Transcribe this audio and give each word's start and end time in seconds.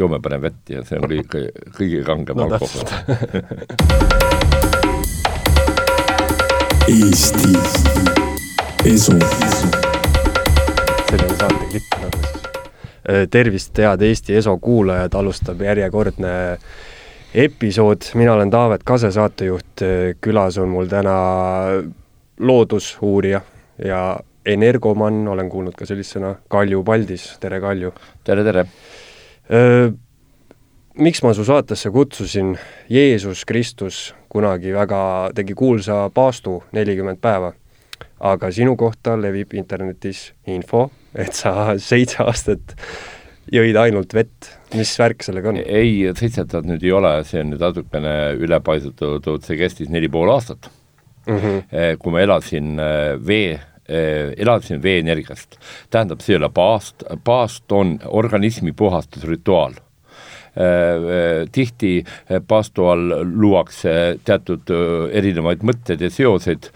joome 0.00 0.20
parem 0.22 0.42
vett 0.48 0.72
ja 0.72 0.84
see 0.86 0.98
on 0.98 1.08
kõige, 1.10 1.50
kõige 1.76 2.04
kangem 2.06 2.36
no, 2.40 2.48
alkohol 2.48 2.84
Eesti 6.90 7.52
Esu. 8.88 9.12
selline 11.10 11.36
saate 11.36 11.66
klipp 11.70 11.98
nagu 12.00 12.22
siis. 12.22 12.46
tervist, 13.30 13.78
head 13.78 14.02
Eesti 14.02 14.38
Eso 14.40 14.56
kuulajad, 14.58 15.14
alustab 15.14 15.60
järjekordne 15.62 16.32
episood, 17.34 18.08
mina 18.18 18.32
olen 18.34 18.50
Taavet 18.50 18.82
Kase, 18.84 19.12
saatejuht, 19.14 19.84
külas 20.20 20.58
on 20.58 20.72
mul 20.72 20.88
täna 20.90 21.14
loodusuurija 22.40 23.40
ja 23.84 24.00
energomann, 24.46 25.28
olen 25.28 25.52
kuulnud 25.52 25.76
ka 25.76 25.86
sellist 25.86 26.16
sõna, 26.16 26.34
Kalju 26.48 26.82
Paldis, 26.84 27.28
tere 27.40 27.60
Kalju! 27.62 27.92
tere, 28.24 28.44
tere! 28.46 28.66
Miks 31.00 31.22
ma 31.24 31.32
su 31.34 31.44
saatesse 31.46 31.90
kutsusin, 31.90 32.54
Jeesus 32.90 33.44
Kristus 33.48 34.10
kunagi 34.30 34.74
väga 34.74 35.30
tegi 35.34 35.56
kuulsa 35.58 36.04
paastu 36.14 36.60
nelikümmend 36.76 37.18
päeva, 37.22 37.52
aga 38.20 38.50
sinu 38.54 38.76
kohta 38.78 39.16
levib 39.18 39.54
internetis 39.58 40.30
info, 40.46 40.88
et 41.14 41.34
sa 41.34 41.74
seitse 41.82 42.22
aastat 42.22 42.76
jõid 43.50 43.78
ainult 43.80 44.14
vett, 44.14 44.52
mis 44.78 44.92
värk 45.00 45.24
sellega 45.26 45.50
on? 45.50 45.62
ei, 45.64 46.04
seitse 46.14 46.44
aastat 46.44 46.68
nüüd 46.68 46.84
ei 46.86 46.92
ole, 46.94 47.14
see 47.26 47.42
on 47.42 47.50
nüüd 47.54 47.64
natukene 47.64 48.14
ülepaisutatud, 48.38 49.42
see 49.46 49.58
kestis 49.58 49.90
neli 49.90 50.10
pool 50.12 50.30
aastat 50.30 50.70
mm. 51.26 51.36
-hmm. 51.36 51.98
kui 51.98 52.14
ma 52.14 52.22
elasin 52.26 52.78
vee 53.26 53.58
elasin 54.36 54.82
veeenergiast. 54.82 55.58
tähendab, 55.90 56.20
see 56.20 56.34
ei 56.34 56.40
ole 56.42 56.50
paast, 56.54 57.02
paast 57.24 57.72
on 57.72 57.98
organismi 58.06 58.72
puhastusrituaal 58.72 59.74
Äh, 59.74 59.78
äh, 59.78 59.89
tihti 61.52 62.04
äh, 62.04 62.42
paastu 62.48 62.86
all 62.90 63.14
luuakse 63.22 63.92
teatud 64.24 64.70
erinevaid 65.12 65.62
mõtteid 65.66 66.02
ja 66.02 66.10
seoseid 66.10 66.70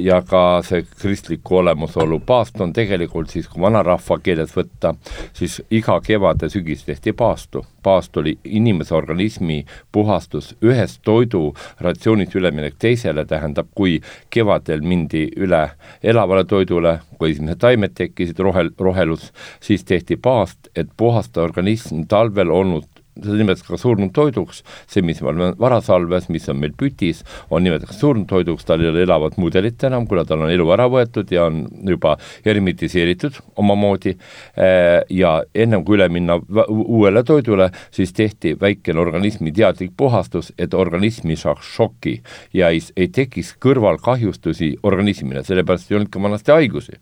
ja 0.00 0.20
ka 0.26 0.62
see 0.66 0.84
kristliku 1.00 1.60
olemasolu. 1.60 2.20
paast 2.26 2.60
on 2.60 2.72
tegelikult 2.72 3.30
siis, 3.30 3.48
kui 3.48 3.62
vanarahva 3.62 4.18
keeles 4.22 4.54
võtta, 4.56 4.94
siis 5.32 5.60
iga 5.70 5.98
kevad 6.00 6.42
ja 6.42 6.50
sügis 6.50 6.84
tehti 6.84 7.12
paastu. 7.12 7.64
paast 7.82 8.16
oli 8.16 8.38
inimese 8.44 8.94
organismi 8.94 9.64
puhastus, 9.92 10.56
ühest 10.62 11.00
toiduratsioonist 11.04 12.34
üleminek 12.34 12.74
teisele, 12.78 13.24
tähendab, 13.24 13.68
kui 13.74 14.00
kevadel 14.30 14.82
mindi 14.82 15.28
üle 15.36 15.70
elavale 16.02 16.44
toidule, 16.44 16.98
kui 17.18 17.30
esimesed 17.30 17.62
taimed 17.62 17.94
tekkisid, 17.94 18.38
rohel, 18.38 18.70
rohelus, 18.78 19.32
siis 19.60 19.84
tehti 19.84 20.16
paast, 20.16 20.68
et 20.76 20.90
puhastada 20.96 21.46
organism 21.46 22.02
talvel 22.08 22.50
olnud 22.50 22.95
seda 23.22 23.38
nimetatakse 23.40 23.72
ka 23.72 23.80
surnud 23.80 24.12
toiduks, 24.16 24.62
see, 24.90 25.04
mis 25.06 25.20
me 25.22 25.30
oleme 25.32 25.48
varasalves, 25.60 26.28
mis 26.32 26.48
on 26.52 26.60
meil 26.60 26.74
pütis, 26.78 27.22
on 27.50 27.64
nimetatakse 27.66 27.98
surnud 28.00 28.28
toiduks, 28.30 28.66
tal 28.68 28.82
ei 28.84 28.90
ole 28.90 29.04
elavat 29.06 29.38
mudelit 29.40 29.82
enam, 29.88 30.06
kuna 30.10 30.26
tal 30.28 30.44
on 30.46 30.52
elu 30.52 30.68
ära 30.76 30.88
võetud 30.92 31.32
ja 31.32 31.46
on 31.48 31.64
juba 31.86 32.16
hermitiseeritud 32.46 33.40
omamoodi. 33.62 34.16
Eh, 34.56 35.00
ja 35.16 35.36
ennem 35.54 35.84
kui 35.86 35.98
üle 35.98 36.08
minna 36.12 36.38
uuele 36.68 37.24
toidule, 37.26 37.70
siis 37.94 38.12
tehti 38.16 38.56
väikene 38.60 39.00
organismi 39.02 39.54
teadlik 39.56 39.96
puhastus, 39.96 40.52
et 40.58 40.74
organism 40.74 41.32
ei 41.32 41.40
saaks 41.40 41.74
šoki 41.76 42.18
ja 42.56 42.70
ei, 42.74 42.82
ei 42.96 43.08
tekiks 43.08 43.56
kõrvalkahjustusi 43.62 44.76
organismile, 44.86 45.44
sellepärast 45.46 45.90
ei 45.90 46.00
olnud 46.00 46.12
ka 46.12 46.22
vanasti 46.22 46.54
haigusi 46.54 46.98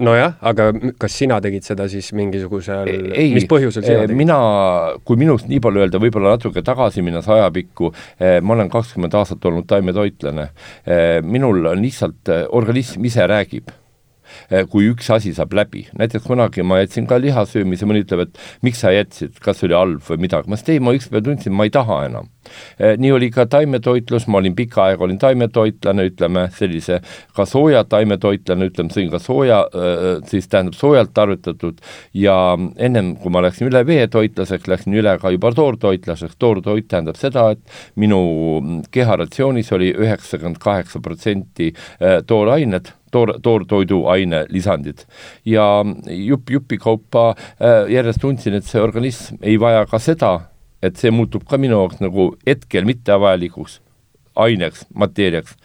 nojah, 0.00 0.38
aga 0.40 0.70
kas 1.00 1.18
sina 1.20 1.40
tegid 1.44 1.66
seda 1.66 1.88
siis 1.90 2.08
mingisugusel, 2.16 2.88
mis 3.34 3.46
põhjusel 3.50 3.84
sina 3.84 4.06
tegid? 4.06 4.16
mina, 4.16 4.38
kui 5.04 5.20
minust 5.20 5.50
nii 5.50 5.60
palju 5.62 5.84
öelda, 5.84 6.00
võib-olla 6.02 6.36
natuke 6.36 6.64
tagasi 6.64 7.04
minnes 7.04 7.28
ajapikku, 7.28 7.92
ma 8.42 8.56
olen 8.56 8.72
kakskümmend 8.72 9.14
aastat 9.20 9.44
olnud 9.50 9.68
taimetoitlane, 9.68 10.48
minul 11.28 11.72
on 11.74 11.84
lihtsalt, 11.84 12.32
organism 12.56 13.04
ise 13.10 13.28
räägib 13.28 13.72
kui 14.72 14.88
üks 14.90 15.10
asi 15.14 15.34
saab 15.36 15.54
läbi, 15.56 15.86
näiteks 15.98 16.26
kunagi 16.26 16.64
ma 16.66 16.80
jätsin 16.82 17.06
ka 17.10 17.18
lihasöömise, 17.22 17.88
mõni 17.88 18.04
ütleb, 18.04 18.26
et 18.26 18.38
miks 18.66 18.82
sa 18.82 18.92
jätsid, 18.94 19.38
kas 19.42 19.62
oli 19.66 19.76
halb 19.76 20.04
või 20.06 20.26
midagi, 20.26 20.50
ma 20.50 20.58
ütlesin, 20.58 20.76
ei, 20.76 20.84
ma 20.84 20.94
ükspäev 20.96 21.26
tundsin, 21.26 21.56
ma 21.56 21.68
ei 21.68 21.74
taha 21.74 22.04
enam. 22.08 22.30
Eh, 22.78 22.96
nii 22.98 23.12
oli 23.14 23.28
ka 23.30 23.46
taimetoitlus, 23.46 24.26
ma 24.26 24.40
olin 24.40 24.54
pikka 24.58 24.86
aega, 24.88 25.04
olin 25.06 25.18
taimetoitlane, 25.22 26.06
ütleme 26.10 26.46
sellise 26.56 26.98
ka 27.36 27.46
sooja 27.46 27.84
taimetoitlane, 27.88 28.66
ütleme, 28.72 28.92
sõin 28.94 29.10
ka 29.12 29.20
sooja, 29.22 29.60
eh, 29.72 30.06
siis 30.28 30.48
tähendab 30.50 30.74
soojalt 30.78 31.12
tarvitatud 31.14 31.78
ja 32.18 32.36
ennem, 32.76 33.14
kui 33.22 33.32
ma 33.32 33.44
läksin 33.46 33.70
üle 33.70 33.84
veetoitlaseks, 33.86 34.68
läksin 34.68 34.98
üle 34.98 35.14
ka 35.22 35.30
juba 35.34 35.52
toortoitlaseks, 35.54 36.38
toortoit 36.42 36.88
tähendab 36.90 37.20
seda, 37.20 37.50
et 37.54 37.62
minu 37.96 38.82
keharatsioonis 38.90 39.72
oli 39.72 39.92
üheksakümmend 39.94 40.58
kaheksa 40.62 41.00
protsenti 41.04 41.70
eh, 41.72 42.20
toorained 42.26 42.92
toor, 43.12 43.36
toortoiduaine 43.42 44.46
lisandid. 44.50 45.04
ja 45.44 45.84
jupp 46.08 46.50
jupi 46.50 46.78
kaupa 46.78 47.32
järjest 47.88 48.20
tundsin, 48.20 48.58
et 48.58 48.66
see 48.66 48.82
organism 48.82 49.38
ei 49.42 49.60
vaja 49.60 49.86
ka 49.86 50.00
seda, 50.02 50.34
et 50.82 50.98
see 50.98 51.12
muutub 51.14 51.46
ka 51.48 51.60
minu 51.60 51.78
jaoks 51.78 52.02
nagu 52.02 52.32
hetkel 52.46 52.88
mittevajalikuks 52.88 53.80
aineks, 54.36 54.86
mateeriaks. 54.94 55.56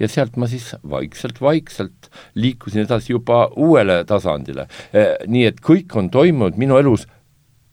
ja 0.00 0.08
sealt 0.08 0.36
ma 0.36 0.48
siis 0.50 0.74
vaikselt-vaikselt 0.90 2.10
liikusin 2.34 2.82
edasi 2.84 3.12
juba 3.12 3.46
uuele 3.56 4.02
tasandile 4.04 4.66
e,. 4.92 5.04
nii 5.26 5.46
et 5.46 5.60
kõik 5.64 5.94
on 5.96 6.10
toimunud 6.10 6.58
minu 6.60 6.76
elus 6.80 7.06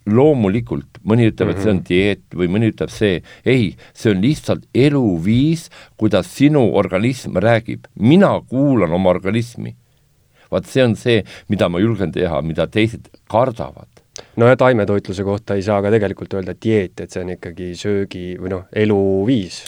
loomulikult, 0.10 1.00
mõni 1.08 1.30
ütleb, 1.32 1.54
et 1.54 1.62
see 1.62 1.72
on 1.72 1.80
mhm. 1.80 1.86
dieet 1.90 2.38
või 2.38 2.50
mõni 2.52 2.72
ütleb 2.74 2.92
see, 2.92 3.22
ei, 3.46 3.72
see 3.96 4.12
on 4.14 4.22
lihtsalt 4.24 4.68
eluviis, 4.76 5.70
kuidas 6.00 6.32
sinu 6.34 6.66
organism 6.80 7.40
räägib, 7.44 7.88
mina 7.96 8.36
kuulan 8.50 8.92
oma 8.92 9.14
organismi. 9.14 9.76
vaat 10.54 10.68
see 10.70 10.84
on 10.86 10.94
see, 10.96 11.24
mida 11.50 11.66
ma 11.70 11.80
julgen 11.82 12.12
teha, 12.14 12.42
mida 12.46 12.68
teised 12.70 13.08
kardavad 13.32 13.90
no 14.38 14.46
ja 14.46 14.58
taimetoitluse 14.58 15.24
kohta 15.26 15.56
ei 15.58 15.64
saa 15.66 15.80
ka 15.82 15.90
tegelikult 15.94 16.36
öelda 16.38 16.54
dieet, 16.54 17.00
et 17.02 17.10
see 17.10 17.24
on 17.24 17.34
ikkagi 17.34 17.72
söögi 17.78 18.26
või 18.38 18.54
noh, 18.54 18.68
eluviis. 18.70 19.64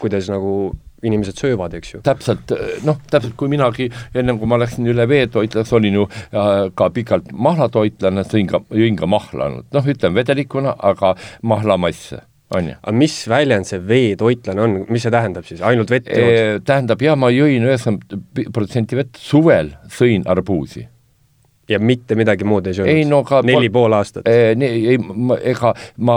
kuidas 0.00 0.30
nagu 0.32 0.72
inimesed 1.02 1.38
söövad, 1.38 1.74
eks 1.78 1.94
ju. 1.94 2.00
täpselt, 2.06 2.54
noh, 2.86 2.98
täpselt 3.10 3.36
kui 3.38 3.50
minagi, 3.52 3.88
ennem 4.14 4.38
kui 4.40 4.50
ma 4.50 4.58
läksin 4.62 4.88
üle 4.92 5.06
veetoitlaks, 5.10 5.72
olin 5.76 6.00
ju 6.00 6.08
äh, 6.08 6.50
ka 6.78 6.90
pikalt 6.94 7.32
mahlatoitlane, 7.32 8.26
sõin 8.28 8.50
ka, 8.50 8.62
jõin 8.70 8.98
ka 8.98 9.08
mahla 9.10 9.50
noh, 9.58 9.88
ütleme 9.94 10.22
vedelikuna, 10.22 10.76
aga 10.92 11.14
mahlamasse 11.48 12.22
on 12.52 12.70
ju. 12.70 12.78
aga 12.78 12.96
mis 12.96 13.16
väljend 13.30 13.68
see 13.68 13.82
veetoitlane 13.88 14.62
on, 14.62 14.78
mis 14.92 15.06
see 15.06 15.14
tähendab 15.14 15.46
siis, 15.48 15.62
ainult 15.64 15.92
vett 15.92 16.10
jood? 16.12 16.64
tähendab 16.68 17.02
jah, 17.04 17.18
ma 17.18 17.32
jõin 17.32 17.66
üheksakümmend 17.66 18.52
protsenti 18.54 18.98
vett, 18.98 19.18
suvel 19.18 19.74
sõin 19.92 20.26
arbuusi 20.30 20.86
ja 21.68 21.78
mitte 21.78 22.16
midagi 22.18 22.46
muud 22.48 22.66
ei 22.66 22.74
söönud? 22.74 23.08
No, 23.10 23.22
neli 23.46 23.68
ma, 23.68 23.74
pool 23.74 23.94
aastat 23.96 24.28
eh,? 24.28 24.52
ei, 24.66 24.96
ega 25.52 25.72
ma 26.02 26.16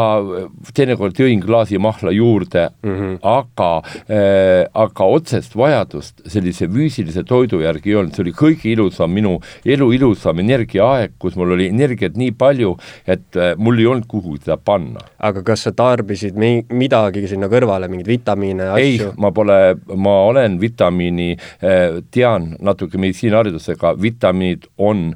teinekord 0.76 1.18
jõin 1.20 1.42
klaasi 1.44 1.78
mahla 1.82 2.14
juurde 2.16 2.68
mm, 2.70 2.96
-hmm. 2.96 3.18
aga 3.22 3.70
eh,, 4.10 4.66
aga 4.74 5.10
otsest 5.18 5.56
vajadust 5.58 6.26
sellise 6.32 6.68
füüsilise 6.72 7.24
toidu 7.28 7.62
järgi 7.62 7.94
ei 7.94 8.00
olnud, 8.02 8.16
see 8.16 8.26
oli 8.26 8.34
kõige 8.36 8.72
ilusam 8.74 9.14
minu 9.14 9.38
elu 9.66 9.92
ilusam 9.94 10.42
energiaaeg, 10.42 11.16
kus 11.20 11.38
mul 11.38 11.54
oli 11.58 11.70
energiat 11.70 12.18
nii 12.18 12.34
palju, 12.38 12.76
et 13.08 13.38
eh, 13.38 13.54
mul 13.58 13.80
ei 13.80 13.90
olnud 13.92 14.10
kuhu 14.10 14.38
seda 14.40 14.58
panna. 14.58 15.04
aga 15.20 15.44
kas 15.46 15.68
sa 15.68 15.72
tarbisid 15.76 16.38
mi-, 16.42 16.66
midagi 16.74 17.28
sinna 17.30 17.50
kõrvale, 17.52 17.90
mingeid 17.92 18.10
vitamiine, 18.10 18.72
asju? 18.74 19.12
ei, 19.12 19.22
ma 19.22 19.32
pole, 19.36 19.60
ma 19.96 20.18
olen 20.32 20.60
vitamiini 20.62 21.32
eh,, 21.36 22.02
tean 22.12 22.56
natuke 22.60 22.98
meditsiiniharidusega, 22.98 23.96
vitamiinid 24.02 24.70
on 24.78 25.12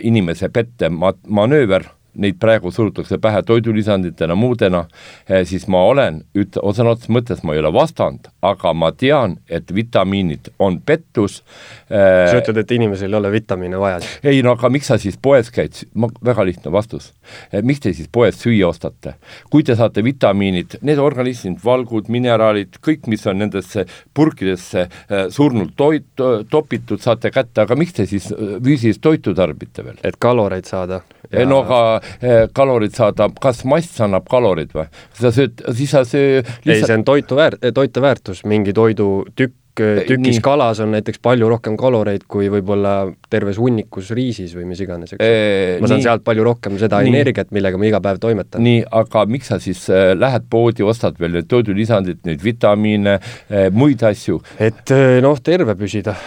inimese 0.00 0.48
pette 0.52 0.88
ma-, 0.90 1.16
manööver 1.26 1.86
neid 2.14 2.36
praegu 2.40 2.70
surutakse 2.72 3.16
pähe 3.22 3.42
toidulisanditena, 3.46 4.34
muudena, 4.36 4.84
eh, 5.28 5.46
siis 5.48 5.64
ma 5.68 5.82
olen, 5.88 6.20
üt-, 6.36 6.58
sõna 6.76 6.92
otseses 6.92 7.12
mõttes 7.12 7.42
ma 7.46 7.54
ei 7.56 7.62
ole 7.62 7.72
vastand, 7.72 8.28
aga 8.44 8.72
ma 8.76 8.90
tean, 8.92 9.38
et 9.48 9.72
vitamiinid 9.74 10.52
on 10.62 10.80
pettus. 10.80 11.40
Eh, 11.88 12.28
sa 12.28 12.40
ütled, 12.42 12.60
et 12.62 12.74
inimesel 12.76 13.12
ei 13.12 13.18
ole 13.20 13.32
vitamiine 13.32 13.80
vaja? 13.80 14.00
ei 14.22 14.42
no 14.44 14.56
aga 14.56 14.68
miks 14.72 14.90
sa 14.90 14.98
siis 15.00 15.16
poes 15.16 15.50
käid, 15.54 15.82
ma, 15.94 16.10
väga 16.24 16.44
lihtne 16.44 16.72
vastus. 16.72 17.12
Eh, 17.52 17.62
miks 17.62 17.80
te 17.80 17.94
siis 17.96 18.10
poes 18.12 18.36
süüa 18.42 18.68
ostate? 18.68 19.14
kui 19.50 19.64
te 19.64 19.74
saate 19.76 20.04
vitamiinid, 20.04 20.78
need 20.86 21.00
organismid, 21.00 21.58
valgud, 21.64 22.08
mineraalid, 22.12 22.76
kõik, 22.84 23.06
mis 23.10 23.24
on 23.26 23.38
nendesse 23.40 23.84
purkidesse 24.14 24.86
surnult 25.32 25.74
toit, 25.76 26.06
topitud, 26.50 27.00
saate 27.02 27.30
kätte, 27.32 27.64
aga 27.64 27.76
miks 27.78 27.96
te 27.96 28.06
siis 28.08 28.28
füüsilist 28.32 29.02
toitu 29.02 29.34
tarbite 29.36 29.84
veel? 29.84 29.98
et 30.02 30.16
kaloreid 30.20 30.68
saada 30.68 31.02
ja.... 31.30 31.44
no 31.48 31.62
aga 31.62 32.01
kalorid 32.54 32.94
saada, 32.96 33.28
kas 33.40 33.64
mass 33.68 34.00
annab 34.04 34.28
kalorid 34.30 34.74
või? 34.76 34.86
sa 35.18 35.32
sööd, 35.34 35.64
siis 35.76 35.90
sa 35.94 36.04
söö 36.08 36.42
lihtsalt... 36.42 36.76
ei, 36.76 36.84
see 36.86 36.98
on 37.00 37.04
toitu 37.08 37.38
väär-, 37.38 37.58
toiteväärtus, 37.74 38.44
mingi 38.48 38.74
toidutükk 38.76 39.58
tükis 39.72 40.36
nii. 40.36 40.40
kalas 40.44 40.80
on 40.84 40.90
näiteks 40.92 41.16
palju 41.24 41.46
rohkem 41.48 41.78
kaloreid 41.80 42.26
kui 42.28 42.50
võib-olla 42.52 43.06
terves 43.32 43.56
hunnikus 43.56 44.10
riisis 44.12 44.52
või 44.52 44.66
mis 44.68 44.82
iganes, 44.84 45.14
eks 45.14 45.24
Ee, 45.24 45.78
ma 45.80 45.88
saan 45.88 46.02
nii. 46.02 46.04
sealt 46.04 46.24
palju 46.26 46.44
rohkem 46.44 46.76
seda 46.80 47.00
Nii. 47.00 47.14
energiat, 47.14 47.48
millega 47.56 47.80
ma 47.80 47.88
iga 47.88 48.02
päev 48.04 48.20
toimetan. 48.20 48.60
nii, 48.62 48.84
aga 49.00 49.24
miks 49.32 49.48
sa 49.48 49.58
siis 49.62 49.86
äh, 49.88 50.12
lähed 50.18 50.44
poodi, 50.52 50.84
ostad 50.84 51.16
veel 51.20 51.38
need 51.38 51.48
toidulisandid, 51.48 52.20
neid 52.28 52.44
vitamiine 52.44 53.16
äh,, 53.16 53.70
muid 53.72 54.04
asju, 54.04 54.42
et 54.60 54.92
noh, 55.24 55.40
terve 55.40 55.74
püsida. 55.80 56.18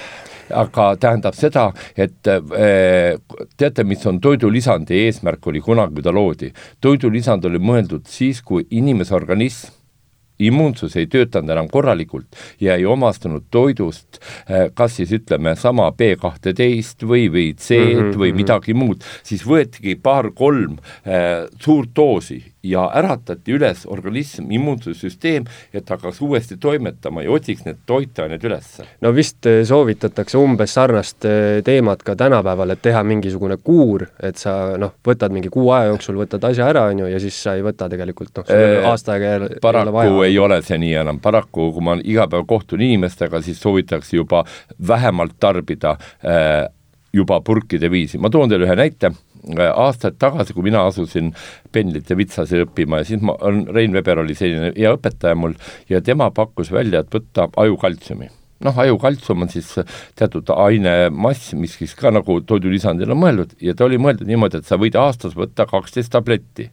Aga 0.50 0.90
tähendab 1.02 1.38
seda, 1.38 1.70
et 1.98 2.28
äh, 2.28 3.16
teate, 3.58 3.84
mis 3.84 4.06
on 4.06 4.20
toidulisandi 4.22 5.06
eesmärk 5.06 5.48
oli 5.48 5.62
kunagi, 5.62 5.96
kui 5.96 6.06
ta 6.06 6.14
loodi? 6.14 6.52
toidulisand 6.82 7.46
oli 7.46 7.60
mõeldud 7.60 8.06
siis, 8.10 8.42
kui 8.46 8.68
inimese 8.72 9.16
organism 9.16 9.74
immuunsus 10.40 10.96
ei 11.00 11.08
töötanud 11.08 11.54
enam 11.54 11.68
korralikult 11.72 12.36
ja 12.62 12.76
ei 12.76 12.86
omastunud 12.86 13.48
toidust 13.52 14.20
eh, 14.20 14.68
kas 14.74 14.98
siis 15.00 15.14
ütleme 15.16 15.56
sama 15.60 15.90
B 15.96 16.16
kahteteist 16.20 17.06
või, 17.08 17.30
või 17.32 17.54
C-d 17.56 17.94
mm 17.94 18.02
-hmm. 18.02 18.20
või 18.20 18.34
midagi 18.36 18.74
muud, 18.74 19.04
siis 19.24 19.46
võetigi 19.48 19.96
paar-kolm 19.96 20.78
eh, 21.06 21.48
suurt 21.60 21.96
doosi 21.96 22.44
ja 22.66 22.88
äratati 22.98 23.54
üles 23.56 23.86
organism, 23.86 24.50
immuunsussüsteem, 24.52 25.46
et 25.74 25.90
hakkaks 25.90 26.22
uuesti 26.26 26.58
toimetama 26.62 27.24
ja 27.26 27.32
otsiks 27.36 27.66
need 27.68 27.84
toitained 27.86 28.44
ülesse. 28.44 28.86
no 29.02 29.12
vist 29.16 29.46
äh, 29.50 29.62
soovitatakse 29.68 30.38
umbes 30.42 30.74
sarnast 30.74 31.26
äh, 31.30 31.62
teemat 31.66 32.04
ka 32.04 32.16
tänapäeval, 32.20 32.74
et 32.76 32.82
teha 32.82 33.04
mingisugune 33.04 33.58
kuur, 33.64 34.08
et 34.24 34.38
sa 34.42 34.76
noh, 34.82 34.96
võtad 35.06 35.34
mingi 35.36 35.50
kuu 35.54 35.70
aja 35.76 35.92
jooksul, 35.92 36.18
võtad 36.24 36.44
asja 36.50 36.70
ära, 36.74 36.88
on 36.92 37.06
ju, 37.06 37.12
ja 37.12 37.20
siis 37.22 37.38
sa 37.44 37.56
ei 37.56 37.64
võta 37.66 37.90
tegelikult 37.92 38.34
noh, 38.42 38.46
Äh, 38.56 38.86
aasta 38.88 39.16
aega 39.16 39.26
ei 39.32 39.36
ole- 39.40 39.50
ei 39.50 39.54
ole 39.56 39.62
paraku 39.62 40.24
ei 40.24 40.38
ole 40.40 40.62
see 40.66 40.78
nii 40.82 40.94
enam, 41.02 41.20
paraku 41.24 41.70
kui 41.76 41.84
ma 41.84 41.98
iga 42.04 42.28
päev 42.32 42.46
kohtun 42.48 42.82
inimestega, 42.82 43.42
siis 43.42 43.60
soovitakse 43.62 44.18
juba 44.18 44.44
vähemalt 44.88 45.36
tarbida 45.40 45.96
äh, 46.26 46.68
juba 47.14 47.40
purkide 47.42 47.90
viisi, 47.92 48.18
ma 48.18 48.30
toon 48.30 48.50
teile 48.52 48.68
ühe 48.68 48.76
näite, 48.76 49.12
aastaid 49.74 50.18
tagasi, 50.20 50.54
kui 50.54 50.66
mina 50.66 50.86
asusin 50.90 51.34
Penlit 51.72 52.10
ja 52.10 52.18
Vitsasi 52.18 52.64
õppima 52.66 53.02
ja 53.02 53.10
siis 53.10 53.22
ma, 53.22 53.36
on, 53.46 53.66
Rein 53.74 53.94
Veber 53.94 54.24
oli 54.24 54.36
selline 54.38 54.72
hea 54.76 54.96
õpetaja 54.96 55.38
mul 55.38 55.54
ja 55.90 56.02
tema 56.02 56.32
pakkus 56.36 56.72
välja, 56.74 57.04
et 57.04 57.14
võtta 57.14 57.50
ajukaltsiumi 57.62 58.32
noh, 58.66 58.80
ajukaltsium 58.86 59.46
on 59.46 59.52
siis 59.52 59.74
teatud 60.18 60.50
ainemass, 60.56 61.54
mis 61.60 61.76
siis 61.80 61.94
ka 62.00 62.12
nagu 62.14 62.40
toidulisandil 62.48 63.12
on 63.14 63.22
mõeldud 63.22 63.54
ja 63.64 63.76
ta 63.76 63.86
oli 63.88 64.00
mõeldud 64.02 64.30
niimoodi, 64.30 64.62
et 64.62 64.70
sa 64.70 64.80
võid 64.82 64.98
aastas 65.00 65.36
võtta 65.38 65.68
kaksteist 65.70 66.14
tabletti 66.16 66.70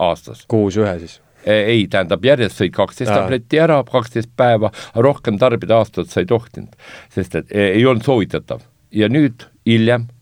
aastas 0.00 0.44
kuus 0.50 0.78
ühe 0.80 0.96
siis. 1.02 1.20
ei, 1.46 1.86
tähendab 1.92 2.24
järjest 2.24 2.62
sõid 2.62 2.74
kaksteist 2.74 3.12
tabletti 3.12 3.60
ära, 3.62 3.82
kaksteist 3.86 4.32
päeva, 4.36 4.72
rohkem 4.94 5.38
tarbida 5.38 5.78
aastat 5.78 6.10
sa 6.10 6.24
ei 6.24 6.30
tohtinud, 6.30 6.74
sest 7.14 7.38
et 7.42 7.52
e, 7.52 7.70
ei 7.78 7.86
olnud 7.86 8.04
soovitatav. 8.06 8.64
ja 8.90 9.08
nüüd 9.12 9.46
hiljem 9.66 10.08
äh, 10.08 10.15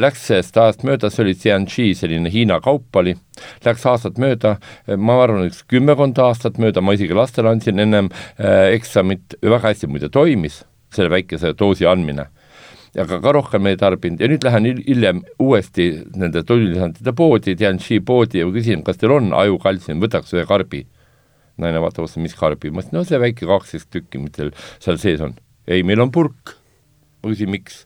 läks 0.00 0.26
sellest 0.28 0.56
ajast 0.60 0.84
mööda, 0.86 1.10
see 1.10 1.24
oli 1.24 1.34
Tianji 1.38 1.88
selline 1.98 2.32
Hiina 2.32 2.60
kaup 2.64 2.96
oli, 3.00 3.16
läks 3.66 3.86
aastad 3.90 4.20
mööda, 4.22 4.56
ma 4.96 5.18
arvan, 5.22 5.48
üks 5.50 5.64
kümmekond 5.70 6.18
aastat 6.22 6.60
mööda, 6.62 6.82
ma 6.84 6.94
isegi 6.96 7.16
lastele 7.16 7.52
andsin 7.52 7.82
ennem 7.82 8.12
äh, 8.12 8.70
eksamit, 8.76 9.38
väga 9.42 9.70
hästi 9.70 9.90
muide 9.90 10.10
toimis, 10.12 10.62
selle 10.94 11.12
väikese 11.12 11.54
doosi 11.58 11.88
andmine 11.90 12.28
aga 13.00 13.18
ka 13.22 13.32
rohkem 13.34 13.66
ei 13.66 13.78
tarbinud 13.78 14.22
ja 14.22 14.28
nüüd 14.30 14.44
lähen 14.46 14.68
hil- 14.68 14.82
hiljem 14.86 15.22
uuesti 15.42 15.88
nende 16.14 16.44
toidulisandite 16.46 17.14
poodi, 17.16 17.56
Tianji 17.58 18.00
poodi 18.06 18.42
ja 18.42 18.50
küsin, 18.54 18.84
kas 18.86 19.00
teil 19.00 19.16
on 19.16 19.32
ajukaltsium, 19.34 20.02
võtaks 20.02 20.34
ühe 20.36 20.44
karbi. 20.46 20.84
naine 21.58 21.78
vaatab 21.78 22.08
otsa, 22.08 22.18
mis 22.18 22.34
karbi, 22.34 22.70
ma 22.74 22.82
ütlesin, 22.82 22.96
no 22.96 23.04
see 23.06 23.18
väike 23.22 23.46
kaksteist 23.46 23.86
tükki, 23.94 24.18
mis 24.18 24.34
teil 24.34 24.50
seal 24.82 24.98
sees 24.98 25.20
on. 25.22 25.34
ei, 25.66 25.82
meil 25.82 26.00
on 26.02 26.10
purk. 26.14 26.56
ma 27.22 27.30
küsin, 27.30 27.50
miks? 27.50 27.84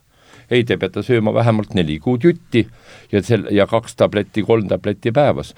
Ei, 0.50 0.65
te 0.65 0.77
peate 0.77 1.03
sööma 1.06 1.35
vähemalt 1.35 1.75
neli 1.75 1.99
kuud 2.03 2.25
jutti 2.25 2.65
ja 3.12 3.23
sel- 3.23 3.49
ja 3.55 3.67
kaks 3.67 3.97
tabletti, 3.97 4.43
kolm 4.43 4.69
tabletti 4.69 5.12
päevas. 5.12 5.55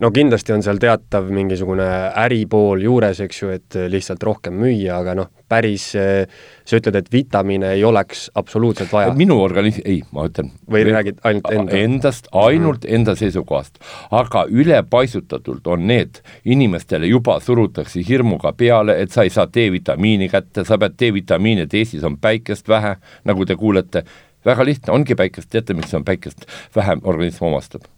no 0.00 0.10
kindlasti 0.10 0.52
on 0.52 0.62
seal 0.62 0.78
teatav 0.78 1.30
mingisugune 1.30 1.88
äripool 2.16 2.82
juures, 2.82 3.20
eks 3.20 3.42
ju, 3.42 3.50
et 3.54 3.78
lihtsalt 3.88 4.22
rohkem 4.22 4.54
müüa, 4.58 5.00
aga 5.00 5.14
noh, 5.14 5.30
päris 5.48 5.90
sa 5.92 6.76
ütled, 6.76 6.96
et 6.98 7.12
vitamiine 7.12 7.72
ei 7.72 7.84
oleks 7.84 8.28
absoluutselt 8.34 8.92
vaja. 8.92 9.14
minu 9.16 9.40
organism, 9.42 9.80
ei, 9.84 10.02
ma 10.12 10.26
ütlen. 10.28 10.52
Või 10.70 10.84
räägid 10.88 11.22
ainult 11.24 11.50
enda? 11.52 11.76
Endast, 11.76 12.28
ainult 12.32 12.84
mm 12.84 12.98
enda 12.98 13.14
seisukohast. 13.14 13.78
aga 14.10 14.44
ülepaisutatult 14.48 15.66
on 15.66 15.86
need, 15.86 16.20
inimestele 16.44 17.06
juba 17.06 17.38
surutakse 17.40 18.02
hirmuga 18.08 18.52
peale, 18.52 18.98
et 19.02 19.12
sa 19.12 19.22
ei 19.26 19.30
saa 19.30 19.46
D-vitamiini 19.46 20.28
kätte, 20.28 20.64
sa 20.64 20.78
pead 20.78 20.96
D-vitamiini, 20.98 21.66
et 21.66 21.74
Eestis 21.74 22.04
on 22.04 22.16
päikest 22.18 22.68
vähe, 22.68 22.96
nagu 23.24 23.44
te 23.46 23.56
kuulete, 23.56 24.04
väga 24.46 24.64
lihtne, 24.64 24.92
ongi 24.94 25.16
päikest, 25.18 25.50
teate, 25.50 25.74
miks 25.74 25.94
on 25.94 26.04
päikest 26.04 26.46
vähem 26.76 27.00
organism 27.04 27.50
omastab? 27.50 27.88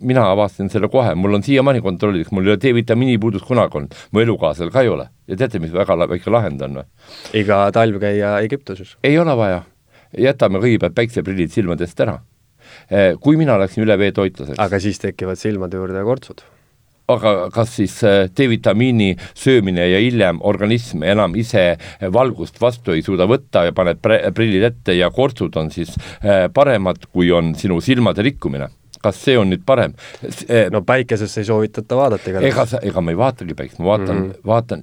mina 0.00 0.22
avastasin 0.30 0.70
selle 0.72 0.88
kohe, 0.88 1.10
mul 1.14 1.34
on 1.36 1.42
siiamaani 1.44 1.82
kontrollis, 1.84 2.30
mul 2.32 2.46
ei 2.46 2.54
ole 2.54 2.60
D-vitamiini 2.62 3.18
puudust 3.20 3.44
kunagi 3.44 3.76
olnud, 3.76 3.96
mu 4.16 4.22
elukaaslasel 4.22 4.70
ka 4.72 4.80
ei 4.80 4.88
ole. 4.88 5.08
ja 5.28 5.36
teate, 5.36 5.60
mis 5.60 5.72
väga 5.72 5.96
väike 6.08 6.32
lahend 6.32 6.62
on 6.64 6.80
või? 6.80 6.86
iga 7.36 7.66
talv 7.76 8.00
käia 8.00 8.38
Egiptuses. 8.46 8.96
ei 9.04 9.18
ole 9.18 9.36
vaja, 9.36 9.62
jätame 10.16 10.62
kõigepealt 10.64 10.96
päikseprillid 10.96 11.52
silmadest 11.52 12.00
ära. 12.00 12.20
Kui 13.20 13.36
mina 13.40 13.56
läksin 13.60 13.84
üle 13.84 13.96
veetoitlaseks, 13.98 14.58
aga 14.60 14.80
siis 14.80 15.00
tekivad 15.00 15.40
silmade 15.40 15.76
juurde 15.76 16.02
kortsud. 16.04 16.42
Aga 17.08 17.34
kas 17.54 17.76
siis 17.78 17.94
äh, 18.04 18.26
D-vitamiini 18.28 19.14
söömine 19.38 19.86
ja 19.88 20.00
hiljem 20.02 20.42
organism 20.46 21.04
enam 21.06 21.36
ise 21.40 21.78
valgust 22.12 22.60
vastu 22.60 22.92
ei 22.96 23.04
suuda 23.04 23.28
võtta 23.30 23.64
ja 23.68 23.76
paned 23.76 24.02
prillid 24.02 24.66
ette 24.68 24.96
ja 24.98 25.10
kortsud 25.14 25.56
on 25.56 25.72
siis 25.74 25.94
äh, 25.96 26.46
paremad, 26.54 27.08
kui 27.12 27.32
on 27.32 27.54
sinu 27.58 27.80
silmade 27.84 28.24
rikkumine? 28.26 28.68
kas 29.02 29.20
see 29.22 29.36
on 29.38 29.52
nüüd 29.52 29.64
parem? 29.66 29.94
no 30.74 30.82
päikesesse 30.86 31.42
ei 31.42 31.48
soovitata 31.48 31.96
vaadata 31.96 32.30
igatahes. 32.30 32.52
ega 32.52 32.66
sa, 32.66 32.80
ega 32.82 33.02
ma 33.04 33.14
ei 33.14 33.20
vaatagi 33.20 33.54
päikest, 33.58 33.78
ma 33.82 33.92
vaatan 33.92 34.16
mm, 34.16 34.24
-hmm. 34.30 34.46
vaatan, 34.46 34.82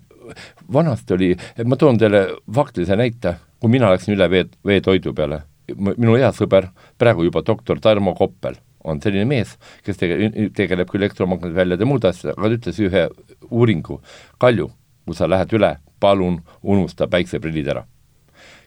vanasti 0.73 1.13
oli, 1.13 1.33
ma 1.65 1.75
toon 1.75 1.97
teile 1.97 2.27
faktilise 2.55 2.95
näite, 2.95 3.35
kui 3.59 3.69
mina 3.69 3.91
läksin 3.91 4.15
üle 4.15 4.29
vee, 4.29 4.45
veetoidu 4.65 5.13
peale, 5.13 5.41
minu 5.75 6.15
hea 6.15 6.31
sõber, 6.31 6.69
praegu 6.97 7.27
juba 7.27 7.43
doktor 7.45 7.79
Tarmo 7.79 8.15
Koppel, 8.15 8.55
on 8.85 9.01
selline 9.03 9.25
mees, 9.29 9.55
kes 9.85 9.99
tege-, 9.99 10.31
tegeleb 10.55 10.91
küll 10.91 11.03
elektromagnetväljade 11.03 11.85
ja 11.85 11.89
muude 11.89 12.11
asjadega, 12.11 12.37
aga 12.39 12.51
ta 12.51 12.59
ütles 12.59 12.79
ühe 12.85 13.07
uuringu, 13.49 13.99
Kalju, 14.41 14.69
kui 15.05 15.17
sa 15.17 15.29
lähed 15.29 15.53
üle, 15.57 15.75
palun 16.01 16.39
unusta 16.63 17.09
päikseprillid 17.11 17.73
ära. 17.73 17.85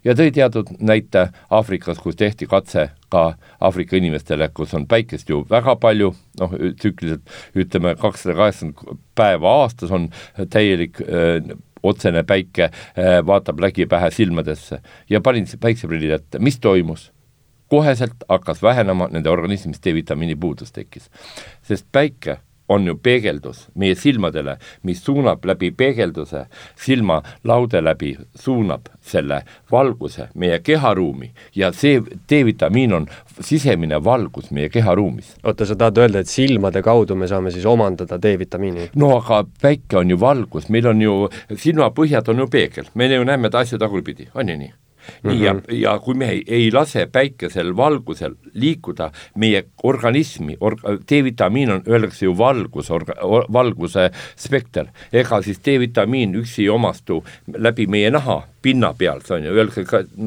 Ja 0.07 0.15
tõi 0.17 0.31
teatud 0.33 0.71
näite 0.79 1.25
Aafrikas, 1.51 1.99
kus 2.03 2.17
tehti 2.17 2.47
katse 2.49 2.89
ka 3.13 3.23
Aafrika 3.61 3.99
inimestele, 3.99 4.49
kus 4.55 4.75
on 4.79 4.87
päikest 4.89 5.31
ju 5.31 5.43
väga 5.51 5.75
palju, 5.81 6.13
noh, 6.41 6.55
tsükliliselt 6.79 7.59
ütleme, 7.59 7.95
kakssada 7.99 8.37
kaheksakümmend 8.39 9.03
päeva 9.19 9.57
aastas 9.65 9.93
on 9.95 10.09
täielik 10.55 11.03
öö, 11.03 11.41
otsene 11.83 12.25
päike, 12.27 12.71
vaatab 13.27 13.61
lägi 13.63 13.87
pähe 13.91 14.11
silmadesse. 14.15 14.81
Ja 15.11 15.21
panin 15.21 15.47
päikseprillid 15.61 16.17
ette, 16.19 16.39
mis 16.43 16.59
toimus? 16.63 17.11
Koheselt 17.69 18.27
hakkas 18.29 18.63
vähenema 18.63 19.09
nende 19.13 19.31
organismis 19.31 19.81
D-vitamiini 19.85 20.37
puudus 20.37 20.73
tekkis, 20.73 21.11
sest 21.63 21.87
päike 21.93 22.39
on 22.69 22.87
ju 22.87 22.97
peegeldus 22.97 23.69
meie 23.75 23.95
silmadele, 23.95 24.57
mis 24.83 25.01
suunab 25.05 25.45
läbi 25.45 25.71
peegelduse 25.71 26.45
silmalaude 26.77 27.81
läbi, 27.85 28.15
suunab 28.35 28.91
selle 29.01 29.43
valguse 29.73 30.29
meie 30.35 30.59
keharuumi 30.65 31.31
ja 31.57 31.73
see 31.73 32.01
D-vitamiin 32.31 32.93
on 32.93 33.07
sisemine 33.41 34.05
valgus 34.05 34.51
meie 34.51 34.69
keharuumis. 34.69 35.35
oota, 35.45 35.67
sa 35.67 35.77
tahad 35.77 35.99
öelda, 35.99 36.19
et 36.19 36.29
silmade 36.29 36.83
kaudu 36.83 37.15
me 37.15 37.29
saame 37.29 37.51
siis 37.51 37.67
omandada 37.67 38.19
D-vitamiini? 38.23 38.91
no 38.97 39.17
aga 39.17 39.45
päike 39.63 39.97
on 39.97 40.11
ju 40.11 40.21
valgus, 40.21 40.69
meil 40.69 40.87
on 40.87 41.03
ju, 41.03 41.17
silmapõhjad 41.57 42.29
on 42.29 42.45
ju 42.45 42.49
peegel, 42.53 42.93
me 42.95 43.09
ju 43.15 43.25
näeme 43.25 43.51
asju 43.53 43.79
tagurpidi, 43.79 44.29
on 44.35 44.49
ju 44.49 44.59
nii? 44.59 44.73
Nii 45.23 45.35
mm 45.35 45.41
-hmm. 45.41 45.75
ja, 45.75 45.91
ja 45.93 45.99
kui 45.99 46.15
me 46.15 46.31
ei, 46.31 46.43
ei 46.47 46.71
lase 46.73 47.07
päikesel 47.07 47.77
valgusel 47.77 48.35
liikuda 48.55 49.11
meie 49.35 49.65
organismi 49.83 50.57
or,, 50.61 50.77
D-vitamiin 51.11 51.71
on, 51.71 51.83
öeldakse 51.89 52.25
ju 52.25 52.39
valgus, 52.39 52.91
valguse 53.53 54.11
spekter, 54.37 54.87
ega 55.13 55.43
siis 55.43 55.61
D-vitamiin 55.65 56.35
üksi 56.35 56.63
ei 56.63 56.69
omastu 56.69 57.25
läbi 57.57 57.87
meie 57.87 58.11
naha, 58.11 58.43
pinna 58.63 58.95
pealt, 58.99 59.31
on 59.31 59.45
ju, 59.45 59.53
öeldakse 59.55 59.85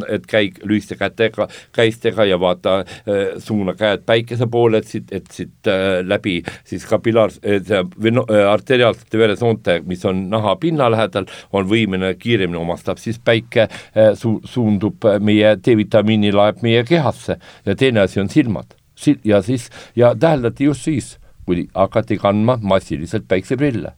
et 0.10 0.26
käi 0.28 0.52
lühiste 0.64 0.96
kätega, 1.00 1.48
käistega 1.76 2.26
ja 2.26 2.40
vaata 2.40 2.78
äh,, 2.80 3.36
suuna 3.38 3.76
käed 3.78 4.06
päikese 4.06 4.48
poole, 4.48 4.82
et 4.82 4.88
siit, 4.88 5.12
et 5.12 5.28
siit 5.32 5.68
äh, 5.68 6.00
läbi 6.08 6.40
siis 6.64 6.86
kapillaar- 6.88 7.40
äh,, 7.44 7.84
või 8.02 8.16
no, 8.16 8.26
äh, 8.32 8.48
arteriaalsete 8.52 9.20
veresoonte, 9.20 9.82
mis 9.86 10.06
on 10.06 10.30
naha 10.30 10.56
pinna 10.62 10.90
lähedal, 10.92 11.28
on 11.54 11.68
võimeline 11.70 12.16
kiiremini 12.20 12.62
omastab 12.62 13.02
siis 13.02 13.20
päike 13.20 13.68
äh, 13.68 14.14
su-, 14.16 14.40
suundub 14.72 15.08
meie 15.20 15.56
D-vitamiini 15.58 16.32
laeb 16.34 16.62
meie 16.64 16.84
kehasse. 16.88 17.38
Ja 17.66 17.76
teine 17.76 18.06
asi 18.06 18.20
on 18.22 18.30
silmad. 18.30 18.76
Si-, 18.96 19.20
ja 19.24 19.42
siis, 19.42 19.70
ja 19.96 20.16
täheldati 20.16 20.66
just 20.66 20.86
siis, 20.86 21.18
kui 21.46 21.68
hakati 21.74 22.18
kandma 22.18 22.58
massiliselt 22.62 23.28
päikseprille. 23.28 23.94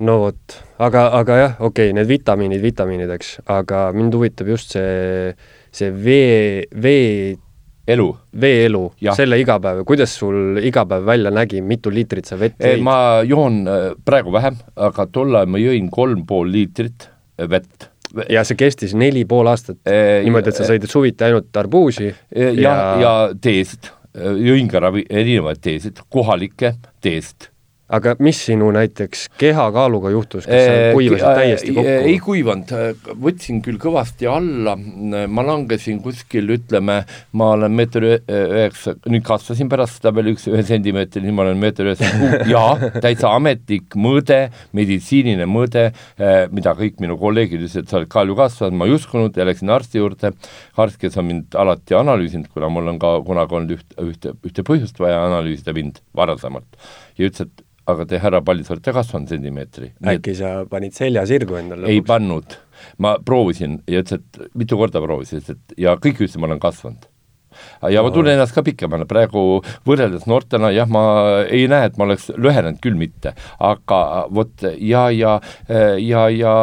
No 0.00 0.16
vot, 0.22 0.56
aga, 0.78 1.10
aga 1.18 1.36
jah, 1.36 1.58
okei 1.60 1.90
okay,, 1.90 1.92
need 1.92 2.08
vitamiinid 2.08 2.62
vitamiinideks, 2.62 3.40
aga 3.52 3.90
mind 3.92 4.14
huvitab 4.16 4.48
just 4.48 4.72
see, 4.72 5.34
see 5.76 5.90
vee, 5.92 6.64
vee 6.72 7.36
elu. 7.90 8.06
veeelu, 8.40 8.80
selle 9.12 9.36
igapäev, 9.42 9.82
kuidas 9.84 10.14
sul 10.16 10.56
igapäev 10.64 11.04
välja 11.04 11.34
nägi, 11.34 11.60
mitu 11.60 11.92
liitrit 11.92 12.32
sa 12.32 12.40
vett 12.40 12.56
jõid? 12.56 12.80
ma 12.86 13.20
joon 13.28 13.60
äh, 13.68 13.90
praegu 14.06 14.32
vähem, 14.32 14.56
aga 14.88 15.04
tol 15.12 15.36
ajal 15.36 15.52
ma 15.52 15.60
jõin 15.60 15.92
kolm 15.92 16.24
pool 16.24 16.48
liitrit 16.48 17.10
äh, 17.10 17.50
vett 17.50 17.89
ja 18.30 18.44
see 18.46 18.58
kestis 18.58 18.94
neli 18.98 19.24
pool 19.28 19.50
aastat. 19.50 19.80
E,, 19.86 20.20
niimoodi, 20.24 20.52
et 20.52 20.60
sa 20.60 20.68
sõid 20.68 20.86
suviti 20.90 21.26
ainult 21.28 21.56
arbuusi 21.56 22.08
ja, 22.08 22.50
ja, 22.56 22.74
ja 23.00 23.14
teesid, 23.40 23.92
jõin 24.40 24.70
ka 24.70 24.82
ravi, 24.86 25.04
erinevaid 25.10 25.62
teesid, 25.62 26.02
kohalikke 26.10 26.74
teest 27.04 27.49
aga 27.90 28.14
mis 28.22 28.38
sinu 28.46 28.70
näiteks 28.74 29.26
kehakaaluga 29.40 30.12
juhtus, 30.14 30.46
kas 30.46 30.66
sa 30.66 30.74
kuivasid 30.94 31.38
täiesti 31.40 31.74
kokku? 31.74 31.94
ei 32.10 32.18
kuivanud, 32.22 32.72
võtsin 33.24 33.60
küll 33.64 33.80
kõvasti 33.82 34.28
alla, 34.30 34.76
ma 34.76 35.44
langesin 35.46 36.00
kuskil, 36.04 36.52
ütleme, 36.56 37.00
ma 37.36 37.50
olen 37.56 37.74
meeter 37.76 38.06
üheksa, 38.10 38.94
nüüd 39.10 39.24
kasvasin 39.26 39.70
pärast 39.72 39.98
seda 39.98 40.14
veel 40.16 40.32
üks, 40.34 40.46
ühe 40.50 40.62
sentimeetri, 40.66 41.24
nüüd 41.26 41.36
ma 41.36 41.46
olen 41.46 41.60
meeter 41.60 41.90
üheksakümmend 41.90 42.44
kuus, 42.44 42.52
jaa, 42.54 42.90
täitsa 43.02 43.32
ametlik 43.36 43.96
mõõde, 43.98 44.40
meditsiiniline 44.76 45.48
mõõde, 45.50 45.88
mida 46.54 46.76
kõik 46.78 47.00
minu 47.02 47.18
kolleegid 47.20 47.64
ütlesid, 47.64 47.86
et 47.86 47.92
sa 47.92 47.98
oled 48.00 48.12
palju 48.12 48.38
kasvanud, 48.38 48.78
ma 48.78 48.86
ei 48.88 48.94
uskunud 48.94 49.36
ja 49.36 49.48
läksin 49.48 49.72
arsti 49.74 50.02
juurde, 50.02 50.34
arst, 50.80 51.00
kes 51.00 51.18
on 51.20 51.26
mind 51.26 51.58
alati 51.58 51.98
analüüsinud, 51.98 52.50
kuna 52.54 52.70
mul 52.72 52.92
on 52.94 53.00
ka 53.02 53.16
kunagi 53.26 53.58
olnud 53.58 53.74
üht, 53.78 53.98
ühte, 54.04 54.36
ühte 54.46 54.66
põhjust 54.66 55.00
vaja 55.02 55.24
analüüsida 55.26 55.74
mind 55.76 55.98
varasemalt, 56.16 56.78
ja 57.18 57.26
ütles, 57.26 57.48
et 57.48 57.66
aga 57.94 58.06
te, 58.08 58.20
härra 58.22 58.42
Pallis, 58.46 58.70
olete 58.72 58.94
kasvanud 58.96 59.30
sentimeetri. 59.32 59.92
äkki 60.14 60.34
sa 60.38 60.52
panid 60.70 60.96
selja 60.96 61.26
sirgu 61.28 61.58
endale 61.60 61.86
lõpuks? 61.86 61.94
ei 61.94 62.04
pannud. 62.06 62.58
ma 62.98 63.16
proovisin 63.24 63.80
ja 63.90 64.04
ütles, 64.04 64.20
et 64.20 64.58
mitu 64.58 64.78
korda 64.80 65.02
proovisin, 65.04 65.42
ütles, 65.42 65.58
et 65.58 65.80
ja 65.86 65.96
kõik 65.96 66.22
ütlesid, 66.22 66.40
ma 66.42 66.50
olen 66.50 66.62
kasvanud 66.62 67.08
ja 67.90 68.02
ma 68.02 68.10
tunnen 68.14 68.34
ennast 68.36 68.54
ka 68.54 68.62
pikemana, 68.66 69.06
praegu 69.10 69.60
võrreldes 69.88 70.26
noortena 70.30 70.70
jah, 70.74 70.88
ma 70.90 71.02
ei 71.46 71.66
näe, 71.70 71.90
et 71.90 71.98
ma 71.98 72.06
oleks 72.06 72.30
lühenenud 72.36 72.80
küll 72.82 72.98
mitte, 72.98 73.34
aga 73.58 74.00
vot 74.30 74.66
ja, 74.78 75.08
ja, 75.14 75.36
ja, 75.98 76.26
ja 76.34 76.54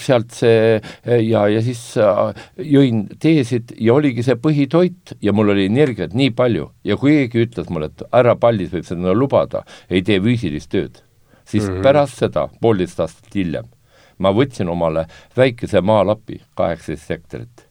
sealt 0.00 0.34
see 0.36 0.80
ja, 1.04 1.46
ja 1.50 1.62
siis 1.64 1.82
äh, 2.00 2.42
jõin 2.56 3.06
teesid 3.20 3.74
ja 3.78 3.96
oligi 3.98 4.24
see 4.26 4.38
põhitoit 4.40 5.16
ja 5.22 5.34
mul 5.36 5.54
oli 5.54 5.68
energiat 5.70 6.16
nii 6.16 6.32
palju. 6.36 6.70
Ja 6.86 6.96
kui 7.00 7.16
keegi 7.20 7.44
ütles 7.46 7.70
mulle, 7.72 7.90
et 7.90 8.04
härra 8.12 8.36
Pallis 8.40 8.72
võib 8.72 8.86
seda 8.88 9.14
lubada, 9.16 9.64
ei 9.90 10.04
tee 10.06 10.20
füüsilist 10.22 10.70
tööd, 10.72 11.02
siis 11.44 11.66
mm 11.66 11.74
-hmm. 11.76 11.82
pärast 11.82 12.22
seda, 12.22 12.48
poolteist 12.60 13.00
aastat 13.00 13.34
hiljem, 13.34 13.66
ma 14.18 14.32
võtsin 14.32 14.68
omale 14.68 15.06
väikese 15.36 15.80
maalapi, 15.80 16.40
kaheksateist 16.54 17.10
hektarit 17.10 17.69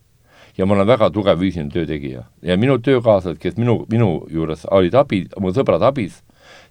ja 0.60 0.66
ma 0.68 0.76
olen 0.76 0.88
väga 0.88 1.08
tugev 1.16 1.40
füüsiline 1.40 1.72
töötegija 1.72 2.26
ja 2.44 2.58
minu 2.60 2.78
töökaaslased, 2.84 3.40
kes 3.40 3.56
minu, 3.58 3.86
minu 3.92 4.10
juures 4.32 4.66
olid 4.76 4.98
abi, 5.00 5.24
mu 5.40 5.54
sõbrad 5.56 5.84
abis, 5.88 6.20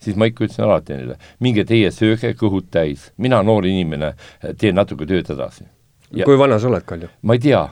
siis 0.05 0.19
ma 0.19 0.29
ikka 0.29 0.45
ütlesin 0.45 0.67
alati 0.67 0.99
neile, 0.99 1.17
minge 1.41 1.65
teie 1.69 1.91
sööge 1.95 2.35
kõhud 2.37 2.69
täis, 2.75 3.09
mina, 3.17 3.41
noor 3.43 3.67
inimene, 3.67 4.13
teen 4.61 4.77
natuke 4.77 5.09
tööd 5.09 5.33
edasi. 5.33 5.65
kui 6.13 6.39
vana 6.39 6.59
sa 6.61 6.69
oled, 6.69 6.85
Kalju? 6.85 7.09
ma 7.23 7.39
ei 7.39 7.45
tea 7.49 7.65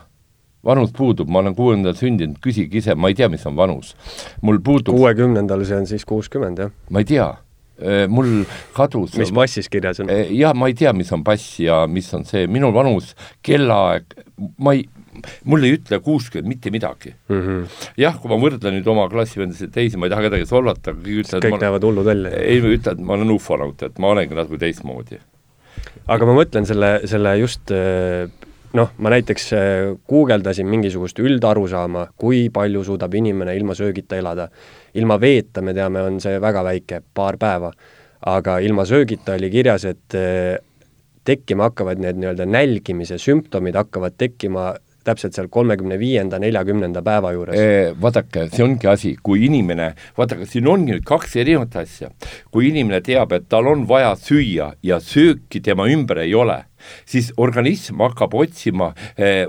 vanus 0.66 0.92
puudub, 0.96 1.28
ma 1.30 1.42
olen 1.44 1.54
kuuekümnendal 1.54 1.94
sündinud, 1.98 2.40
küsige 2.42 2.80
ise, 2.80 2.96
ma 2.98 3.12
ei 3.12 3.14
tea, 3.14 3.28
mis 3.28 3.44
on 3.46 3.56
vanus. 3.56 3.94
mul 4.42 4.58
puudub 4.64 4.96
kuuekümnendal, 4.96 5.64
see 5.68 5.76
on 5.76 5.86
siis 5.86 6.04
kuuskümmend, 6.08 6.64
jah? 6.64 6.72
ma 6.90 7.04
ei 7.04 7.12
tea, 7.12 7.28
mul 8.08 8.46
kadus 8.76 9.18
mis 9.20 9.32
passis 9.36 9.68
kirjas 9.68 10.00
on? 10.00 10.10
jah, 10.32 10.56
ma 10.56 10.72
ei 10.72 10.74
tea, 10.74 10.96
mis 10.96 11.12
on 11.12 11.24
pass 11.24 11.60
ja 11.60 11.84
mis 11.86 12.08
on 12.16 12.24
see, 12.24 12.46
minu 12.48 12.72
vanus, 12.74 13.12
kellaaeg, 13.46 14.16
ma 14.58 14.74
ei, 14.76 14.86
mul 15.44 15.66
ei 15.66 15.76
ütle 15.76 16.00
kuuskümmend 16.04 16.50
mitte 16.50 16.72
midagi 16.74 17.12
mm. 17.28 17.40
-hmm. 17.40 17.76
jah, 18.02 18.18
kui 18.20 18.32
ma 18.32 18.40
võrdlen 18.42 18.78
nüüd 18.78 18.90
oma 18.92 19.08
klassivendasid 19.12 19.72
teisi, 19.74 19.96
ma 19.96 20.08
ei 20.08 20.14
taha 20.14 20.26
kedagi 20.28 20.48
solvata, 20.48 20.94
kõik 20.96 21.22
ütlevad 21.24 21.46
kõik 21.46 21.62
näevad 21.66 21.88
hullud 21.88 22.10
välja. 22.10 22.34
ei, 22.40 22.60
ma 22.64 22.74
ütlen, 22.74 22.98
et 22.98 23.06
ma 23.10 23.18
olen 23.18 23.36
ufonaut, 23.36 23.82
et 23.82 23.98
ma 24.02 24.12
olengi 24.14 24.38
natuke 24.38 24.60
teistmoodi. 24.64 25.20
aga 26.06 26.26
ma 26.26 26.36
mõtlen 26.40 26.68
selle, 26.68 26.92
selle 27.10 27.36
just 27.40 27.72
äh, 27.74 28.30
noh, 28.76 28.92
ma 28.98 29.12
näiteks 29.12 29.52
äh, 29.56 29.96
guugeldasin 30.08 30.68
mingisugust 30.70 31.18
üldarusaama, 31.22 32.08
kui 32.18 32.46
palju 32.52 32.84
suudab 32.86 33.14
inimene 33.14 33.56
ilma 33.56 33.74
söögita 33.74 34.16
elada. 34.16 34.48
ilma 34.94 35.20
veeta, 35.20 35.62
me 35.62 35.74
teame, 35.76 36.00
on 36.02 36.20
see 36.20 36.38
väga 36.40 36.62
väike, 36.64 37.02
paar 37.14 37.36
päeva. 37.36 37.72
aga 38.26 38.58
ilma 38.58 38.84
söögita 38.84 39.36
oli 39.36 39.50
kirjas, 39.50 39.84
et 39.84 40.14
äh, 40.14 40.58
tekkima 41.26 41.70
hakkavad 41.70 42.00
need 42.02 42.18
nii-öelda 42.20 42.46
nälgimise 42.46 43.18
sümptomid 43.18 43.76
hakkavad 43.76 44.16
tekkima 44.18 44.74
täpselt 45.06 45.36
seal 45.36 45.48
kolmekümne 45.52 45.98
viienda, 46.00 46.40
neljakümnenda 46.42 47.02
päeva 47.06 47.32
juures. 47.34 47.96
Vaadake, 48.02 48.46
see 48.52 48.64
ongi 48.64 48.90
asi, 48.90 49.14
kui 49.22 49.46
inimene, 49.46 49.92
vaadake, 50.18 50.48
siin 50.50 50.68
ongi 50.70 50.94
nüüd 50.94 51.06
kaks 51.06 51.36
erinevat 51.42 51.76
asja. 51.82 52.10
kui 52.50 52.70
inimene 52.70 53.00
teab, 53.04 53.32
et 53.36 53.48
tal 53.52 53.68
on 53.70 53.84
vaja 53.88 54.14
süüa 54.18 54.72
ja 54.82 54.98
sööki 55.02 55.60
tema 55.62 55.86
ümber 55.92 56.22
ei 56.22 56.34
ole, 56.34 56.62
siis 57.06 57.32
organism 57.36 58.00
hakkab 58.04 58.34
otsima, 58.34 58.92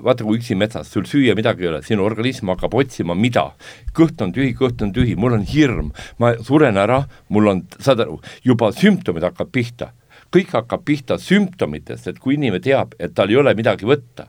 vaata 0.04 0.26
kui 0.26 0.40
üksi 0.42 0.58
metsas, 0.60 0.92
sul 0.92 1.08
süüa 1.10 1.36
midagi 1.38 1.66
ei 1.66 1.72
ole, 1.72 1.82
sinu 1.86 2.06
organism 2.06 2.52
hakkab 2.54 2.76
otsima, 2.78 3.16
mida. 3.16 3.52
kõht 3.98 4.22
on 4.22 4.34
tühi, 4.34 4.54
kõht 4.58 4.82
on 4.84 4.94
tühi, 4.94 5.16
mul 5.18 5.38
on 5.40 5.46
hirm, 5.48 5.92
ma 6.22 6.36
suren 6.44 6.78
ära, 6.78 7.04
mul 7.34 7.54
on, 7.54 7.64
saad 7.80 8.04
aru, 8.06 8.20
juba 8.46 8.72
sümptomid 8.76 9.26
hakkavad 9.26 9.54
pihta 9.54 9.94
kõik 10.34 10.50
hakkab 10.52 10.82
pihta 10.84 11.16
sümptomitest, 11.22 12.10
et 12.12 12.18
kui 12.20 12.36
inimene 12.36 12.60
teab, 12.60 12.98
et 13.00 13.14
tal 13.16 13.32
ei 13.32 13.38
ole 13.40 13.54
midagi 13.56 13.88
võtta 13.88 14.28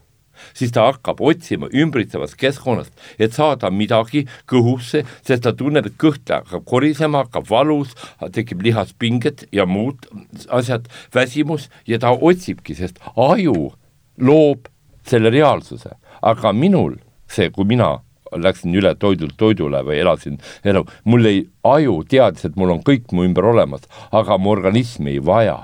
siis 0.57 0.73
ta 0.75 0.87
hakkab 0.89 1.21
otsima 1.25 1.71
ümbritsevast 1.75 2.37
keskkonnast, 2.41 2.93
et 3.19 3.37
saada 3.37 3.71
midagi 3.71 4.25
kõhusse, 4.51 5.05
sest 5.27 5.45
ta 5.47 5.55
tunneb, 5.57 5.89
et 5.89 5.99
kõht 6.01 6.29
hakkab 6.33 6.65
korisema, 6.69 7.25
hakkab 7.27 7.49
valus, 7.51 7.95
tekib 8.35 8.63
lihaspinged 8.67 9.47
ja 9.53 9.67
muud 9.67 10.09
asjad, 10.49 10.89
väsimus 11.15 11.69
ja 11.89 12.01
ta 12.03 12.13
otsibki, 12.13 12.77
sest 12.79 13.01
aju 13.17 13.71
loob 14.19 14.69
selle 15.09 15.31
reaalsuse, 15.33 15.95
aga 16.23 16.53
minul 16.53 16.99
see, 17.31 17.51
kui 17.55 17.67
mina 17.69 17.99
läksin 18.37 18.75
üle 18.77 18.93
toidult 19.01 19.37
toidule 19.41 19.81
või 19.87 20.01
elasin 20.03 20.37
elu, 20.69 20.85
mul 21.09 21.29
ei, 21.31 21.43
aju 21.65 22.03
teadis, 22.09 22.45
et 22.49 22.57
mul 22.61 22.75
on 22.77 22.85
kõik 22.85 23.13
mu 23.17 23.25
ümber 23.25 23.49
olemas, 23.53 23.87
aga 24.13 24.39
mu 24.39 24.53
organism 24.53 25.09
ei 25.09 25.23
vaja 25.25 25.63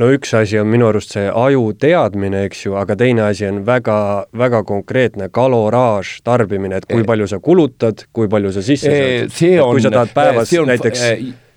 no 0.00 0.08
üks 0.12 0.34
asi 0.36 0.58
on 0.60 0.68
minu 0.72 0.88
arust 0.88 1.14
see 1.16 1.26
aju 1.28 1.70
teadmine, 1.80 2.44
eks 2.48 2.66
ju, 2.66 2.76
aga 2.80 2.96
teine 2.98 3.26
asi 3.26 3.46
on 3.48 3.62
väga, 3.66 3.98
väga 4.36 4.62
konkreetne 4.68 5.28
kaloraaž, 5.32 6.18
tarbimine, 6.26 6.80
et 6.80 6.88
kui 6.90 7.04
palju 7.06 7.28
sa 7.30 7.40
kulutad, 7.42 8.06
kui 8.12 8.30
palju 8.32 8.52
sa 8.56 8.64
sisse 8.64 8.92
saad. 8.92 9.34
kui 9.72 9.84
sa 9.84 9.92
tahad 9.94 10.14
päevas 10.16 10.54
on, 10.60 10.70
näiteks 10.72 11.04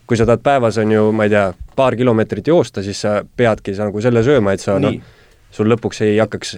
kui 0.09 0.17
sa 0.17 0.25
tahad 0.25 0.43
päevas, 0.43 0.79
on 0.81 0.91
ju, 0.91 1.05
ma 1.13 1.27
ei 1.27 1.35
tea, 1.35 1.45
paar 1.77 1.95
kilomeetrit 1.95 2.47
joosta, 2.49 2.83
siis 2.85 3.01
sa 3.05 3.19
peadki 3.23 3.75
sa 3.77 3.87
nagu 3.89 4.01
selle 4.01 4.23
sööma, 4.25 4.55
et 4.55 4.63
sa 4.63 4.79
noh, 4.81 4.95
sul 5.53 5.69
lõpuks 5.69 6.03
ei 6.07 6.17
hakkaks 6.17 6.57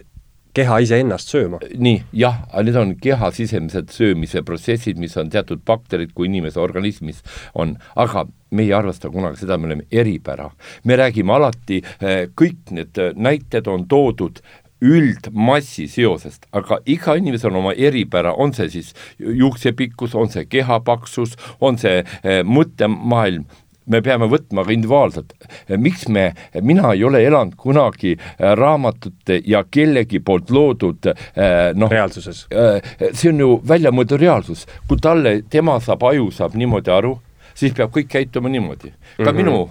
keha 0.53 0.79
iseennast 0.84 1.31
sööma. 1.31 1.60
nii, 1.77 2.03
jah, 2.13 2.41
need 2.63 2.77
on 2.79 2.96
keha 3.01 3.31
sisemised 3.36 3.91
söömise 3.96 4.43
protsessid, 4.48 5.00
mis 5.01 5.17
on 5.17 5.31
teatud 5.34 5.63
bakterid, 5.67 6.13
kui 6.15 6.29
inimese 6.29 6.60
organismis 6.60 7.22
on, 7.53 7.77
aga 7.96 8.25
me 8.51 8.65
ei 8.67 8.74
arvesta 8.75 9.12
kunagi 9.12 9.43
seda, 9.43 9.58
me 9.58 9.72
oleme 9.72 9.88
eripära. 9.91 10.51
me 10.84 10.98
räägime 10.98 11.34
alati, 11.34 11.81
eh, 12.01 12.27
kõik 12.36 12.72
need 12.72 13.00
näited 13.15 13.67
on 13.67 13.88
toodud 13.88 14.41
üldmassi 14.81 15.86
seosest, 15.88 16.48
aga 16.51 16.79
iga 16.89 17.15
inimesel 17.15 17.51
on 17.51 17.60
oma 17.62 17.74
eripära, 17.74 18.34
on 18.34 18.53
see 18.53 18.70
siis 18.70 18.93
juuksepikkus, 19.20 20.15
on 20.15 20.29
see 20.34 20.46
keha 20.50 20.79
paksus, 20.86 21.38
on 21.62 21.77
see 21.77 22.01
eh, 22.01 22.41
mõttemaailm 22.43 23.46
me 23.91 24.01
peame 24.05 24.29
võtma 24.31 24.65
ka 24.65 24.74
individuaalselt. 24.74 25.33
miks 25.77 26.07
me, 26.07 26.31
mina 26.62 26.93
ei 26.95 27.03
ole 27.07 27.24
elanud 27.25 27.57
kunagi 27.60 28.15
äh, 28.17 28.53
raamatute 28.57 29.41
ja 29.45 29.63
kellegi 29.63 30.19
poolt 30.19 30.51
loodud 30.51 31.12
äh, 31.12 31.71
noh, 31.75 31.91
reaalsuses. 31.91 32.45
Äh, 32.51 32.81
see 33.12 33.31
on 33.33 33.43
ju 33.43 33.51
väljamõeldud 33.67 34.21
reaalsus, 34.21 34.65
kui 34.88 35.01
talle, 35.01 35.41
tema 35.50 35.79
saab, 35.83 36.03
aju 36.12 36.31
saab 36.36 36.57
niimoodi 36.60 36.93
aru, 36.93 37.15
siis 37.53 37.75
peab 37.77 37.93
kõik 37.95 38.10
käituma 38.12 38.50
niimoodi. 38.50 38.91
ka 38.91 39.24
mm 39.24 39.27
-hmm. 39.27 39.36
minu 39.43 39.69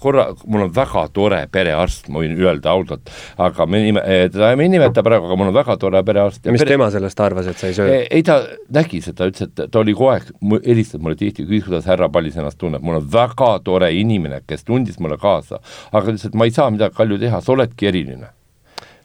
korra, 0.00 0.26
mul 0.46 0.66
on 0.66 0.72
väga 0.74 1.04
tore 1.14 1.40
perearst, 1.52 2.08
ma 2.12 2.22
võin 2.22 2.34
öelda 2.38 2.72
ausalt, 2.74 3.12
aga 3.40 3.66
me 3.70 3.82
nime, 3.84 4.02
eh, 4.04 4.24
teda 4.32 4.52
me 4.58 4.66
ei 4.66 4.72
nimeta 4.72 5.04
praegu, 5.06 5.28
aga 5.28 5.38
mul 5.40 5.50
on 5.52 5.56
väga 5.56 5.76
tore 5.80 6.02
perearst. 6.06 6.42
mis 6.50 6.64
pere... 6.64 6.74
tema 6.74 6.90
sellest 6.94 7.22
arvas, 7.24 7.50
et 7.50 7.60
sa 7.60 7.70
ei 7.70 7.76
söö? 7.76 7.92
Eh, 7.94 8.08
ei, 8.18 8.24
ta 8.26 8.40
nägi 8.74 9.02
seda, 9.04 9.30
ütles, 9.30 9.50
et 9.50 9.64
ta 9.70 9.82
oli 9.82 9.94
kogu 9.96 10.10
aeg, 10.14 10.28
helistas 10.66 11.02
mulle 11.02 11.18
tihti, 11.20 11.46
küsis, 11.46 11.68
kuidas 11.68 11.88
härra 11.90 12.10
Pallis 12.12 12.36
ennast 12.40 12.58
tunneb, 12.60 12.84
mul 12.84 13.00
on 13.00 13.08
väga 13.12 13.52
tore 13.66 13.92
inimene, 13.96 14.42
kes 14.48 14.66
tundis 14.68 15.00
mulle 15.02 15.20
kaasa, 15.20 15.62
aga 15.92 16.04
ütles, 16.12 16.28
et 16.28 16.36
ma 16.38 16.48
ei 16.48 16.54
saa 16.54 16.70
midagi 16.72 16.96
Kalju 17.00 17.18
teha, 17.22 17.40
sa 17.44 17.54
oledki 17.54 17.88
eriline 17.90 18.30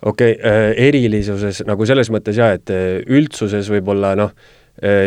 okei 0.06 0.36
okay, 0.36 0.52
äh,, 0.52 0.88
erilisuses 0.90 1.64
nagu 1.66 1.86
selles 1.88 2.12
mõttes 2.14 2.38
jah, 2.38 2.54
et 2.58 2.72
üldsuses 3.10 3.70
võib-olla 3.74 4.14
noh, 4.20 4.34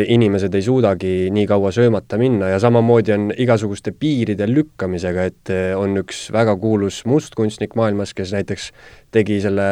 inimesed 0.09 0.55
ei 0.55 0.63
suudagi 0.65 1.29
nii 1.35 1.47
kaua 1.47 1.73
söömata 1.75 2.17
minna 2.19 2.49
ja 2.49 2.59
samamoodi 2.59 3.13
on 3.13 3.27
igasuguste 3.37 3.93
piiride 3.93 4.47
lükkamisega, 4.49 5.27
et 5.29 5.53
äh, 5.53 5.75
on 5.77 6.01
üks 6.01 6.29
väga 6.33 6.57
kuulus 6.57 7.03
mustkunstnik 7.05 7.77
maailmas, 7.77 8.15
kes 8.17 8.33
näiteks 8.33 8.71
tegi 9.13 9.41
selle 9.45 9.69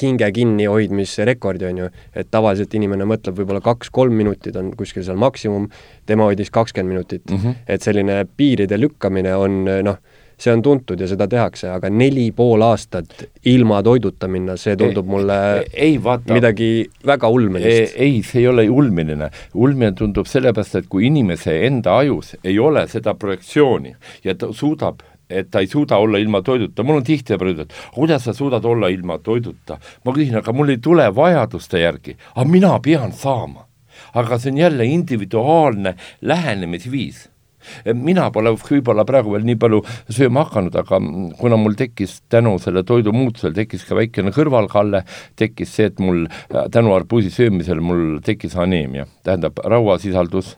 hinge 0.00 0.30
kinnihoidmise 0.32 1.26
rekordi, 1.28 1.68
on 1.68 1.78
ju, 1.84 1.88
et 2.16 2.30
tavaliselt 2.32 2.74
inimene 2.74 3.04
mõtleb 3.06 3.36
võib-olla 3.38 3.60
kaks-kolm 3.62 4.16
minutit 4.16 4.56
on 4.56 4.70
kuskil 4.76 5.04
seal 5.04 5.20
maksimum, 5.20 5.68
tema 6.08 6.26
hoidis 6.30 6.50
kakskümmend 6.50 6.94
minutit 6.94 7.22
mm. 7.30 7.36
-hmm. 7.36 7.60
et 7.68 7.82
selline 7.82 8.24
piiride 8.36 8.80
lükkamine 8.80 9.36
on 9.36 9.64
noh, 9.84 10.00
see 10.42 10.52
on 10.52 10.62
tuntud 10.62 11.00
ja 11.00 11.06
seda 11.10 11.28
tehakse, 11.30 11.70
aga 11.70 11.90
neli 11.90 12.28
pool 12.36 12.64
aastat 12.66 13.24
ilma 13.50 13.82
toiduta 13.86 14.28
minna, 14.30 14.56
see 14.60 14.74
tundub 14.78 15.06
mulle 15.10 15.38
ei, 15.70 15.96
vaata, 16.02 16.34
midagi 16.34 16.70
väga 17.06 17.30
ulmelist. 17.30 17.94
ei, 17.96 18.20
see 18.26 18.42
ei 18.42 18.48
ole 18.50 18.66
ulmeline. 18.70 19.30
ulmeline 19.54 19.94
tundub 19.98 20.26
sellepärast, 20.30 20.80
et 20.82 20.90
kui 20.90 21.06
inimese 21.10 21.60
enda 21.68 21.96
ajus 22.02 22.36
ei 22.42 22.58
ole 22.58 22.86
seda 22.90 23.14
projektsiooni 23.14 23.94
ja 24.24 24.34
ta 24.38 24.50
suudab 24.52 25.02
et 25.32 25.48
ta 25.50 25.62
ei 25.64 25.66
suuda 25.66 25.96
olla 25.96 26.18
ilma 26.20 26.42
toiduta, 26.44 26.84
mul 26.84 26.98
on 27.00 27.04
tihti 27.06 27.32
öeldud, 27.32 27.70
kuidas 27.94 28.26
sa 28.26 28.34
suudad 28.36 28.64
olla 28.68 28.90
ilma 28.92 29.16
toiduta, 29.18 29.78
ma 30.04 30.12
küsin, 30.12 30.36
aga 30.42 30.52
mul 30.52 30.74
ei 30.74 30.80
tule 30.82 31.06
vajaduste 31.14 31.80
järgi, 31.80 32.18
aga 32.34 32.48
mina 32.48 32.74
pean 32.84 33.12
saama. 33.16 33.68
aga 34.14 34.36
see 34.38 34.50
on 34.50 34.58
jälle 34.58 34.84
individuaalne 34.84 35.94
lähenemisviis 36.20 37.31
mina 37.94 38.28
pole 38.34 38.54
võib-olla 38.56 39.04
praegu 39.08 39.34
veel 39.34 39.46
nii 39.48 39.58
palju 39.60 39.82
sööma 40.10 40.46
hakanud, 40.46 40.76
aga 40.82 41.00
kuna 41.40 41.58
mul 41.60 41.76
tekkis 41.78 42.20
tänu 42.32 42.56
selle 42.62 42.84
toidu 42.88 43.14
muutusele, 43.16 43.54
tekkis 43.56 43.86
ka 43.88 43.98
väikene 43.98 44.32
kõrvalkalle, 44.34 45.04
tekkis 45.38 45.76
see, 45.76 45.90
et 45.92 46.02
mul 46.02 46.26
tänu 46.72 46.94
arbuusi 46.96 47.32
söömisele 47.32 47.84
mul 47.84 48.18
tekkis 48.24 48.56
aneemia, 48.60 49.06
tähendab 49.26 49.62
rauasisaldus 49.64 50.56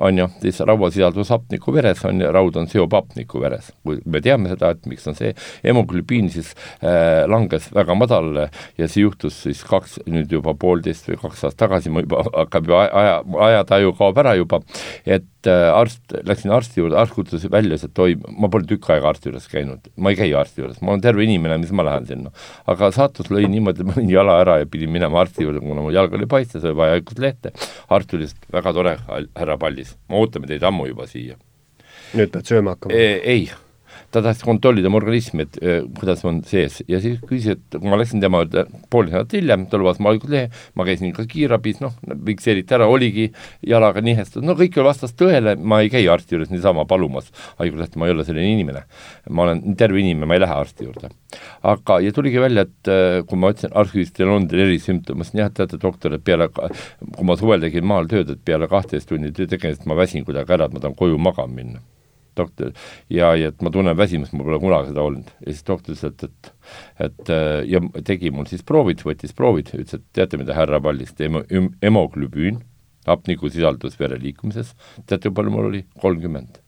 on 0.00 0.18
ju, 0.18 0.26
siis 0.42 0.60
rauasisaldus 0.66 1.30
hapniku 1.34 1.74
veres 1.76 2.04
on 2.08 2.20
ju, 2.22 2.30
raud 2.32 2.56
on 2.60 2.68
seob 2.70 2.94
hapniku 2.96 3.42
veres. 3.42 3.70
kui 3.84 4.00
me 4.06 4.20
teame 4.24 4.50
seda, 4.52 4.72
et 4.74 4.86
miks 4.90 5.06
on 5.10 5.16
see, 5.18 5.32
hemoglübiin 5.64 6.30
siis 6.32 6.52
äh, 6.80 7.26
langes 7.30 7.68
väga 7.74 7.96
madalale 7.98 8.48
ja 8.78 8.88
see 8.88 9.04
juhtus 9.04 9.42
siis 9.44 9.62
kaks, 9.66 9.98
nüüd 10.10 10.32
juba 10.32 10.54
poolteist 10.58 11.08
või 11.10 11.20
kaks 11.20 11.44
aastat 11.48 11.60
tagasi, 11.66 11.92
ma 11.92 12.04
juba, 12.04 12.24
hakkab 12.30 12.70
ju 12.70 12.78
aja, 12.78 13.20
ajataju 13.50 13.94
kaob 13.98 14.20
ära 14.22 14.34
juba, 14.38 14.60
et 15.04 15.48
äh, 15.50 15.66
arst, 15.74 16.02
läksin 16.26 16.54
arsti 16.56 16.82
juurde, 16.82 16.98
arst 17.00 17.14
kutsus 17.16 17.46
välja, 17.50 17.76
ütles, 17.76 17.86
et 17.88 18.02
oi, 18.02 18.16
ma 18.40 18.50
pole 18.52 18.68
tükk 18.68 18.90
aega 18.94 19.10
arsti 19.12 19.30
juures 19.30 19.48
käinud, 19.52 19.90
ma 20.00 20.12
ei 20.12 20.18
käi 20.18 20.30
arsti 20.36 20.64
juures, 20.64 20.80
ma 20.84 20.94
olen 20.94 21.04
terve 21.04 21.24
inimene, 21.26 21.60
mis 21.62 21.72
ma 21.76 21.86
lähen 21.86 22.08
sinna. 22.08 22.32
aga 22.70 22.90
saatus 22.94 23.30
lõi 23.32 23.46
niimoodi, 23.50 23.84
et 23.84 23.90
ma 23.90 23.96
lõin 23.98 24.12
jala 24.12 24.38
ära 24.42 24.58
ja 24.62 24.68
pidin 24.70 24.92
minema 24.92 25.20
arsti 25.22 25.46
juurde, 25.46 25.62
kuna 25.64 25.84
mul 25.84 25.96
jalg 25.96 26.16
oli 26.16 26.28
paistes, 26.30 26.64
oli 26.64 26.78
vaja 26.78 26.96
haiguslehte. 26.98 27.52
arst 27.88 28.16
ütles, 28.16 28.36
väga 28.52 28.74
tore, 28.76 28.96
härra 29.08 29.58
Pallis, 29.60 29.89
me 30.08 30.20
ootame 30.22 30.50
teid 30.50 30.62
ammu 30.66 30.86
juba 30.90 31.06
siia. 31.10 31.38
nüüd 32.14 32.32
pead 32.34 32.46
sööma 32.52 32.76
hakkama? 32.76 32.94
ei 32.94 33.50
ta 34.10 34.22
tahtis 34.24 34.42
kontrollida 34.46 34.90
mu 34.90 34.98
organismi, 34.98 35.44
et 35.46 35.58
äh, 35.62 35.80
kuidas 35.98 36.24
on 36.26 36.40
sees. 36.46 36.80
Ja 36.90 37.00
siis 37.02 37.20
küsis, 37.26 37.56
et 37.56 37.76
kui 37.76 37.90
ma 37.90 37.98
läksin 38.00 38.22
tema 38.22 38.42
juurde 38.42 38.64
pool 38.90 39.08
nädalat 39.08 39.34
hiljem, 39.36 39.66
ta 39.70 39.78
lubas 39.80 40.00
mulle 40.02 40.18
haiguslehe, 40.18 40.62
ma 40.78 40.86
käisin 40.88 41.12
ka 41.16 41.26
kiirabis, 41.30 41.80
noh, 41.84 41.94
fikseeriti 42.26 42.76
ära, 42.76 42.88
oligi 42.90 43.28
jalaga 43.66 44.02
nihestatud, 44.04 44.46
no 44.46 44.56
kõik 44.58 44.80
vastas 44.86 45.14
tõele, 45.18 45.54
ma 45.58 45.80
ei 45.84 45.92
käi 45.92 46.06
arsti 46.10 46.36
juures 46.36 46.50
niisama 46.50 46.86
palumas. 46.90 47.30
Haiguslehte, 47.60 48.00
ma 48.00 48.08
ei 48.08 48.16
ole 48.16 48.26
selline 48.26 48.56
inimene. 48.56 48.84
ma 49.30 49.46
olen 49.46 49.76
terve 49.78 50.00
inimene, 50.00 50.26
ma 50.26 50.34
ei 50.34 50.42
lähe 50.42 50.56
arsti 50.64 50.88
juurde. 50.88 51.12
aga, 51.62 52.00
ja 52.00 52.12
tuligi 52.12 52.42
välja, 52.42 52.66
et 52.66 52.90
äh, 52.90 53.20
kui 53.26 53.38
ma 53.38 53.52
ütlesin, 53.54 53.74
küsis, 53.92 54.12
teil 54.16 54.32
on 54.32 54.48
teil 54.50 54.64
erisümptom, 54.66 55.20
ma 55.20 55.26
ütlesin 55.26 55.44
jah, 55.44 55.54
teate 55.54 55.78
doktor, 55.78 56.18
et 56.18 56.24
peale, 56.24 56.50
kui 56.50 57.28
ma 57.28 57.38
suvel 57.38 57.62
tegin 57.62 57.86
maal 57.86 58.10
tööd, 58.10 58.34
et 58.34 58.44
peale 58.44 58.68
kahteteist 58.70 59.10
tundi 59.10 59.30
töö 59.36 59.46
tegemist 59.50 59.86
ma 59.86 59.98
väsin 59.98 60.26
kuidagi 60.26 60.58
ära, 60.58 60.66
et 60.66 60.74
ma 60.74 60.82
tahan 60.82 60.98
koju 60.98 61.18
magama 61.20 61.54
minna 61.54 61.84
doktor 62.40 62.72
ja, 63.12 63.34
ja 63.38 63.52
et 63.52 63.62
ma 63.64 63.72
tunnen 63.74 63.98
väsimust, 63.98 64.34
mul 64.36 64.48
pole 64.48 64.60
kunagi 64.62 64.90
seda 64.92 65.04
olnud. 65.04 65.30
ja 65.44 65.52
siis 65.52 65.66
doktor 65.66 65.96
ütles, 65.96 66.08
et, 66.10 66.24
et 66.26 66.54
et 67.10 67.34
ja 67.70 67.82
tegi 68.06 68.32
mul 68.34 68.48
siis 68.50 68.64
proovid, 68.66 69.04
võttis 69.06 69.36
proovid, 69.36 69.72
ütles, 69.76 70.00
et 70.00 70.08
teate 70.16 70.40
mida, 70.40 70.56
härra 70.56 70.80
Pallis, 70.82 71.14
teeme 71.18 71.44
hemoglübüün, 71.82 72.60
hapnikusisaldus 73.08 73.98
vere 74.00 74.18
liikumises, 74.20 74.74
teate, 75.06 75.32
palju 75.34 75.54
mul 75.54 75.70
oli? 75.72 75.84
kolmkümmend 76.00 76.60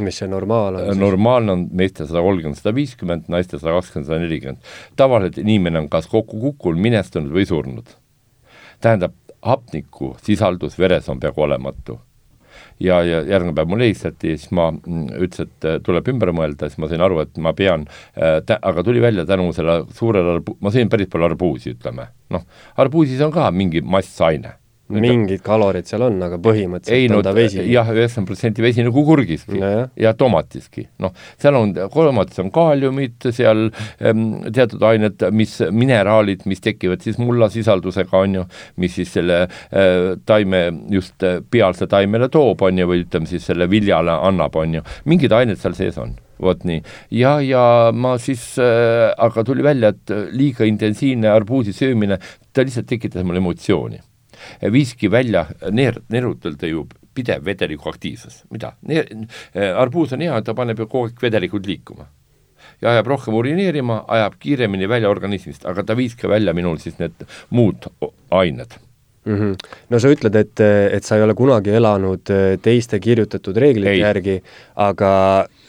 mis 0.00 0.16
see 0.22 0.28
normaal 0.30 0.78
on? 0.80 0.98
normaalne 0.98 1.52
on 1.52 1.64
meestel 1.76 2.08
sada 2.08 2.22
kolmkümmend, 2.24 2.58
sada 2.60 2.74
viiskümmend, 2.76 3.26
naistel 3.32 3.60
sada 3.60 3.74
kakskümmend, 3.76 4.08
sada 4.08 4.20
nelikümmend. 4.22 4.70
tavaliselt 4.96 5.42
inimene 5.42 5.82
on 5.82 5.90
kas 5.92 6.08
kokku 6.08 6.40
kukkunud, 6.40 6.80
minestunud 6.80 7.34
või 7.34 7.44
surnud. 7.48 7.92
tähendab, 8.80 9.16
hapnikusisaldus 9.42 10.78
veres 10.78 11.08
on 11.12 11.20
peaaegu 11.20 11.44
olematu 11.44 11.98
ja, 12.82 13.00
ja 13.06 13.20
järgmine 13.28 13.56
päev 13.56 13.72
mul 13.72 13.84
helistati 13.84 14.32
ja 14.32 14.40
siis 14.40 14.54
ma 14.56 14.70
mm, 14.72 15.10
ütlesin, 15.26 15.50
et 15.50 15.68
äh, 15.68 15.78
tuleb 15.84 16.08
ümber 16.14 16.32
mõelda, 16.36 16.70
siis 16.70 16.82
ma 16.82 16.90
sain 16.90 17.04
aru, 17.04 17.22
et 17.24 17.42
ma 17.42 17.54
pean 17.58 17.86
äh,, 18.16 18.40
aga 18.58 18.86
tuli 18.86 19.02
välja 19.04 19.26
tänu 19.28 19.50
selle 19.56 19.82
suurele 19.96 20.38
arbu-, 20.38 20.56
ma 20.62 20.74
sõin 20.74 20.90
päris 20.92 21.10
palju 21.12 21.30
arbuusi, 21.30 21.76
ütleme. 21.76 22.10
noh, 22.32 22.44
arbuusis 22.80 23.20
on 23.24 23.32
ka 23.34 23.50
mingi 23.54 23.82
massaine 23.84 24.56
mingid 24.92 25.42
kalorid 25.44 25.88
seal 25.88 26.04
on, 26.06 26.18
aga 26.26 26.38
põhimõtteliselt 26.42 26.96
ei, 26.96 27.08
no, 27.10 27.20
on 27.20 27.26
ta 27.26 27.34
vesi. 27.36 27.62
jah, 27.70 27.88
üheksakümmend 27.92 28.30
protsenti 28.30 28.64
vesi 28.64 28.86
nagu 28.86 29.04
kurgiski 29.06 29.58
no, 29.58 29.70
jah. 29.74 29.92
ja 30.04 30.14
tomatiski. 30.18 30.86
noh, 31.02 31.14
seal 31.40 31.58
on, 31.58 31.74
tomatis 31.92 32.42
on 32.42 32.50
kaaliumit, 32.54 33.28
seal 33.34 33.68
ähm, 34.02 34.26
teatud 34.52 34.82
ained, 34.88 35.24
mis, 35.36 35.58
mineraalid, 35.72 36.46
mis 36.50 36.62
tekivad 36.64 37.04
siis 37.04 37.20
mullasisaldusega, 37.22 38.24
on 38.26 38.40
ju, 38.40 38.48
mis 38.82 38.98
siis 38.98 39.14
selle 39.18 39.44
äh, 39.46 40.12
taime 40.28 40.64
just 40.92 41.24
äh, 41.26 41.40
pealse 41.50 41.88
taimele 41.90 42.28
toob, 42.32 42.62
on 42.66 42.82
ju, 42.82 42.90
või 42.90 43.06
ütleme 43.06 43.30
siis 43.30 43.46
selle 43.48 43.70
viljale 43.70 44.14
annab, 44.28 44.56
on 44.60 44.78
ju, 44.80 44.84
mingid 45.08 45.34
ained 45.36 45.60
seal 45.62 45.76
sees 45.78 45.98
on 46.02 46.14
vot 46.42 46.64
nii. 46.66 46.80
ja, 47.14 47.36
ja 47.44 47.64
ma 47.94 48.16
siis 48.22 48.42
äh,, 48.60 49.10
aga 49.14 49.44
tuli 49.46 49.64
välja, 49.64 49.92
et 49.94 50.14
liiga 50.34 50.66
intensiivne 50.68 51.30
arbuusi 51.30 51.74
söömine, 51.76 52.18
ta 52.52 52.66
lihtsalt 52.66 52.90
tekitas 52.90 53.26
mul 53.26 53.38
emotsiooni 53.42 54.02
viiski 54.72 55.10
välja, 55.10 55.46
neer, 55.70 56.00
neerutel 56.12 56.56
tajub 56.60 56.94
pidev 57.14 57.44
vedeliku 57.44 57.90
aktiivsus, 57.92 58.42
mida? 58.50 58.74
arbuus 59.76 60.14
on 60.16 60.24
hea, 60.24 60.40
ta 60.42 60.54
paneb 60.56 60.80
ju 60.80 60.88
kogu 60.88 61.10
aeg 61.10 61.26
vedelikud 61.26 61.66
liikuma. 61.68 62.08
Ja 62.82 62.94
ajab 62.94 63.10
rohkem 63.10 63.34
urineerima, 63.34 64.04
ajab 64.08 64.38
kiiremini 64.42 64.88
välja 64.88 65.10
organismist, 65.10 65.66
aga 65.66 65.84
ta 65.86 65.96
viis 65.98 66.14
ka 66.18 66.30
välja 66.30 66.54
minul 66.54 66.78
siis 66.82 66.98
need 67.02 67.26
muud 67.50 67.90
ained 68.30 68.78
mm. 69.24 69.36
-hmm. 69.36 69.56
no 69.88 69.98
sa 69.98 70.08
ütled, 70.08 70.36
et, 70.36 70.60
et 70.92 71.04
sa 71.04 71.16
ei 71.16 71.22
ole 71.22 71.34
kunagi 71.34 71.70
elanud 71.70 72.30
eh, 72.30 72.58
teiste 72.62 73.00
kirjutatud 73.00 73.56
reeglite 73.56 73.94
ei. 73.94 74.00
järgi, 74.00 74.36
aga 74.76 75.12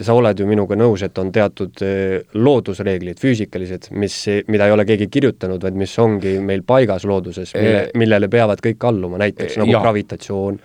sa 0.01 0.13
oled 0.13 0.39
ju 0.39 0.47
minuga 0.47 0.75
nõus, 0.75 1.03
et 1.05 1.17
on 1.17 1.31
teatud 1.31 1.81
eh, 1.85 2.21
loodusreeglid, 2.33 3.19
füüsikalised, 3.21 3.91
mis, 3.91 4.19
mida 4.47 4.67
ei 4.67 4.75
ole 4.75 4.85
keegi 4.85 5.07
kirjutanud, 5.07 5.63
vaid 5.63 5.77
mis 5.79 5.97
ongi 5.99 6.37
meil 6.39 6.63
paigas 6.67 7.05
looduses, 7.05 7.53
mille, 7.55 7.89
millele 7.95 8.27
peavad 8.27 8.61
kõik 8.63 8.87
alluma, 8.87 9.17
näiteks 9.21 9.57
nagu 9.61 9.71
ja. 9.71 9.81
gravitatsioon. 9.81 10.59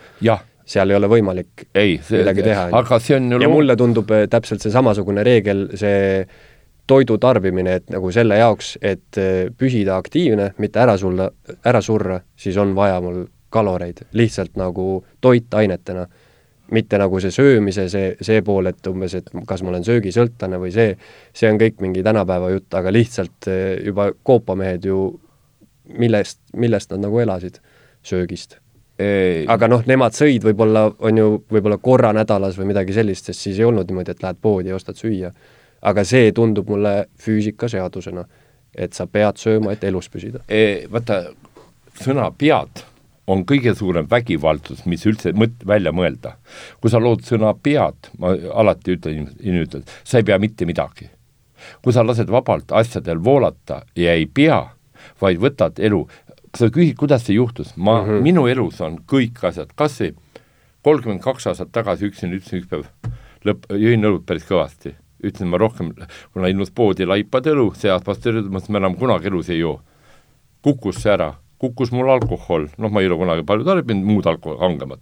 seal 0.69 0.91
ei 0.91 0.97
ole 0.99 1.09
võimalik 1.09 1.65
ei, 1.75 1.95
see, 2.05 2.19
midagi 2.21 2.43
teha. 2.45 2.67
aga 2.77 2.99
see 3.01 3.17
on 3.17 3.41
ja 3.41 3.49
mulle 3.49 3.77
tundub 3.77 4.11
eh, 4.13 4.27
täpselt 4.29 4.61
see 4.61 4.73
samasugune 4.73 5.25
reegel, 5.25 5.69
see 5.81 6.27
toidu 6.89 7.19
tarbimine, 7.21 7.79
et 7.79 7.91
nagu 7.93 8.11
selle 8.15 8.39
jaoks, 8.41 8.77
et 8.83 9.19
äh, 9.21 9.49
püsida 9.57 9.99
aktiivne, 10.01 10.53
mitte 10.63 10.81
ära 10.83 10.97
sulla, 10.99 11.29
ära 11.67 11.83
surra, 11.85 12.19
siis 12.37 12.57
on 12.61 12.75
vaja 12.77 13.01
mul 13.05 13.27
kaloreid, 13.53 14.07
lihtsalt 14.13 14.57
nagu 14.61 15.05
toitainetena. 15.21 16.07
mitte 16.69 16.99
nagu 17.01 17.17
see 17.17 17.33
söömise, 17.33 17.87
see, 17.89 18.11
see 18.21 18.43
pool, 18.45 18.67
et 18.69 18.87
umbes, 18.91 19.15
et 19.17 19.31
kas 19.49 19.63
ma 19.65 19.71
olen 19.71 19.87
söögisõltlane 19.87 20.59
või 20.61 20.69
see, 20.69 20.99
see 21.33 21.49
on 21.49 21.57
kõik 21.57 21.79
mingi 21.81 22.03
tänapäeva 22.05 22.51
jutt, 22.53 22.75
aga 22.77 22.93
lihtsalt 22.93 23.49
äh, 23.49 23.79
juba 23.87 24.11
koopamehed 24.23 24.85
ju 24.85 24.99
millest, 25.97 26.43
millest 26.53 26.93
nad 26.93 27.07
nagu 27.07 27.21
elasid? 27.25 27.61
söögist 28.09 28.59
aga 29.51 29.69
noh, 29.69 29.83
nemad 29.87 30.15
sõid 30.15 30.45
võib-olla, 30.45 30.85
on 30.99 31.19
ju, 31.19 31.27
võib-olla 31.51 31.79
korra 31.83 32.13
nädalas 32.15 32.57
või 32.59 32.69
midagi 32.71 32.95
sellist, 32.95 33.27
sest 33.27 33.47
siis 33.47 33.59
ei 33.59 33.65
olnud 33.67 33.89
niimoodi, 33.89 34.15
et 34.15 34.23
lähed 34.23 34.39
poodi 34.43 34.71
ja 34.71 34.77
ostad 34.79 34.99
süüa 34.99 35.33
aga 35.83 36.05
see 36.05 36.33
tundub 36.35 36.69
mulle 36.71 37.09
füüsikaseadusena, 37.23 38.25
et 38.75 38.95
sa 38.95 39.07
pead 39.07 39.39
sööma, 39.41 39.73
et 39.73 39.85
elus 39.85 40.09
püsida 40.13 40.43
e,. 40.49 40.87
Vaata, 40.91 41.23
sõna 42.03 42.29
pead 42.39 42.85
on 43.29 43.45
kõige 43.49 43.75
suurem 43.77 44.07
vägivaldsus, 44.11 44.85
mis 44.89 45.05
üldse 45.07 45.35
mõt-, 45.37 45.65
välja 45.67 45.93
mõelda. 45.93 46.37
kui 46.81 46.91
sa 46.91 47.01
lood 47.01 47.25
sõna 47.27 47.53
pead, 47.63 48.11
ma 48.19 48.33
alati 48.55 48.97
ütlen 48.97 49.29
inimestele, 49.41 49.85
sa 50.05 50.19
ei 50.19 50.25
pea 50.25 50.39
mitte 50.39 50.67
midagi. 50.67 51.11
kui 51.83 51.93
sa 51.93 52.07
lased 52.07 52.31
vabalt 52.31 52.73
asjadel 52.73 53.19
voolata 53.25 53.83
ja 53.97 54.15
ei 54.15 54.27
pea, 54.27 54.63
vaid 55.21 55.39
võtad 55.43 55.79
elu, 55.79 56.07
sa 56.57 56.71
küsid, 56.71 56.97
kuidas 56.97 57.27
see 57.27 57.35
juhtus, 57.35 57.75
ma 57.77 58.01
mm, 58.01 58.09
-hmm. 58.09 58.23
minu 58.23 58.47
elus 58.47 58.81
on 58.81 58.99
kõik 59.07 59.43
asjad, 59.43 59.75
kas 59.75 60.01
või 60.01 60.15
kolmkümmend 60.83 61.21
kaks 61.21 61.47
aastat 61.47 61.73
tagasi 61.73 62.07
ütlesin, 62.07 62.33
ütlesin 62.33 62.63
üks 62.63 62.69
päev, 62.71 62.87
lõpp, 63.45 63.67
jõin 63.75 64.05
õlut 64.05 64.25
päris 64.27 64.47
kõvasti 64.49 64.95
ütlesin 65.23 65.51
ma 65.51 65.61
rohkem, 65.61 65.93
kuna 66.33 66.51
ilmus 66.51 66.71
poodi 66.75 67.07
laipad 67.09 67.47
õlu, 67.51 67.71
õlu, 67.75 68.49
ma 68.51 68.61
ütlesin, 68.61 68.75
ma 68.75 68.83
enam 68.83 68.97
kunagi 68.99 69.31
elus 69.31 69.51
ei 69.51 69.61
joo. 69.61 69.81
kukkus 70.63 71.03
see 71.03 71.13
ära, 71.13 71.33
kukkus 71.63 71.93
mul 71.95 72.11
alkohol, 72.11 72.67
noh, 72.79 72.91
ma 72.91 73.01
ei 73.01 73.09
ole 73.09 73.19
kunagi 73.21 73.45
palju 73.47 73.65
tarbinud 73.67 74.07
muud 74.07 74.27
alkoholi, 74.27 74.59
kangemat, 74.59 75.01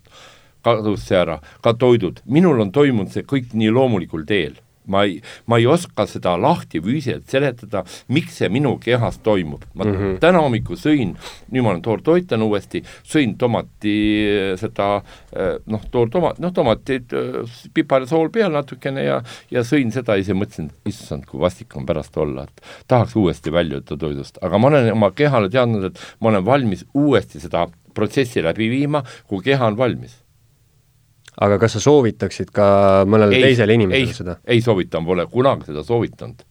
kadus 0.65 1.07
see 1.09 1.17
ära, 1.17 1.39
ka 1.65 1.73
toidud, 1.75 2.21
minul 2.29 2.61
on 2.61 2.73
toimunud 2.73 3.13
see 3.13 3.25
kõik 3.25 3.55
nii 3.57 3.73
loomulikul 3.73 4.27
teel 4.29 4.59
ma 4.87 5.05
ei, 5.05 5.21
ma 5.47 5.59
ei 5.61 5.67
oska 5.71 6.07
seda 6.11 6.37
lahti 6.41 6.81
füüsiliselt 6.83 7.31
seletada, 7.31 7.85
miks 8.13 8.41
see 8.41 8.51
minu 8.53 8.77
kehas 8.83 9.19
toimub. 9.25 9.65
ma 9.75 9.85
mm 9.85 9.93
-hmm. 9.93 10.19
täna 10.21 10.41
hommikul 10.45 10.77
sõin, 10.77 11.17
nüüd 11.51 11.63
ma 11.63 11.71
olen 11.71 11.83
toortoitlane 11.83 12.45
uuesti, 12.45 12.83
sõin 13.05 13.37
tomati 13.39 13.97
seda 14.57 15.03
noh, 15.67 15.83
toortomat, 15.91 16.39
noh 16.39 16.53
tomatid, 16.53 17.13
pipar 17.75 18.03
ja 18.03 18.07
sool 18.07 18.31
peal 18.31 18.53
natukene 18.53 19.05
ja 19.05 19.23
ja 19.51 19.63
sõin 19.67 19.93
seda 19.93 20.17
ja 20.17 20.25
siis 20.25 20.37
mõtlesin, 20.37 20.71
issand, 20.89 21.27
kui 21.27 21.41
vastik 21.41 21.77
on 21.77 21.87
pärast 21.87 22.17
olla, 22.17 22.45
et 22.45 22.63
tahaks 22.89 23.17
uuesti 23.17 23.53
väljuda 23.53 23.97
toidust, 23.97 24.39
aga 24.43 24.59
ma 24.59 24.71
olen 24.73 24.93
oma 24.93 25.11
kehale 25.11 25.51
teadnud, 25.53 25.91
et 25.91 26.01
ma 26.21 26.33
olen 26.33 26.45
valmis 26.47 26.87
uuesti 26.95 27.41
seda 27.41 27.67
protsessi 27.95 28.45
läbi 28.45 28.71
viima, 28.71 29.03
kui 29.27 29.43
keha 29.43 29.73
on 29.73 29.77
valmis 29.79 30.26
aga 31.43 31.59
kas 31.61 31.77
sa 31.77 31.85
soovitaksid 31.85 32.53
ka 32.55 32.67
mõnele 33.09 33.39
ei, 33.39 33.49
teisele 33.51 33.77
inimesele 33.77 34.17
seda? 34.17 34.37
ei 34.49 34.63
soovita, 34.65 35.01
ma 35.03 35.13
pole 35.13 35.27
kunagi 35.33 35.69
seda 35.71 35.85
soovitanud. 35.87 36.45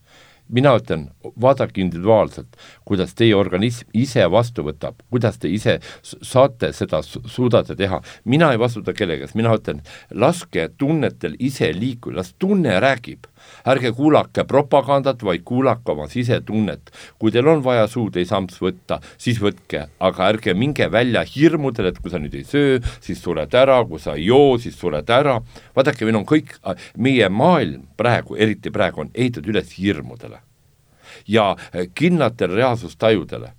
mina 0.56 0.76
ütlen, 0.78 1.08
vaadake 1.42 1.82
individuaalselt, 1.82 2.58
kuidas 2.86 3.16
teie 3.18 3.34
organism 3.34 3.88
ise 3.98 4.28
vastu 4.30 4.62
võtab, 4.68 5.00
kuidas 5.10 5.40
te 5.42 5.50
ise 5.50 5.80
saate 6.04 6.70
seda, 6.74 7.02
suudate 7.02 7.76
teha. 7.76 8.02
mina 8.26 8.52
ei 8.54 8.62
vastuta 8.62 8.94
kellegi 8.94 9.26
eest, 9.26 9.36
mina 9.36 9.56
ütlen, 9.58 9.82
laske 10.14 10.70
tunnetel 10.78 11.36
ise 11.40 11.72
liikuda, 11.74 12.22
las 12.22 12.36
tunne 12.38 12.78
räägib 12.80 13.26
ärge 13.68 13.92
kuulake 13.96 14.46
propagandat, 14.48 15.24
vaid 15.24 15.44
kuulake 15.46 15.92
oma 15.92 16.08
sisetunnet. 16.12 16.92
kui 17.20 17.32
teil 17.32 17.48
on 17.48 17.64
vaja 17.64 17.88
suutäis-amps 17.88 18.62
võtta, 18.62 19.00
siis 19.18 19.40
võtke, 19.42 19.88
aga 20.00 20.30
ärge 20.30 20.54
minge 20.54 20.90
välja 20.92 21.24
hirmudel, 21.24 21.92
et 21.92 22.00
kui 22.00 22.12
sa 22.12 22.20
nüüd 22.22 22.36
ei 22.36 22.44
söö, 22.48 22.80
siis 23.02 23.22
sured 23.24 23.54
ära, 23.54 23.82
kui 23.86 24.00
sa 24.00 24.16
ei 24.16 24.28
joo, 24.30 24.58
siis 24.58 24.78
sured 24.80 25.10
ära. 25.10 25.40
vaadake, 25.76 26.06
meil 26.06 26.22
on 26.22 26.26
kõik, 26.26 26.58
meie 26.98 27.30
maailm 27.30 27.88
praegu, 27.98 28.36
eriti 28.36 28.72
praegu, 28.72 29.02
on 29.02 29.14
ehitatud 29.14 29.54
üles 29.54 29.78
hirmudele 29.78 30.42
ja 31.28 31.56
kindlatele 31.96 32.56
reaalsustajudele 32.56 33.54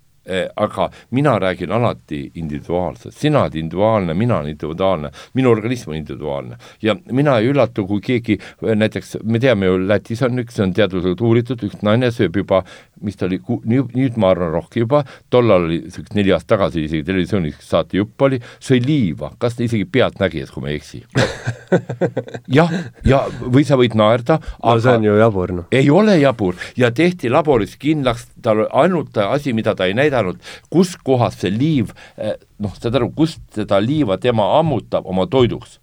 aga 0.57 0.89
mina 1.11 1.37
räägin 1.41 1.73
alati 1.73 2.31
individuaalselt, 2.35 3.15
sina 3.15 3.45
oled 3.45 3.55
individuaalne, 3.55 4.15
mina 4.15 4.39
olen 4.41 4.51
individuaalne, 4.51 5.11
minu 5.35 5.51
organism 5.51 5.91
on 5.91 5.97
individuaalne. 5.97 6.57
Ja 6.83 6.97
mina 7.12 7.39
ei 7.39 7.51
üllatu, 7.53 7.87
kui 7.87 8.01
keegi 8.03 8.39
näiteks, 8.62 9.17
me 9.25 9.39
teame 9.43 9.71
ju, 9.71 9.79
Lätis 9.87 10.23
on 10.27 10.43
üks, 10.43 10.57
see 10.57 10.67
on 10.67 10.75
teaduslikult 10.77 11.23
uuritud, 11.27 11.62
üks 11.69 11.83
naine 11.87 12.11
sööb 12.15 12.41
juba, 12.43 12.62
mis 13.05 13.19
ta 13.19 13.27
oli, 13.29 13.41
nüüd, 13.65 13.95
nüüd 13.97 14.19
ma 14.21 14.33
arvan 14.35 14.53
rohkem 14.55 14.87
juba, 14.87 15.03
tollal 15.31 15.67
oli 15.69 15.83
neli 16.17 16.33
aastat 16.35 16.57
tagasi 16.57 16.87
isegi 16.87 17.05
televisioonis 17.07 17.59
saate 17.61 17.99
jupp 18.01 18.23
oli, 18.29 18.41
sõi 18.63 18.81
liiva, 18.85 19.33
kas 19.43 19.59
ta 19.59 19.65
isegi 19.67 19.85
pealtnägijas, 19.91 20.53
kui 20.55 20.65
ma 20.65 20.73
ei 20.73 20.81
eksi? 20.81 21.03
Jah, 22.57 22.73
ja 23.07 23.25
või 23.43 23.65
sa 23.67 23.79
võid 23.79 23.97
naerda 23.99 24.39
no 24.39 24.73
aga 24.73 24.83
see 24.83 24.97
on 25.01 25.07
ju 25.07 25.17
jabur, 25.19 25.53
noh. 25.57 25.67
ei 25.75 25.89
ole 25.91 26.15
jabur. 26.21 26.57
Ja 26.79 26.93
tehti 26.95 27.31
laboris 27.33 27.75
kindlaks, 27.81 28.29
tal 28.43 28.65
ainult 28.71 29.17
asi, 29.21 29.53
mida 29.57 29.75
ta 29.77 29.89
ei 29.89 29.97
näidanud, 29.97 30.17
näidanud, 30.17 30.41
kus 30.71 30.97
kohas 30.97 31.41
see 31.41 31.51
liiv, 31.51 31.93
eh, 32.17 32.37
noh, 32.59 32.75
saad 32.75 32.95
aru, 32.95 33.11
kust 33.15 33.43
seda 33.55 33.81
liiva 33.81 34.19
tema 34.19 34.59
ammutab 34.59 35.07
oma 35.07 35.27
toiduks 35.27 35.81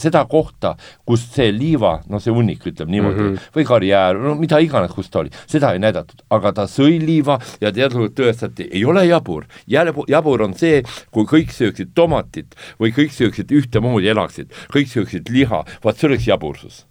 seda 0.00 0.24
kohta, 0.30 0.74
kus 1.06 1.26
see 1.34 1.50
liiva, 1.54 1.98
no 2.10 2.20
see 2.22 2.34
hunnik 2.34 2.64
ütleb 2.66 2.90
niimoodi 2.92 3.20
mm, 3.20 3.34
-hmm. 3.34 3.54
või 3.56 3.66
karjäär, 3.68 4.20
no 4.20 4.34
mida 4.38 4.60
iganes, 4.62 4.92
kus 4.94 5.10
ta 5.10 5.22
oli, 5.22 5.32
seda 5.50 5.72
ei 5.74 5.82
näidatud, 5.82 6.24
aga 6.30 6.52
ta 6.52 6.66
sõi 6.70 6.98
liiva 7.02 7.38
ja 7.60 7.72
teaduslikult 7.72 8.16
tõestati, 8.18 8.68
ei 8.70 8.84
ole 8.84 9.06
jabur. 9.06 9.46
jabur 9.66 10.42
on 10.42 10.54
see, 10.54 10.82
kui 11.10 11.24
kõik 11.24 11.52
sööksid 11.52 11.94
tomatit 11.94 12.54
või 12.80 12.92
kõik 12.96 13.12
sööksid 13.12 13.52
ühtemoodi, 13.52 14.08
elaksid, 14.08 14.50
kõik 14.72 14.88
sööksid 14.88 15.30
liha, 15.30 15.64
vaat 15.84 15.96
see 15.98 16.08
oleks 16.08 16.28
jabursus 16.28 16.84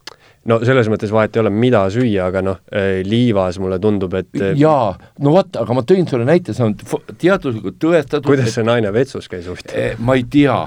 no 0.50 0.60
selles 0.66 0.90
mõttes 0.92 1.12
vahet 1.14 1.36
ei 1.38 1.44
ole, 1.44 1.52
mida 1.56 1.84
süüa, 1.94 2.28
aga 2.28 2.44
noh, 2.44 2.60
eh, 2.72 3.02
liivas 3.08 3.60
mulle 3.64 3.80
tundub, 3.84 4.14
et 4.20 4.30
eh, 4.40 4.54
jaa, 4.60 4.92
no 5.24 5.34
vot, 5.36 5.56
aga 5.60 5.78
ma 5.78 5.84
tõin 5.88 6.08
sulle 6.10 6.28
näite, 6.28 6.56
see 6.56 6.66
on 6.66 6.76
teaduslikult 7.22 7.80
tõestatud 7.82 8.28
kuidas 8.28 8.50
et, 8.52 8.58
see 8.58 8.68
naine 8.68 8.92
vetsus 8.96 9.30
käis 9.32 9.48
huvitav 9.50 9.78
eh,? 9.80 9.96
ma 10.04 10.18
ei 10.20 10.26
tea, 10.32 10.58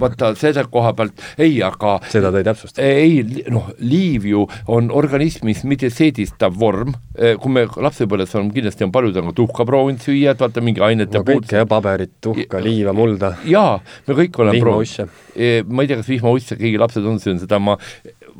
vaata 0.00 0.32
selle 0.38 0.66
koha 0.70 0.94
pealt, 0.98 1.24
ei, 1.42 1.58
aga 1.66 1.96
seda 2.12 2.30
ta 2.34 2.42
ei 2.42 2.46
täpsusta? 2.46 2.86
ei, 2.86 3.46
noh, 3.52 3.72
liiv 3.82 4.28
ju 4.30 4.46
on 4.72 4.92
organismis 4.94 5.64
mitte 5.66 5.90
seedistav 5.90 6.54
vorm, 6.58 6.94
kui 7.16 7.52
me 7.52 7.66
lapsepõlves 7.66 8.34
oleme, 8.36 8.54
kindlasti 8.54 8.86
on 8.86 8.94
paljud 8.94 9.18
on 9.20 9.30
ka 9.32 9.36
tuhka 9.42 9.66
proovinud 9.68 10.06
süüa, 10.06 10.36
et 10.36 10.42
vaata, 10.42 10.62
mingi 10.64 10.84
ainete 10.84 11.18
no 11.18 11.26
kõike 11.26 11.58
jah, 11.58 11.68
paberit, 11.68 12.14
tuhka, 12.22 12.60
liiva, 12.62 12.94
mulda. 12.96 13.34
jaa, 13.48 13.80
me 14.06 14.18
kõik 14.22 14.42
oleme 14.44 14.62
proovinud. 14.62 15.22
ma 15.66 15.82
ei 15.84 15.90
tea, 15.90 15.98
kas 16.00 16.10
vihmausse 16.10 16.58
keegi 16.60 16.78
lapsed 16.80 17.06
on 17.08 17.18
söönud, 17.22 17.42
seda 17.42 17.58
ma 17.62 17.76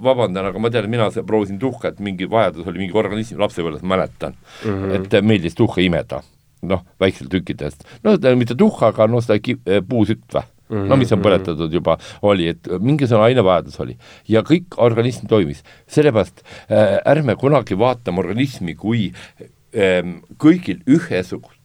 vabandan, 0.02 0.50
aga 0.50 0.62
ma 0.62 0.70
tean, 0.72 0.88
mina 0.90 1.09
proovisin 1.26 1.59
tuhka, 1.62 1.92
et 1.92 2.00
mingi 2.04 2.28
vajadus 2.30 2.66
oli, 2.66 2.82
mingi 2.85 2.96
organism, 2.96 3.40
lapsepõlves 3.42 3.85
mäletan 3.87 4.35
mm, 4.35 4.82
-hmm. 4.82 4.96
et 4.96 5.24
meeldis 5.24 5.54
tuhka 5.54 5.80
imeda. 5.80 6.22
noh, 6.66 6.82
väiksel 7.00 7.28
tükkidest. 7.30 7.85
no 8.04 8.16
mitte 8.37 8.54
tuhka, 8.54 8.88
aga 8.88 9.06
noh, 9.06 9.22
seda 9.22 9.38
eh, 9.38 9.82
puusütt 9.88 10.32
või 10.35 10.42
mm. 10.68 10.76
-hmm. 10.76 10.88
no 10.88 10.96
mis 10.96 11.12
on 11.12 11.18
mhm. 11.18 11.26
põletatud 11.26 11.72
juba, 11.72 11.98
oli, 12.22 12.48
et 12.48 12.68
mingisugune 12.80 13.24
ainevajadus 13.24 13.80
oli. 13.80 13.96
ja 14.28 14.42
kõik 14.42 14.76
organism 14.76 15.26
toimis. 15.26 15.62
sellepärast 15.87 16.42
äh, 16.70 16.98
ärme 17.04 17.37
kunagi 17.37 17.78
vaatame 17.78 18.18
organismi 18.18 18.74
kui 18.74 19.12
äh, 19.37 20.02
kõigil 20.38 20.82
ühesugust 20.87 21.61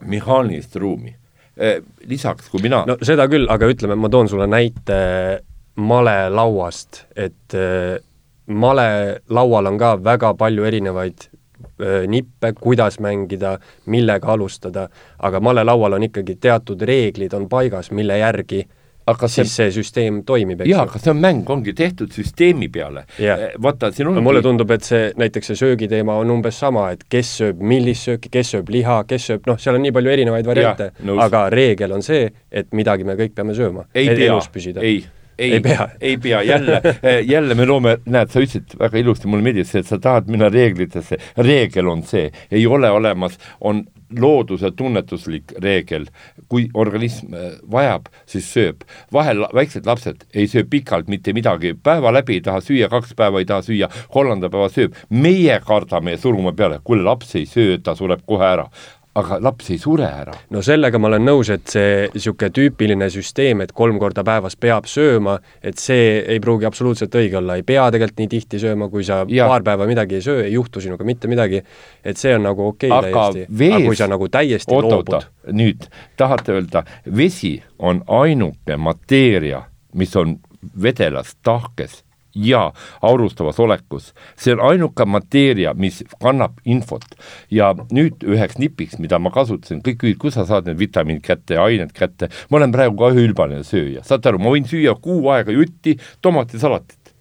mehaanilist 0.00 0.76
ruumi 0.76 1.16
äh,. 1.60 1.82
lisaks, 2.04 2.48
kui 2.48 2.62
mina 2.62 2.84
no 2.86 2.96
seda 3.02 3.28
küll, 3.28 3.48
aga 3.48 3.66
ütleme, 3.66 3.94
ma 3.94 4.08
toon 4.08 4.28
sulle 4.28 4.46
näite 4.46 5.42
malelauast, 5.76 7.04
et 7.16 7.54
äh, 7.54 7.98
malelaual 8.46 9.72
on 9.72 9.78
ka 9.78 9.96
väga 10.04 10.32
palju 10.38 10.64
erinevaid 10.64 11.28
äh, 11.28 12.06
nippe, 12.08 12.52
kuidas 12.60 13.00
mängida, 13.00 13.58
millega 13.86 14.32
alustada, 14.32 14.88
aga 15.18 15.40
malelaual 15.40 15.98
on 15.98 16.08
ikkagi 16.08 16.38
teatud 16.40 16.82
reeglid 16.82 17.36
on 17.36 17.48
paigas, 17.48 17.90
mille 17.90 18.18
järgi 18.18 18.64
aga 19.06 19.28
siis 19.30 19.52
see, 19.54 19.68
see 19.70 19.82
süsteem 19.82 20.22
toimib, 20.26 20.64
eks 20.64 20.70
jaa, 20.70 20.82
aga 20.86 20.98
see 20.98 21.12
on 21.12 21.20
mäng, 21.22 21.42
ongi 21.54 21.74
tehtud 21.78 22.10
süsteemi 22.14 22.66
peale. 22.74 23.04
Eh, 23.22 23.44
vaata, 23.62 23.92
siin 23.94 24.10
ongi 24.10 24.18
no 24.18 24.24
mulle 24.26 24.42
tundub, 24.42 24.72
et 24.74 24.86
see, 24.86 25.12
näiteks 25.20 25.52
see 25.52 25.60
söögiteema 25.60 26.16
on 26.18 26.32
umbes 26.34 26.58
sama, 26.58 26.88
et 26.96 27.04
kes 27.12 27.36
sööb 27.40 27.62
millist 27.62 28.08
sööki, 28.08 28.32
kes 28.34 28.50
sööb 28.56 28.72
liha, 28.74 28.98
kes 29.06 29.28
sööb, 29.30 29.46
noh, 29.46 29.60
seal 29.62 29.78
on 29.78 29.86
nii 29.86 29.94
palju 29.94 30.14
erinevaid 30.16 30.50
variante, 30.50 30.90
aga 31.22 31.44
reegel 31.54 31.94
on 31.94 32.02
see, 32.06 32.26
et 32.50 32.74
midagi 32.74 33.06
me 33.06 33.14
kõik 33.20 33.36
peame 33.38 33.54
sööma, 33.54 33.86
et 33.94 34.10
elus 34.16 34.50
püsida. 34.50 34.82
ei 34.82 35.04
ei, 35.38 35.52
ei 35.52 35.60
pea, 35.60 35.88
ei 36.00 36.16
pea, 36.18 36.42
jälle, 36.42 36.80
eh, 37.02 37.20
jälle 37.26 37.54
me 37.54 37.66
loome, 37.66 37.98
näed, 38.06 38.32
sa 38.32 38.40
ütlesid 38.40 38.76
väga 38.80 38.98
ilusti, 39.00 39.28
mulle 39.28 39.44
meeldis 39.44 39.72
see, 39.72 39.84
et 39.84 39.90
sa 39.90 39.98
tahad 40.02 40.30
minna 40.32 40.48
reeglitesse, 40.52 41.18
reegel 41.36 41.90
on 41.92 42.02
see, 42.06 42.30
ei 42.50 42.66
ole 42.66 42.90
olemas, 42.90 43.38
on 43.60 43.84
looduse 44.20 44.70
tunnetuslik 44.76 45.52
reegel, 45.62 46.06
kui 46.48 46.68
organism 46.78 47.34
eh, 47.34 47.56
vajab, 47.72 48.10
siis 48.28 48.48
sööb. 48.54 48.84
vahel 49.12 49.42
väiksed 49.54 49.86
lapsed 49.86 50.26
ei 50.34 50.46
söö 50.48 50.64
pikalt 50.70 51.08
mitte 51.10 51.34
midagi, 51.36 51.74
päeva 51.74 52.12
läbi 52.14 52.38
ei 52.38 52.44
taha 52.44 52.62
süüa, 52.62 52.88
kaks 52.92 53.16
päeva 53.18 53.42
ei 53.42 53.48
taha 53.48 53.66
süüa, 53.66 53.90
kolmanda 54.12 54.50
päeva 54.50 54.68
sööb. 54.70 54.94
meie 55.10 55.60
kardame 55.66 56.14
ja 56.14 56.22
surume 56.22 56.54
peale, 56.56 56.80
kuule, 56.84 57.02
laps 57.02 57.34
ei 57.36 57.46
söö, 57.50 57.78
ta 57.82 57.96
sureb 57.98 58.22
kohe 58.26 58.46
ära 58.46 58.68
aga 59.16 59.38
laps 59.42 59.70
ei 59.72 59.78
sure 59.80 60.06
ära. 60.06 60.34
no 60.52 60.62
sellega 60.64 60.98
ma 61.00 61.08
olen 61.10 61.24
nõus, 61.26 61.50
et 61.54 61.66
see 61.72 62.06
niisugune 62.14 62.50
tüüpiline 62.56 63.08
süsteem, 63.12 63.62
et 63.64 63.72
kolm 63.76 63.98
korda 64.02 64.24
päevas 64.26 64.58
peab 64.60 64.88
sööma, 64.90 65.38
et 65.62 65.80
see 65.80 66.20
ei 66.20 66.40
pruugi 66.42 66.68
absoluutselt 66.68 67.14
õige 67.16 67.40
olla, 67.40 67.56
ei 67.56 67.64
pea 67.66 67.88
tegelikult 67.94 68.24
nii 68.24 68.32
tihti 68.36 68.60
sööma, 68.62 68.90
kui 68.92 69.06
sa 69.06 69.22
ja. 69.32 69.48
paar 69.50 69.64
päeva 69.66 69.88
midagi 69.88 70.18
ei 70.18 70.24
söö, 70.24 70.44
ei 70.44 70.54
juhtu 70.54 70.82
sinuga 70.84 71.06
mitte 71.08 71.30
midagi, 71.32 71.62
et 72.04 72.20
see 72.20 72.34
on 72.36 72.46
nagu 72.48 72.68
okei 72.72 72.92
okay, 72.92 73.12
täiesti 73.12 73.46
vees... 73.58 73.76
aga 73.78 73.84
kui 73.90 74.00
sa 74.00 74.10
nagu 74.12 74.30
täiesti 74.38 74.74
oota, 74.76 74.94
loobud. 74.94 75.28
nüüd, 75.56 75.88
tahate 76.20 76.56
öelda, 76.56 76.84
vesi 77.16 77.56
on 77.78 78.02
ainuke 78.22 78.76
mateeria, 78.76 79.64
mis 79.96 80.16
on 80.16 80.38
vedelas, 80.82 81.36
tahkes 81.46 82.02
ja 82.36 82.72
aurustavas 83.02 83.60
olekus. 83.60 84.12
see 84.36 84.54
on 84.54 84.60
ainuke 84.70 85.04
mateeria, 85.04 85.74
mis 85.74 86.02
kannab 86.22 86.60
infot. 86.64 87.04
ja 87.50 87.72
nüüd 87.90 88.22
üheks 88.24 88.58
nipiks, 88.58 88.98
mida 88.98 89.18
ma 89.18 89.30
kasutasin, 89.34 89.82
kõik 89.82 90.00
küsivad, 90.02 90.20
kus 90.20 90.38
sa 90.38 90.46
saad 90.46 90.68
need 90.68 90.78
vitamiinid 90.78 91.24
kätte 91.24 91.58
ja 91.58 91.64
ained 91.64 91.92
kätte, 91.96 92.30
ma 92.50 92.60
olen 92.60 92.72
praegu 92.72 92.96
ka 93.00 93.12
üheülbaline 93.14 93.64
sööja, 93.66 94.04
saate 94.04 94.30
aru, 94.30 94.42
ma 94.42 94.52
võin 94.54 94.68
süüa 94.68 94.96
kuu 95.00 95.28
aega 95.32 95.54
jutti 95.54 95.96
tomatisalatit, 96.24 97.14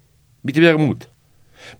mitte 0.44 0.64
midagi 0.64 0.82
muud 0.82 1.10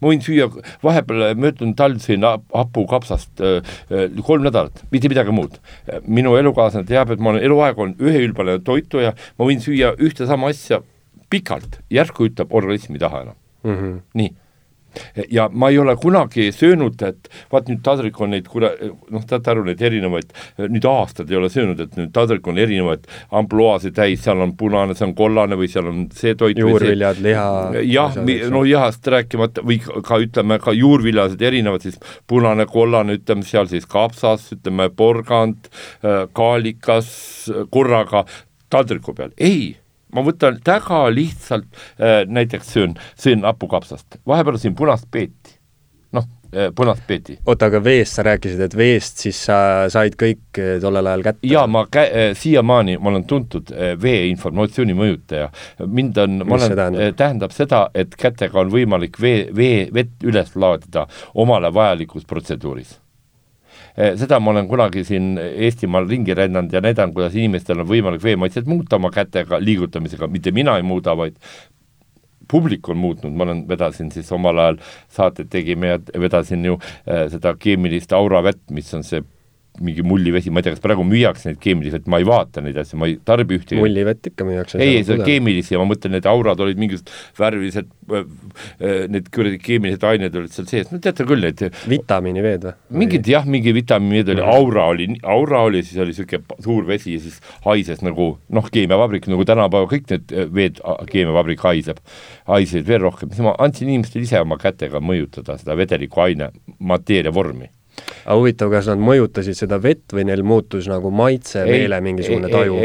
ma 0.02 0.10
võin 0.10 0.24
süüa, 0.24 0.48
vahepeal 0.84 1.36
möödunud 1.40 1.76
talv 1.78 2.02
sõin 2.04 2.26
hapukapsast 2.26 3.44
äh, 3.44 3.76
äh, 3.92 4.20
kolm 4.26 4.46
nädalat, 4.48 4.82
mitte 4.92 5.12
midagi 5.12 5.36
muud. 5.36 5.60
minu 6.08 6.36
elukaaslane 6.40 6.88
teab, 6.90 7.12
et 7.14 7.22
ma 7.22 7.34
olen 7.34 7.46
eluaeg 7.46 7.80
olnud 7.80 8.02
üheülbaline 8.02 8.64
toituja, 8.66 9.14
ma 9.38 9.50
võin 9.50 9.62
süüa 9.64 9.94
ühte 10.02 10.28
sama 10.30 10.50
asja 10.54 10.82
pikalt, 11.36 11.80
järsku 11.94 12.32
ütleb 12.32 12.56
organism 12.56 12.98
ei 12.98 13.06
taha 13.06 13.26
enam 13.28 13.38
mm. 13.66 13.78
-hmm. 13.78 14.02
nii, 14.22 14.34
ja 15.32 15.50
ma 15.52 15.70
ei 15.70 15.80
ole 15.80 15.96
kunagi 15.96 16.50
söönud, 16.56 17.02
et 17.06 17.30
vaat 17.52 17.70
nüüd 17.70 17.82
taldrik 17.86 18.20
on 18.22 18.32
neid 18.34 18.48
kura-, 18.52 18.74
noh, 19.12 19.24
saate 19.28 19.52
aru, 19.52 19.66
neid 19.68 19.82
erinevaid, 19.86 20.32
nüüd 20.62 20.88
aastaid 20.90 21.32
ei 21.32 21.40
ole 21.40 21.50
söönud, 21.52 21.82
et 21.84 21.98
nüüd 22.00 22.12
taldrik 22.16 22.48
on 22.48 22.60
erinevaid 22.62 23.08
ampluaasid 23.36 23.96
täis, 23.98 24.24
seal 24.26 24.42
on 24.46 24.56
punane, 24.60 24.96
see 24.98 25.08
on 25.08 25.16
kollane 25.18 25.60
või 25.60 25.70
seal 25.72 25.90
on 25.92 26.06
see 26.16 26.36
toit 26.40 26.60
juurviljad, 26.60 27.22
liha. 27.26 27.48
jah, 27.84 28.20
no 28.54 28.64
lihast 28.66 29.08
rääkimata 29.16 29.66
või 29.66 29.80
ka 29.84 30.20
ütleme, 30.24 30.60
ka 30.64 30.76
juurviljased 30.76 31.42
erinevad, 31.42 31.86
siis 31.86 32.00
punane, 32.28 32.68
kollane, 32.70 33.20
ütleme 33.20 33.46
seal 33.48 33.70
siis 33.72 33.88
kapsas, 33.90 34.52
ütleme 34.58 34.90
porgand, 34.96 35.72
äh, 36.04 36.26
kaalikas 36.36 37.10
korraga 37.74 38.26
taldriku 38.74 39.14
peal, 39.16 39.36
ei 39.38 39.76
ma 40.16 40.24
võtan 40.26 40.62
väga 40.66 41.04
lihtsalt 41.14 41.68
äh,, 42.00 42.24
näiteks 42.28 42.74
söön, 42.76 42.96
söön 43.20 43.46
hapukapsast, 43.48 44.20
vahepeal 44.28 44.58
siin 44.62 44.76
punast 44.78 45.08
peeti, 45.12 45.58
noh 46.16 46.26
äh,, 46.54 46.72
punast 46.76 47.06
peeti. 47.08 47.38
oota, 47.46 47.70
aga 47.70 47.82
veest 47.84 48.18
sa 48.18 48.26
rääkisid, 48.28 48.64
et 48.68 48.78
veest 48.78 49.24
siis 49.26 49.44
sa 49.50 49.60
said 49.94 50.18
kõik 50.20 50.60
äh, 50.62 50.76
tollel 50.84 51.12
ajal 51.12 51.26
kätte? 51.30 51.52
jaa, 51.52 51.68
ma 51.68 51.86
kä-, 51.92 52.08
äh, 52.10 52.34
siiamaani 52.40 52.98
ma 52.98 53.14
olen 53.14 53.28
tuntud 53.30 53.72
äh, 53.76 53.96
vee 54.02 54.28
informatsiooni 54.32 54.98
mõjutaja. 54.98 55.50
mind 55.86 56.22
on, 56.24 56.44
ma 56.44 56.60
olen, 56.60 56.76
tähendab? 56.76 57.18
tähendab 57.22 57.56
seda, 57.56 57.88
et 57.94 58.16
kätega 58.20 58.64
on 58.64 58.74
võimalik 58.74 59.20
vee, 59.22 59.50
vee, 59.56 59.88
vett 59.94 60.24
üles 60.28 60.56
laadida 60.56 61.08
omale 61.34 61.74
vajalikus 61.74 62.28
protseduuris 62.30 63.00
seda 64.20 64.40
ma 64.40 64.52
olen 64.52 64.68
kunagi 64.68 65.04
siin 65.08 65.36
Eestimaal 65.40 66.10
ringi 66.10 66.36
rännanud 66.38 66.74
ja 66.74 66.82
näidanud, 66.84 67.14
kuidas 67.16 67.36
inimestel 67.36 67.84
on 67.84 67.90
võimalik 67.90 68.24
veemaitset 68.24 68.68
muuta 68.70 69.00
oma 69.00 69.12
kätega 69.14 69.60
liigutamisega, 69.64 70.28
mitte 70.32 70.52
mina 70.56 70.78
ei 70.78 70.84
muuda, 70.84 71.16
vaid 71.18 71.40
publik 72.52 72.90
on 72.90 72.98
muutnud, 72.98 73.34
ma 73.34 73.48
olen, 73.48 73.64
vedasin 73.70 74.12
siis 74.14 74.32
omal 74.36 74.60
ajal 74.62 74.82
saateid 75.14 75.50
tegime 75.54 75.94
ja 75.94 76.00
vedasin 76.22 76.66
ju 76.66 76.78
äh, 76.80 77.26
seda 77.32 77.56
keemilist 77.60 78.14
auravett, 78.14 78.62
mis 78.72 78.94
on 78.94 79.06
see 79.06 79.24
mingi 79.84 80.04
mullivesi, 80.06 80.52
ma 80.54 80.62
ei 80.62 80.68
tea, 80.68 80.76
kas 80.76 80.84
praegu 80.84 81.04
müüakse 81.08 81.50
neid 81.50 81.60
keemilisi, 81.64 82.00
et 82.02 82.10
ma 82.12 82.20
ei 82.22 82.28
vaata 82.28 82.64
neid 82.64 82.78
asju, 82.82 83.00
ma 83.02 83.10
ei 83.10 83.18
tarbi 83.26 83.58
ühtegi 83.60 83.82
mullivett 83.82 84.30
ikka 84.32 84.48
müüakse. 84.48 84.80
ei, 84.82 85.00
ei, 85.00 85.04
see 85.08 85.18
on 85.18 85.24
keemilisi 85.28 85.76
ja 85.76 85.82
ma 85.82 85.88
mõtlen, 85.90 86.16
need 86.16 86.28
aurad 86.30 86.62
olid 86.64 86.80
mingisugused 86.82 87.40
värvilised, 87.40 87.92
äh, 88.12 88.26
äh, 88.80 89.06
need 89.12 89.30
kuradi 89.36 89.60
keemilised 89.64 90.06
ained 90.08 90.40
olid 90.40 90.56
seal 90.56 90.70
sees, 90.70 90.90
no 90.94 91.02
teate 91.04 91.28
küll 91.28 91.44
neid 91.46 91.64
vitamiiniveed 91.92 92.68
või? 92.70 92.76
mingid 93.04 93.30
jah, 93.30 93.48
mingi 93.50 93.76
vitamiiniveed 93.76 94.34
oli, 94.36 94.46
aura 94.56 94.88
oli, 94.94 95.10
aura 95.36 95.64
oli, 95.70 95.84
siis 95.86 96.02
oli 96.02 96.16
niisugune 96.16 96.62
suur 96.66 96.90
vesi 96.90 97.18
ja 97.18 97.24
siis 97.26 97.40
haises 97.68 98.04
nagu 98.06 98.32
noh, 98.56 98.72
keemiavabrik, 98.74 99.30
nagu 99.32 99.48
tänapäeval 99.48 99.92
kõik 99.92 100.10
need 100.14 100.36
äh, 100.36 100.50
veed, 100.56 100.82
keemiavabrik 101.12 101.64
haiseb, 101.66 102.02
haisesid 102.50 102.88
veel 102.90 103.06
rohkem, 103.08 103.34
siis 103.34 103.46
ma 103.46 103.56
andsin 103.62 103.92
inimestele 103.92 104.28
ise 104.28 104.44
oma 104.44 104.60
kätega 104.62 105.04
mõjutada 105.04 105.60
seda 105.62 105.78
vedeliku 105.78 106.26
aine 106.26 106.52
mateeria 106.80 107.34
vormi 107.36 107.72
aga 108.26 108.38
huvitav, 108.40 108.72
kas 108.74 108.90
nad 108.92 109.02
mõjutasid 109.02 109.58
seda 109.58 109.80
vett 109.82 110.16
või 110.16 110.26
neil 110.30 110.44
muutus 110.48 110.90
nagu 110.92 111.12
maitse, 111.14 111.66
meele 111.68 112.00
mingisugune 112.06 112.52
taju? 112.52 112.80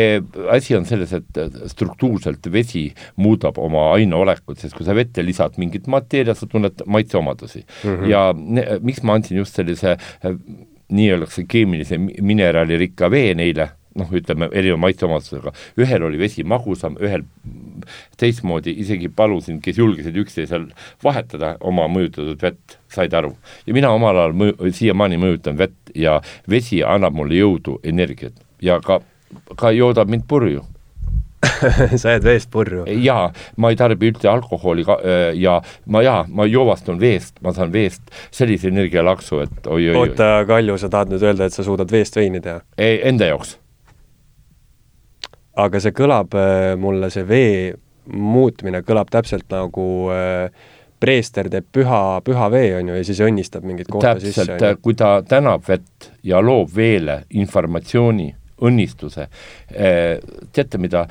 asi 0.55 0.77
on 0.79 0.87
selles, 0.89 1.13
et 1.17 1.41
struktuurselt 1.73 2.51
vesi 2.53 2.87
muudab 3.21 3.59
oma 3.63 3.91
aineolekut, 3.97 4.61
sest 4.61 4.77
kui 4.77 4.87
sa 4.87 4.97
vette 4.97 5.25
lisad 5.27 5.59
mingit 5.61 5.89
materjali, 5.91 6.39
sa 6.39 6.49
tunned 6.51 6.85
maitseomadusi 6.87 7.63
mm. 7.63 7.91
-hmm. 7.91 8.11
ja 8.11 8.25
ne, 8.37 8.67
miks 8.83 9.03
ma 9.03 9.19
andsin 9.19 9.41
just 9.41 9.55
sellise 9.57 9.97
nii-öelda 10.91 11.27
keemilise 11.49 11.99
mineraalirikka 11.99 13.11
vee 13.11 13.35
neile 13.35 13.71
noh, 13.99 14.11
ütleme 14.15 14.49
erineva 14.53 14.79
maitseomadusega, 14.85 15.53
ühel 15.81 16.07
oli 16.07 16.21
vesi 16.21 16.45
magusam, 16.47 16.97
ühel 17.03 17.25
teistmoodi, 18.21 18.75
isegi 18.83 19.11
palusin, 19.17 19.61
kes 19.65 19.79
julgesid 19.81 20.17
üksteisel 20.23 20.69
vahetada 21.05 21.57
oma 21.61 21.89
mõjutatud 21.91 22.43
vett, 22.43 22.79
said 22.93 23.15
aru. 23.15 23.35
ja 23.67 23.75
mina 23.75 23.93
omal 23.95 24.19
ajal 24.19 24.37
mõju, 24.37 24.73
siiamaani 24.81 25.21
mõjutan 25.21 25.59
vett 25.59 25.95
ja 25.95 26.21
vesi 26.51 26.85
annab 26.87 27.17
mulle 27.17 27.41
jõudu, 27.41 27.81
energiat 27.85 28.37
ja 28.63 28.81
ka, 28.85 29.01
ka 29.57 29.73
joodab 29.75 30.11
mind 30.11 30.29
purju 30.29 30.65
sa 32.01 32.15
jääd 32.15 32.25
veest 32.25 32.51
purju? 32.53 32.85
jaa, 33.01 33.31
ma 33.57 33.71
ei 33.73 33.79
tarbi 33.81 34.11
üldse 34.11 34.29
alkoholi 34.29 34.85
ka, 34.85 34.99
ja 35.37 35.57
ma 35.89 36.03
jaa, 36.05 36.25
ma 36.29 36.47
joovastun 36.49 37.01
veest, 37.01 37.41
ma 37.45 37.55
saan 37.57 37.73
veest 37.73 38.13
sellise 38.35 38.69
energialaksu, 38.69 39.41
et 39.47 39.67
oi-oi. 39.67 39.97
oota, 39.97 40.31
Kalju, 40.49 40.77
sa 40.81 40.93
tahad 40.93 41.15
nüüd 41.15 41.25
öelda, 41.25 41.49
et 41.49 41.57
sa 41.57 41.65
suudad 41.67 41.91
veest 41.93 42.17
veini 42.21 42.43
teha? 42.45 42.61
ei, 42.79 43.01
enda 43.09 43.33
jaoks 43.33 43.57
aga 45.65 45.81
see 45.83 45.95
kõlab 45.97 46.35
äh, 46.39 46.75
mulle, 46.81 47.11
see 47.13 47.25
vee 47.29 47.55
muutmine 48.11 48.83
kõlab 48.87 49.11
täpselt 49.13 49.49
nagu 49.53 49.87
äh, 50.15 50.49
preester 51.01 51.49
teeb 51.53 51.69
püha, 51.73 52.21
püha 52.25 52.49
vee, 52.53 52.75
on 52.77 52.91
ju, 52.91 52.99
ja 52.99 53.07
siis 53.07 53.23
õnnistab 53.25 53.65
mingit 53.65 53.89
kohta 53.89 54.19
sisse. 54.21 54.45
täpselt, 54.45 54.83
kui 54.85 54.97
ta 54.99 55.21
tänab 55.27 55.65
vett 55.69 56.11
ja 56.27 56.43
loob 56.45 56.73
veele 56.77 57.23
informatsiooni, 57.41 58.29
õnnistuse, 58.69 59.25
äh, 59.73 60.19
teate, 60.53 60.81
mida 60.83 61.07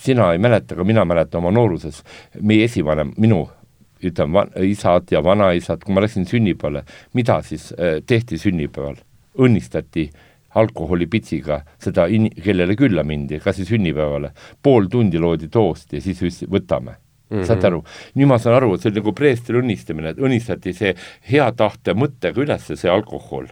sina 0.00 0.30
ei 0.32 0.40
mäleta, 0.40 0.72
aga 0.72 0.86
mina 0.88 1.04
mäletan 1.04 1.42
oma 1.42 1.52
nooruses, 1.52 2.00
meie 2.40 2.64
esivanem, 2.64 3.12
minu 3.20 3.42
ütleme, 4.04 4.46
isad 4.64 5.12
ja 5.12 5.20
vanaisad, 5.24 5.84
kui 5.84 5.96
ma 5.96 6.04
läksin 6.04 6.24
sünnipäevale, 6.28 6.84
mida 7.16 7.40
siis 7.44 7.70
tehti 8.08 8.40
sünnipäeval? 8.40 8.96
õnnistati 9.34 10.04
äh, 10.06 10.33
alkoholipitsiga 10.54 11.60
seda 11.82 12.06
in-, 12.06 12.30
kellele 12.44 12.76
külla 12.78 13.04
mindi, 13.06 13.40
kas 13.42 13.58
siis 13.60 13.72
sünnipäevale, 13.72 14.32
pool 14.62 14.90
tundi 14.90 15.18
loodi 15.18 15.48
toost 15.52 15.92
ja 15.92 16.02
siis 16.04 16.44
võtame 16.50 17.00
Mm 17.30 17.40
-hmm. 17.40 17.46
saate 17.46 17.66
aru, 17.66 17.84
nüüd 18.14 18.28
ma 18.28 18.38
saan 18.38 18.54
aru, 18.54 18.74
et 18.74 18.82
see 18.82 18.90
oli 18.90 19.00
nagu 19.00 19.12
preestri 19.16 19.58
õnnistamine, 19.58 20.10
et 20.12 20.18
õnnistati 20.20 20.74
see 20.76 20.92
hea 21.30 21.46
tahte 21.56 21.94
mõttega 21.96 22.42
üles, 22.42 22.66
see 22.68 22.90
alkohol. 22.90 23.46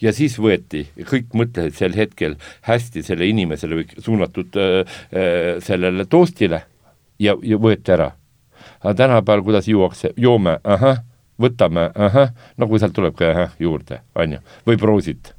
ja 0.00 0.12
siis 0.12 0.38
võeti, 0.38 0.86
kõik 1.10 1.34
mõtlesid 1.34 1.76
sel 1.76 1.92
hetkel 1.94 2.36
hästi 2.62 3.02
selle 3.02 3.26
inimesele 3.26 3.74
või 3.74 3.86
suunatud 3.98 4.56
äh, 4.56 4.78
äh, 5.12 5.60
sellele 5.60 6.04
toastile 6.04 6.62
ja, 7.18 7.36
ja 7.42 7.56
võeti 7.56 7.92
ära. 7.92 8.12
aga 8.80 8.94
tänapäeval, 8.94 9.42
kuidas 9.42 9.68
juuakse, 9.68 10.10
joome, 10.16 10.58
ahah, 10.64 11.04
võtame, 11.38 11.90
ahah, 11.94 12.32
kui 12.68 12.78
sealt 12.78 12.92
tuleb 12.92 13.14
ka 13.14 13.30
ahah 13.30 13.54
juurde, 13.58 14.00
on 14.14 14.32
ju, 14.32 14.38
või 14.66 14.76
proosit 14.78 15.34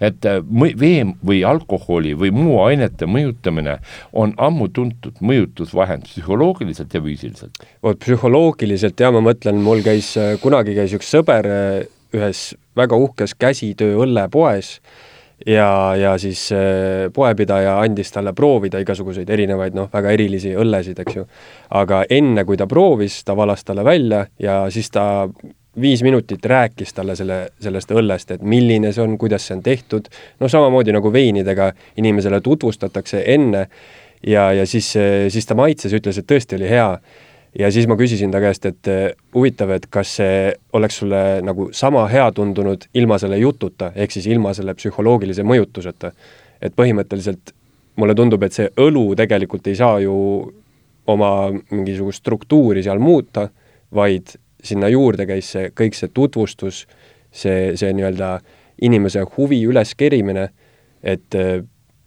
et 0.00 0.26
äh, 0.28 0.40
vee 0.78 1.04
või 1.24 1.42
alkoholi 1.46 2.14
või 2.18 2.32
muu 2.34 2.58
ainete 2.64 3.06
mõjutamine 3.06 3.78
on 4.12 4.34
ammu 4.36 4.68
tuntud 4.74 5.20
mõjutusvahend 5.20 6.08
psühholoogiliselt 6.10 6.94
ja 6.94 7.02
füüsiliselt. 7.04 7.62
vot 7.82 8.00
psühholoogiliselt 8.02 9.00
ja 9.00 9.12
ma 9.14 9.22
mõtlen, 9.24 9.62
mul 9.62 9.84
käis, 9.84 10.14
äh, 10.16 10.34
kunagi 10.42 10.76
käis 10.78 10.94
üks 10.98 11.10
sõber 11.12 11.48
äh, 11.48 11.78
ühes 12.12 12.52
väga 12.76 12.96
uhkes 12.96 13.34
käsitöö 13.38 14.04
õllepoes 14.04 14.78
ja, 15.46 15.94
ja 15.96 16.12
siis 16.18 16.48
poepidaja 17.14 17.78
andis 17.80 18.12
talle 18.12 18.32
proovida 18.36 18.80
igasuguseid 18.82 19.30
erinevaid, 19.30 19.74
noh, 19.74 19.88
väga 19.92 20.12
erilisi 20.14 20.54
õllesid, 20.58 21.00
eks 21.02 21.16
ju. 21.16 21.26
aga 21.78 22.04
enne, 22.10 22.44
kui 22.44 22.56
ta 22.56 22.66
proovis, 22.66 23.22
ta 23.24 23.36
valas 23.36 23.64
talle 23.64 23.84
välja 23.84 24.26
ja 24.38 24.62
siis 24.70 24.90
ta 24.90 25.26
viis 25.80 26.02
minutit 26.02 26.44
rääkis 26.46 26.92
talle 26.94 27.16
selle, 27.16 27.46
sellest 27.60 27.90
õllest, 27.90 28.34
et 28.34 28.42
milline 28.42 28.92
see 28.92 29.02
on, 29.02 29.16
kuidas 29.18 29.46
see 29.46 29.56
on 29.56 29.62
tehtud, 29.64 30.08
noh, 30.40 30.50
samamoodi 30.50 30.92
nagu 30.92 31.12
veinidega 31.12 31.72
inimesele 31.96 32.40
tutvustatakse 32.40 33.22
enne 33.34 33.66
ja, 34.26 34.52
ja 34.52 34.66
siis, 34.66 34.92
siis 35.28 35.46
ta 35.48 35.56
maitses, 35.58 35.94
ütles, 35.96 36.18
et 36.18 36.28
tõesti 36.28 36.58
oli 36.58 36.68
hea. 36.70 36.90
Ja 37.58 37.70
siis 37.72 37.86
ma 37.88 37.96
küsisin 38.00 38.32
ta 38.32 38.40
käest, 38.40 38.66
et 38.66 38.88
huvitav, 39.34 39.70
et 39.76 39.86
kas 39.92 40.16
see 40.20 40.52
oleks 40.72 41.00
sulle 41.02 41.42
nagu 41.44 41.68
sama 41.76 42.06
hea 42.08 42.30
tundunud 42.32 42.86
ilma 42.94 43.18
selle 43.20 43.38
jututa, 43.40 43.92
ehk 43.94 44.14
siis 44.14 44.26
ilma 44.26 44.54
selle 44.56 44.74
psühholoogilise 44.74 45.44
mõjutuseta. 45.44 46.12
et 46.62 46.76
põhimõtteliselt 46.78 47.50
mulle 47.96 48.14
tundub, 48.14 48.42
et 48.42 48.54
see 48.54 48.68
õlu 48.78 49.16
tegelikult 49.18 49.66
ei 49.66 49.74
saa 49.74 49.98
ju 50.00 50.14
oma 51.06 51.50
mingisugust 51.70 52.22
struktuuri 52.22 52.82
seal 52.82 53.00
muuta, 53.02 53.48
vaid 53.94 54.36
sinna 54.62 54.88
juurde 54.88 55.26
käis 55.26 55.50
see, 55.52 55.70
kõik 55.74 55.96
see 55.98 56.12
tutvustus, 56.14 56.84
see, 57.30 57.72
see 57.76 57.90
nii-öelda 57.92 58.36
inimese 58.82 59.24
huvi 59.36 59.58
üleskerimine, 59.66 60.48
et 61.02 61.34
äh, 61.34 61.64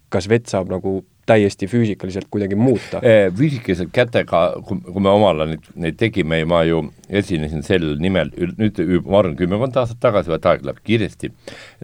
kas 0.09 0.29
vett 0.31 0.47
saab 0.47 0.71
nagu 0.71 1.01
täiesti 1.25 1.67
füüsikaliselt 1.69 2.27
kuidagi 2.31 2.57
muuta? 2.59 3.01
Füüsikaliselt 3.35 3.91
kätega, 3.95 4.41
kui, 4.65 4.79
me 5.01 5.09
omal 5.09 5.41
ajal 5.41 5.53
neid, 5.55 5.69
neid 5.85 5.97
tegime 5.99 6.39
ja 6.41 6.49
ma 6.49 6.61
ju 6.67 6.81
esinesin 7.09 7.65
sel 7.65 7.95
nimel 8.01 8.31
nüüd 8.59 8.81
ma 9.05 9.21
arvan, 9.21 9.35
kümmekond 9.39 9.79
aastat 9.81 10.01
tagasi, 10.03 10.31
vaat 10.33 10.47
aeg 10.51 10.65
läheb 10.67 10.81
kiiresti, 10.85 11.31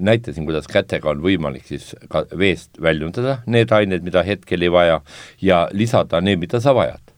näitasin, 0.02 0.46
kuidas 0.48 0.70
kätega 0.72 1.12
on 1.14 1.24
võimalik 1.26 1.66
siis 1.70 1.92
ka 2.12 2.26
veest 2.38 2.82
väljundada 2.82 3.40
need 3.52 3.74
ained, 3.76 4.06
mida 4.06 4.24
hetkel 4.28 4.66
ei 4.66 4.74
vaja, 4.74 5.02
ja 5.42 5.66
lisada 5.74 6.22
need, 6.22 6.42
mida 6.42 6.62
sa 6.62 6.76
vajad. 6.78 7.14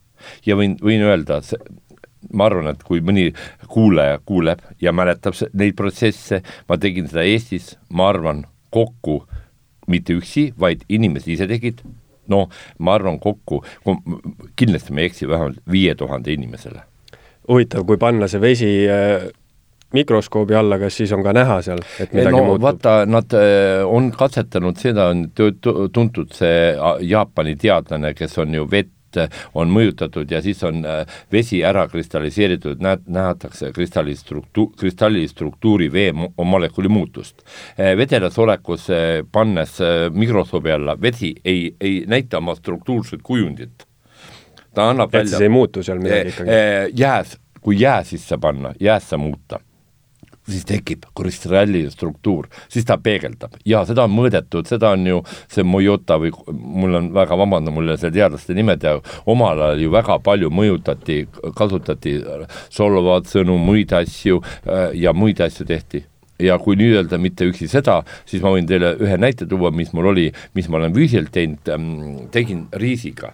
ja 0.46 0.56
võin, 0.56 0.78
võin 0.80 1.04
öelda, 1.04 1.42
ma 2.32 2.48
arvan, 2.48 2.70
et 2.72 2.82
kui 2.86 3.02
mõni 3.04 3.30
kuulaja 3.68 4.20
kuuleb 4.24 4.62
ja 4.80 4.92
mäletab 4.96 5.36
neid 5.52 5.76
protsesse, 5.76 6.40
ma 6.68 6.78
tegin 6.80 7.08
seda 7.10 7.26
Eestis, 7.28 7.74
ma 7.90 8.08
arvan, 8.12 8.44
kokku 8.72 9.22
mitte 9.90 10.16
üksi, 10.16 10.48
vaid 10.58 10.84
inimesed 10.88 11.34
ise 11.36 11.48
tegid, 11.50 11.82
no 12.28 12.48
ma 12.78 12.94
arvan 12.98 13.18
kokku, 13.22 13.62
kindlasti 14.56 14.92
ma 14.92 15.00
ei 15.04 15.10
eksi, 15.12 15.28
vähemalt 15.28 15.60
viie 15.70 15.94
tuhande 15.94 16.32
inimesele 16.32 16.82
huvitav, 17.48 17.84
kui 17.86 17.96
panna 18.00 18.28
see 18.30 18.40
vesi 18.40 18.68
äh, 18.88 19.26
mikroskoobi 19.94 20.56
alla, 20.58 20.78
kas 20.80 20.96
siis 20.98 21.12
on 21.14 21.22
ka 21.22 21.32
näha 21.36 21.60
seal, 21.62 21.82
et 22.02 22.12
midagi 22.16 22.34
no 22.34 22.44
muutub? 22.48 22.62
vaata, 22.66 22.94
nad 23.06 23.34
äh, 23.38 23.84
on 23.86 24.10
katsetanud, 24.16 24.78
seda 24.80 25.10
on 25.12 25.26
tu- 25.36 25.52
tu- 25.60 25.88
tuntud 25.94 26.32
see 26.34 26.72
a, 26.74 26.96
Jaapani 27.04 27.54
teadlane, 27.60 28.14
kes 28.18 28.38
on 28.42 28.54
ju 28.56 28.64
vett 28.70 28.93
äh, 29.16 29.28
on 29.54 29.70
mõjutatud 29.72 30.30
ja 30.30 30.42
siis 30.42 30.62
on 30.64 30.84
äh, 30.86 31.06
vesi 31.32 31.62
ära 31.64 31.86
kristalliseeritud, 31.88 32.82
näed, 32.84 33.04
nähatakse 33.06 33.72
kristalli 33.72 34.16
struktu-, 34.16 34.70
kristalli 34.78 35.26
struktuuri 35.28 35.90
vee 35.92 36.12
mo- 36.12 36.32
molekuli 36.44 36.88
muutust. 36.88 37.42
vedelas 37.96 38.38
olekus 38.38 38.90
äh, 38.90 39.24
pannes 39.32 39.80
äh, 39.80 40.10
mikroskoobi 40.10 40.72
alla, 40.72 41.00
vesi 41.00 41.34
ei, 41.44 41.76
ei 41.80 42.04
näita 42.06 42.38
oma 42.38 42.54
struktuurset 42.54 43.22
kujundit. 43.22 43.86
ta 44.74 44.90
annab 44.90 45.14
et 45.14 45.28
siis 45.28 45.34
ei 45.34 45.38
välja 45.38 45.50
muutu 45.50 45.82
seal 45.82 45.98
midagi 46.02 46.28
ikkagi? 46.28 46.50
Jääs, 46.98 47.38
kui 47.60 47.80
jää 47.80 48.02
sisse 48.04 48.38
panna, 48.38 48.74
jäässe 48.80 49.16
muuta, 49.16 49.60
siis 50.48 50.64
tekib 50.68 51.06
kristalli 51.16 51.84
struktuur, 51.90 52.48
siis 52.68 52.86
ta 52.88 52.98
peegeldab. 53.02 53.58
Ja 53.68 53.84
seda 53.88 54.06
on 54.08 54.14
mõõdetud, 54.14 54.68
seda 54.68 54.92
on 54.94 55.06
ju 55.08 55.20
see 55.52 55.64
Mojota 55.66 56.18
või 56.20 56.32
mul 56.52 57.00
on 57.00 57.12
väga 57.14 57.38
vabandan, 57.40 57.74
mul 57.74 57.88
ei 57.88 57.94
ole 57.94 58.00
see 58.02 58.14
teadlaste 58.14 58.56
nimed 58.56 58.84
ja 58.84 58.96
omal 59.30 59.60
ajal 59.68 59.84
ju 59.84 59.92
väga 59.94 60.18
palju 60.24 60.50
mõjutati, 60.54 61.20
kasutati 61.56 62.16
solvavat 62.68 63.30
sõnu, 63.30 63.58
muid 63.60 63.94
asju 63.96 64.42
äh, 64.42 64.90
ja 65.00 65.14
muid 65.16 65.40
asju 65.44 65.66
tehti. 65.68 66.04
Ja 66.42 66.58
kui 66.58 66.74
nüüd 66.76 66.96
öelda 66.98 67.18
mitte 67.22 67.46
üksi 67.46 67.68
seda, 67.70 68.00
siis 68.26 68.42
ma 68.42 68.50
võin 68.50 68.66
teile 68.66 68.96
ühe 68.98 69.16
näite 69.22 69.46
tuua, 69.46 69.70
mis 69.70 69.92
mul 69.94 70.10
oli, 70.10 70.26
mis 70.58 70.66
ma 70.68 70.80
olen 70.80 70.94
füüsiliselt 70.96 71.30
teinud, 71.32 72.30
tegin 72.34 72.66
riisiga 72.82 73.30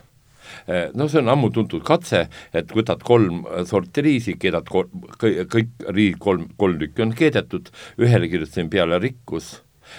no 0.94 1.08
see 1.08 1.20
on 1.22 1.32
ammu 1.32 1.50
tuntud 1.54 1.84
katse, 1.86 2.26
et 2.56 2.74
võtad 2.76 3.02
kolm 3.06 3.44
sorti 3.68 4.04
riisi, 4.06 4.36
keedad 4.40 4.68
kol-, 4.70 4.90
kõik, 5.20 5.72
riid 5.94 6.18
kolm, 6.22 6.48
kolm 6.60 6.78
tükki 6.82 7.06
on 7.06 7.14
keedetud, 7.16 7.70
ühele 8.00 8.30
kirjutasin 8.32 8.70
peale 8.72 9.00
rikkus, 9.02 9.58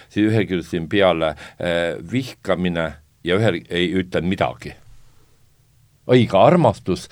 siis 0.10 0.30
ühele 0.30 0.48
kirjutasin 0.50 0.88
peale 0.92 1.34
eh, 1.58 1.98
vihkamine 2.12 2.88
ja 3.28 3.38
ühele 3.40 3.66
ei 3.70 3.92
ütlenud 4.02 4.32
midagi 4.32 4.76
õige 6.10 6.38
armastus, 6.38 7.08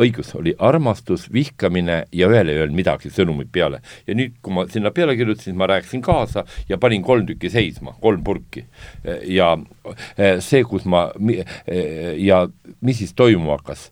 õigus 0.00 0.34
oli 0.36 0.54
armastus, 0.58 1.26
vihkamine 1.32 2.04
ja 2.12 2.28
ühele 2.28 2.52
ei 2.52 2.60
öelnud 2.62 2.76
midagi 2.76 3.10
sõnumit 3.12 3.50
peale. 3.52 3.80
ja 4.06 4.14
nüüd, 4.14 4.36
kui 4.42 4.52
ma 4.54 4.66
sinna 4.70 4.90
peale 4.94 5.16
kirjutasin, 5.16 5.56
ma 5.56 5.68
rääkisin 5.70 6.02
kaasa 6.04 6.44
ja 6.68 6.78
panin 6.78 7.02
kolm 7.02 7.26
tükki 7.26 7.50
seisma, 7.50 7.94
kolm 8.00 8.24
purki. 8.24 8.64
ja 9.28 9.56
eh, 10.16 10.40
see, 10.44 10.64
kus 10.68 10.84
ma 10.84 11.06
eh, 11.28 12.14
ja 12.20 12.44
mis 12.84 13.00
siis 13.00 13.14
toimuma 13.16 13.58
hakkas, 13.58 13.88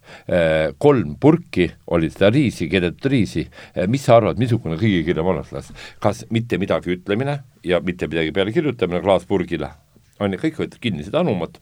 kolm 0.78 1.16
purki 1.20 1.68
oli 1.92 2.10
seda 2.12 2.30
riisi, 2.32 2.68
keedetud 2.70 3.10
riisi, 3.10 3.46
mis 3.88 4.04
sa 4.04 4.18
arvad, 4.18 4.40
missugune 4.40 4.76
kõige 4.80 5.02
kiirem 5.06 5.28
oleklas, 5.32 5.70
kas 6.02 6.24
mitte 6.30 6.58
midagi 6.60 6.96
ütlemine 6.96 7.40
ja 7.64 7.80
mitte 7.84 8.08
midagi 8.10 8.32
peale 8.36 8.52
kirjutamine 8.52 9.02
klaaspurgile, 9.04 9.72
on 10.20 10.34
ju, 10.34 10.40
kõik 10.44 10.60
võtavad 10.60 10.82
kinni 10.82 11.06
seda 11.06 11.22
anumat 11.24 11.60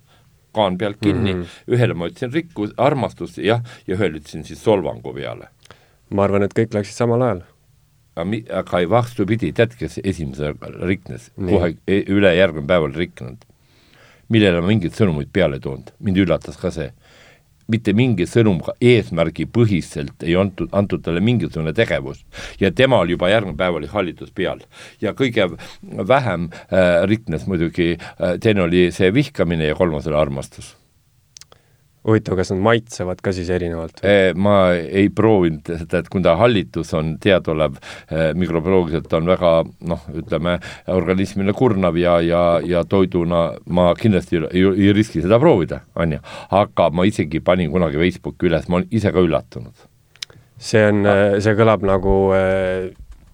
kaan 0.56 0.78
pealt 0.78 1.00
kinni 1.02 1.34
mm, 1.34 1.42
-hmm. 1.42 1.76
ühele 1.76 1.94
ma 1.94 2.08
ütlesin 2.10 2.32
rikkus, 2.34 2.74
armastus, 2.76 3.38
jah, 3.38 3.62
ja 3.86 3.96
ühele 3.96 4.20
ütlesin 4.20 4.44
siis 4.44 4.62
solvangu 4.64 5.14
peale. 5.14 5.50
ma 6.10 6.24
arvan, 6.24 6.42
et 6.42 6.54
kõik 6.54 6.74
läksid 6.74 6.96
samal 6.96 7.22
ajal. 7.22 7.42
aga 8.16 8.58
aga 8.58 8.82
vastupidi, 8.90 9.52
tead, 9.52 9.76
kes 9.78 10.00
esimese 10.04 10.54
riknes, 10.82 11.30
kohe 11.36 11.76
e-, 11.86 12.04
üle 12.08 12.34
järgmine 12.36 12.66
päev 12.66 12.88
oli 12.88 13.06
rikkunud. 13.06 13.46
millele 14.28 14.60
ma 14.60 14.66
mingit 14.66 14.94
sõnumit 14.94 15.32
peale 15.32 15.58
ei 15.58 15.60
toonud, 15.60 15.94
mind 15.98 16.16
üllatas 16.16 16.58
ka 16.58 16.70
see 16.70 16.92
mitte 17.70 17.94
mingi 17.96 18.26
sõnum 18.28 18.60
eesmärgipõhiselt 18.80 20.26
ei 20.26 20.36
antud, 20.40 20.70
antud 20.76 21.04
talle 21.04 21.22
mingisugune 21.24 21.72
tegevus. 21.76 22.24
ja 22.60 22.70
temal 22.70 23.10
juba 23.10 23.30
järgmine 23.30 23.56
päev 23.56 23.80
oli 23.80 23.90
hallitus 23.90 24.30
peal. 24.34 24.60
ja 25.00 25.12
kõige 25.12 25.50
vähem 26.08 26.50
äh, 26.50 27.06
riknes 27.06 27.46
muidugi 27.46 27.96
äh,, 27.96 28.36
teine 28.40 28.62
oli 28.62 28.90
see 28.92 29.14
vihkamine 29.14 29.70
ja 29.72 29.74
kolmas 29.74 30.06
oli 30.06 30.16
armastus 30.16 30.79
huvitav, 32.06 32.36
kas 32.38 32.52
nad 32.54 32.62
maitsevad 32.64 33.20
ka 33.24 33.32
siis 33.36 33.50
erinevalt? 33.52 34.02
ma 34.40 34.56
ei 34.74 35.10
proovinud 35.12 35.68
seda, 35.82 36.00
et 36.00 36.08
kui 36.12 36.22
ta 36.24 36.36
hallitus 36.40 36.94
on 36.96 37.14
teadaolev 37.22 37.76
eh, 37.76 38.30
mikrobioloogiliselt 38.38 39.12
on 39.18 39.28
väga 39.30 39.52
noh, 39.90 40.06
ütleme 40.22 40.56
organismile 40.92 41.54
kurnav 41.56 41.98
ja, 42.00 42.18
ja, 42.24 42.44
ja 42.64 42.84
toiduna 42.88 43.42
ma 43.68 43.90
kindlasti 43.98 44.40
ei, 44.48 44.64
ei, 44.64 44.94
riski 44.96 45.24
seda 45.24 45.40
proovida, 45.42 45.82
on 46.00 46.16
ju. 46.16 46.22
aga 46.62 46.88
ma 46.94 47.06
isegi 47.08 47.42
panin 47.44 47.72
kunagi 47.72 48.00
Facebooki 48.00 48.48
üles, 48.48 48.68
ma 48.68 48.80
olen 48.80 48.88
ise 48.96 49.12
ka 49.12 49.24
üllatunud. 49.26 49.86
see 50.60 50.86
on, 50.88 51.04
see 51.40 51.56
kõlab 51.56 51.84
nagu 51.88 52.16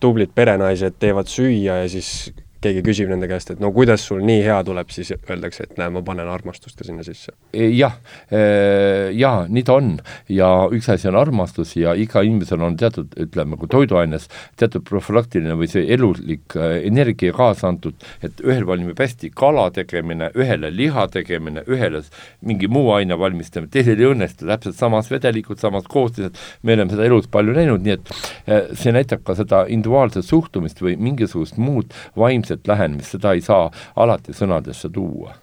tublid 0.03 0.35
perenaised 0.35 0.99
teevad 1.01 1.31
süüa 1.31 1.81
ja 1.83 1.89
siis 1.91 2.33
keegi 2.65 2.83
küsib 2.87 3.11
nende 3.13 3.29
käest, 3.31 3.51
et 3.53 3.61
no 3.63 3.71
kuidas 3.75 4.05
sul 4.09 4.23
nii 4.25 4.41
hea 4.45 4.57
tuleb, 4.67 4.91
siis 4.95 5.13
öeldakse, 5.17 5.67
et 5.67 5.77
näe, 5.81 5.91
ma 5.93 6.03
panen 6.07 6.29
armastust 6.31 6.79
ka 6.79 6.87
sinna 6.87 7.05
sisse. 7.07 7.35
jah, 7.53 7.99
jaa, 8.31 9.45
nii 9.49 9.65
ta 9.67 9.77
on. 9.77 9.93
ja 10.33 10.49
üks 10.73 10.89
asi 10.93 11.09
on 11.11 11.19
armastus 11.21 11.75
ja 11.77 11.95
iga 11.99 12.23
inimesel 12.27 12.63
on 12.65 12.79
teatud, 12.81 13.13
ütleme, 13.21 13.59
kui 13.61 13.71
toiduaines 13.73 14.29
teatud 14.61 14.85
profülaktiline 14.89 15.57
või 15.59 15.69
see 15.71 15.85
elulik 15.95 16.57
energia 16.57 17.35
kaasa 17.37 17.69
antud, 17.71 18.01
et 18.25 18.41
ühel 18.45 18.67
valmib 18.69 18.99
hästi 19.01 19.31
kala 19.37 19.69
tegemine, 19.77 20.31
ühele 20.39 20.73
liha 20.75 21.07
tegemine, 21.13 21.65
ühele 21.69 22.03
mingi 22.47 22.71
muu 22.73 22.91
aine 22.97 23.19
valmistamine, 23.21 23.71
teisel 23.73 24.01
ei 24.01 24.11
õnnestu, 24.11 24.49
täpselt 24.49 24.79
samas 24.79 25.11
vedelikud, 25.13 25.61
samas 25.61 25.87
koostised, 25.91 26.37
me 26.63 26.77
oleme 26.77 26.95
seda 26.95 27.07
elus 27.09 27.29
palju 27.33 27.55
näinud, 27.57 27.85
nii 27.85 27.97
et 27.97 28.77
see 28.79 28.95
näitab 28.95 29.25
ka 29.27 29.37
seda 29.39 29.65
individuaalset 29.73 30.27
suhtumist 30.27 30.81
või 30.83 30.97
mingisugust 31.01 31.61
muud 31.61 31.93
vaimset 32.17 32.46
lähenemist, 32.69 33.17
seda 33.17 33.35
ei 33.37 33.43
saa 33.45 33.67
alati 33.97 34.35
sõnadesse 34.37 34.91
tuua. 34.93 35.35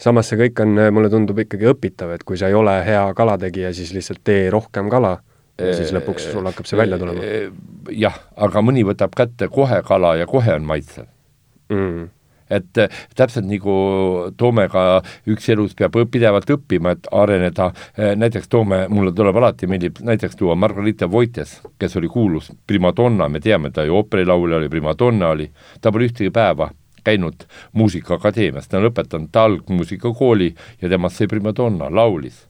Samas 0.00 0.28
see 0.28 0.38
kõik 0.40 0.60
on, 0.64 0.78
mulle 0.92 1.10
tundub 1.12 1.38
ikkagi 1.38 1.68
õpitav, 1.70 2.14
et 2.14 2.24
kui 2.26 2.38
sa 2.40 2.50
ei 2.50 2.56
ole 2.58 2.74
hea 2.84 3.02
kalategija, 3.16 3.72
siis 3.76 3.92
lihtsalt 3.96 4.22
tee 4.24 4.48
rohkem 4.52 4.90
kala 4.92 5.16
ja 5.60 5.74
siis 5.76 5.92
lõpuks 5.94 6.30
sul 6.32 6.46
hakkab 6.48 6.68
see 6.68 6.78
välja 6.80 6.98
tulema. 6.98 7.24
jah, 7.92 8.16
aga 8.36 8.62
mõni 8.64 8.84
võtab 8.86 9.14
kätte 9.16 9.48
kohe 9.52 9.82
kala 9.86 10.14
ja 10.20 10.26
kohe 10.30 10.54
on 10.56 10.66
maitsev 10.68 11.06
mm 11.68 12.08
et 12.50 12.80
täpselt 13.16 13.46
nagu 13.48 13.74
Toomega 14.36 14.84
üks 15.30 15.48
elus 15.52 15.76
peab 15.78 15.96
pidevalt 16.10 16.50
õppima, 16.50 16.96
et 16.96 17.08
areneda, 17.12 17.70
näiteks 17.96 18.50
Toome, 18.50 18.82
mulle 18.88 19.14
tuleb 19.16 19.36
alati, 19.40 19.68
meeldib 19.70 20.02
näiteks 20.04 20.36
tuua 20.36 20.56
Margarita 20.58 21.10
Voites, 21.10 21.60
kes 21.78 21.96
oli 21.96 22.10
kuulus 22.10 22.50
primadonna, 22.66 23.28
me 23.28 23.40
teame, 23.40 23.70
ta 23.70 23.84
ju 23.86 23.96
ooperilaulja 24.00 24.60
oli, 24.60 24.68
primadonna 24.68 25.32
oli, 25.36 25.50
ta 25.80 25.92
pole 25.92 26.10
ühtegi 26.10 26.30
päeva 26.34 26.70
käinud 27.04 27.46
Muusikaakadeemias, 27.72 28.68
ta 28.68 28.78
on 28.78 28.88
lõpetanud 28.88 29.40
algmuusikakooli 29.44 30.54
ja 30.82 30.92
temast 30.92 31.20
sai 31.20 31.30
primadonna, 31.30 31.88
laulis 31.90 32.49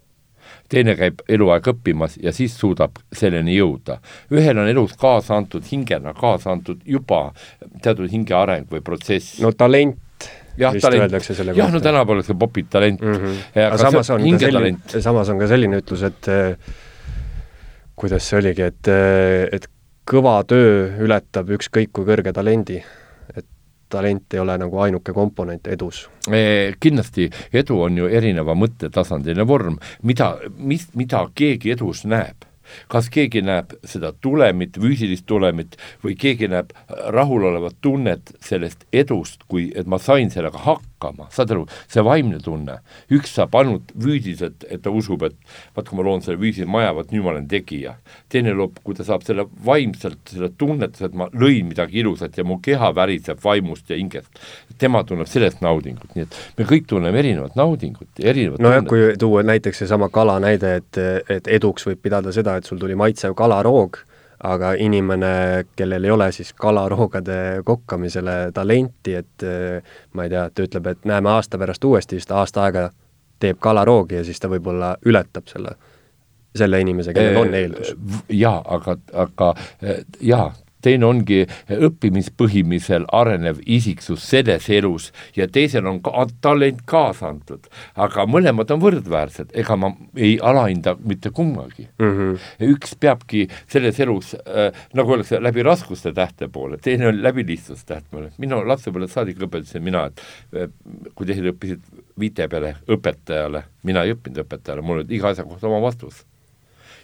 teine 0.70 0.94
käib 0.98 1.24
eluaeg 1.28 1.70
õppimas 1.72 2.16
ja 2.22 2.32
siis 2.34 2.54
suudab 2.58 3.00
selleni 3.12 3.56
jõuda. 3.56 3.98
ühel 4.30 4.58
on 4.58 4.68
elus 4.70 4.94
kaasa 5.00 5.36
antud 5.40 5.66
hingena, 5.70 6.14
kaasa 6.14 6.54
antud 6.54 6.84
juba 6.86 7.32
teatud 7.82 8.10
hinge 8.10 8.34
areng 8.36 8.70
või 8.70 8.84
protsess. 8.84 9.40
no 9.42 9.52
talent 9.52 9.98
jah, 10.60 10.76
talent, 10.82 11.18
jah, 11.56 11.72
no 11.72 11.80
tänapäeval 11.80 12.22
see 12.26 12.38
popid 12.38 12.70
talent 12.70 13.00
mm. 13.00 13.18
-hmm. 13.18 13.66
Aga 13.66 13.78
samas 13.78 14.10
on 14.10 14.22
ka 14.30 14.38
selline, 14.38 14.78
samas 15.00 15.28
on 15.28 15.38
ka 15.38 15.50
selline 15.50 15.82
ütlus, 15.82 16.06
et 16.06 16.30
kuidas 18.00 18.28
see 18.28 18.38
oligi, 18.40 18.62
et, 18.62 18.88
et 19.52 19.68
kõva 20.10 20.40
töö 20.48 20.88
ületab 21.04 21.52
ükskõik 21.56 21.92
kui 21.92 22.08
kõrge 22.08 22.32
talendi. 22.34 22.80
Talent 23.90 24.34
ei 24.34 24.42
ole 24.42 24.56
nagu 24.60 24.78
ainuke 24.84 25.14
komponent 25.16 25.66
edus. 25.70 26.04
Kindlasti 26.80 27.30
edu 27.52 27.80
on 27.86 27.98
ju 27.98 28.10
erineva 28.10 28.54
mõttetasandiline 28.58 29.46
vorm, 29.46 29.80
mida, 30.02 30.36
mis, 30.56 30.88
mida 30.94 31.26
keegi 31.34 31.74
edus 31.76 32.04
näeb? 32.08 32.46
Kas 32.90 33.08
keegi 33.10 33.42
näeb 33.42 33.72
seda 33.86 34.12
tulemit, 34.22 34.78
füüsilist 34.78 35.26
tulemit 35.26 35.74
või 36.04 36.14
keegi 36.18 36.46
näeb 36.50 36.70
rahulolevat 37.14 37.80
tunnet 37.82 38.30
sellest 38.44 38.86
edust, 38.92 39.42
kui 39.50 39.72
et 39.74 39.90
ma 39.90 39.98
sain 39.98 40.30
sellega 40.30 40.58
hakkama, 40.58 40.89
saad 41.34 41.54
aru, 41.54 41.66
see 41.90 42.04
vaimne 42.06 42.40
tunne, 42.44 42.78
üks 43.12 43.34
saab 43.38 43.56
ainult 43.60 43.92
füüsiliselt, 43.96 44.66
et 44.68 44.82
ta 44.84 44.92
usub, 44.94 45.24
et 45.26 45.36
vaat 45.76 45.88
kui 45.88 45.98
ma 45.98 46.06
loon 46.06 46.24
selle 46.24 46.40
füüsilise 46.40 46.68
maja, 46.70 46.92
vot 46.96 47.10
nüüd 47.12 47.24
ma 47.24 47.34
olen 47.34 47.48
tegija. 47.50 47.96
teine 48.28 48.54
loob, 48.56 48.78
kui 48.84 48.94
ta 48.94 49.04
saab 49.06 49.24
selle 49.26 49.46
vaimselt, 49.64 50.20
selle 50.30 50.50
tunnetuse, 50.58 51.10
et 51.10 51.16
ma 51.16 51.28
lõin 51.32 51.70
midagi 51.70 52.00
ilusat 52.04 52.38
ja 52.38 52.44
mu 52.44 52.60
keha 52.62 52.92
väriseb 52.94 53.40
vaimust 53.44 53.90
ja 53.90 53.96
hingest. 53.96 54.30
tema 54.78 55.02
tunneb 55.04 55.28
sellest 55.28 55.60
naudingut, 55.60 56.14
nii 56.14 56.24
et 56.24 56.36
me 56.58 56.64
kõik 56.68 56.86
tunneme 56.88 57.18
erinevat 57.20 57.56
naudingut 57.58 58.22
erinevat 58.22 58.62
nojah, 58.62 58.84
kui 58.88 59.10
tuua 59.20 59.42
näiteks 59.46 59.82
seesama 59.82 60.08
kala 60.12 60.38
näide, 60.42 60.76
et, 60.80 61.00
et 61.28 61.50
eduks 61.58 61.86
võib 61.88 62.00
pidada 62.02 62.32
seda, 62.32 62.56
et 62.56 62.68
sul 62.68 62.80
tuli 62.80 62.96
maitsev 62.98 63.34
kalaroog, 63.38 64.00
aga 64.42 64.72
inimene, 64.78 65.64
kellel 65.76 66.04
ei 66.04 66.10
ole 66.10 66.30
siis 66.32 66.52
kalaroogade 66.56 67.60
kokkamisele 67.64 68.52
talenti, 68.54 69.14
et 69.14 69.44
eh, 69.44 69.94
ma 70.12 70.24
ei 70.24 70.32
tea, 70.32 70.48
ta 70.50 70.64
ütleb, 70.64 70.90
et 70.94 71.04
näeme 71.08 71.30
aasta 71.30 71.58
pärast 71.60 71.84
uuesti, 71.84 72.16
siis 72.16 72.26
ta 72.30 72.40
aasta 72.40 72.64
aega 72.64 72.88
teeb 73.40 73.60
kalaroogi 73.60 74.20
ja 74.20 74.24
siis 74.24 74.40
ta 74.40 74.48
võib-olla 74.52 74.94
ületab 75.06 75.48
selle 75.48 75.76
selle 76.56 76.80
inimese, 76.82 77.12
kellel 77.14 77.36
on 77.44 77.54
eeldus. 77.54 77.92
jaa, 78.34 78.58
aga, 78.74 78.96
aga 79.14 79.52
jaa, 80.20 80.48
teine 80.82 81.06
ongi 81.06 81.44
õppimispõhimisel 81.70 83.06
arenev 83.12 83.60
isiksus 83.66 84.24
selles 84.30 84.68
elus 84.72 85.10
ja 85.36 85.48
teisel 85.48 85.86
on 85.90 86.00
ka 86.04 86.26
talent 86.40 86.82
kaasa 86.86 87.30
antud. 87.30 87.66
aga 87.96 88.26
mõlemad 88.26 88.70
on 88.70 88.82
võrdväärsed, 88.82 89.52
ega 89.54 89.76
ma 89.76 89.92
ei 90.16 90.38
alahinda 90.42 90.96
mitte 91.00 91.30
kummagi 91.30 91.88
mm. 91.98 92.12
-hmm. 92.16 92.70
üks 92.74 92.94
peabki 93.00 93.46
selles 93.66 94.00
elus 94.00 94.34
äh,, 94.34 94.72
nagu 94.94 95.12
öeldakse, 95.12 95.42
läbi 95.42 95.62
raskuste 95.62 96.12
tähte 96.12 96.48
poole, 96.48 96.78
teine 96.78 97.08
on 97.08 97.22
läbi 97.22 97.46
lihtsustäht 97.46 98.04
poole. 98.10 98.32
minu 98.38 98.62
lapsepõlvest 98.66 99.14
saadik 99.14 99.42
õpetasin 99.42 99.82
mina, 99.82 100.06
et 100.06 100.22
äh, 100.56 100.68
kui 101.14 101.26
teised 101.26 101.46
õppisid 101.52 101.80
viite 102.18 102.48
peale 102.48 102.76
õpetajale, 102.88 103.64
mina 103.82 104.04
ei 104.04 104.14
õppinud 104.14 104.44
õpetajale, 104.44 104.82
mul 104.82 105.04
oli 105.04 105.16
iga 105.16 105.32
asja 105.32 105.44
kohta 105.44 105.68
oma 105.68 105.80
vastus 105.80 106.24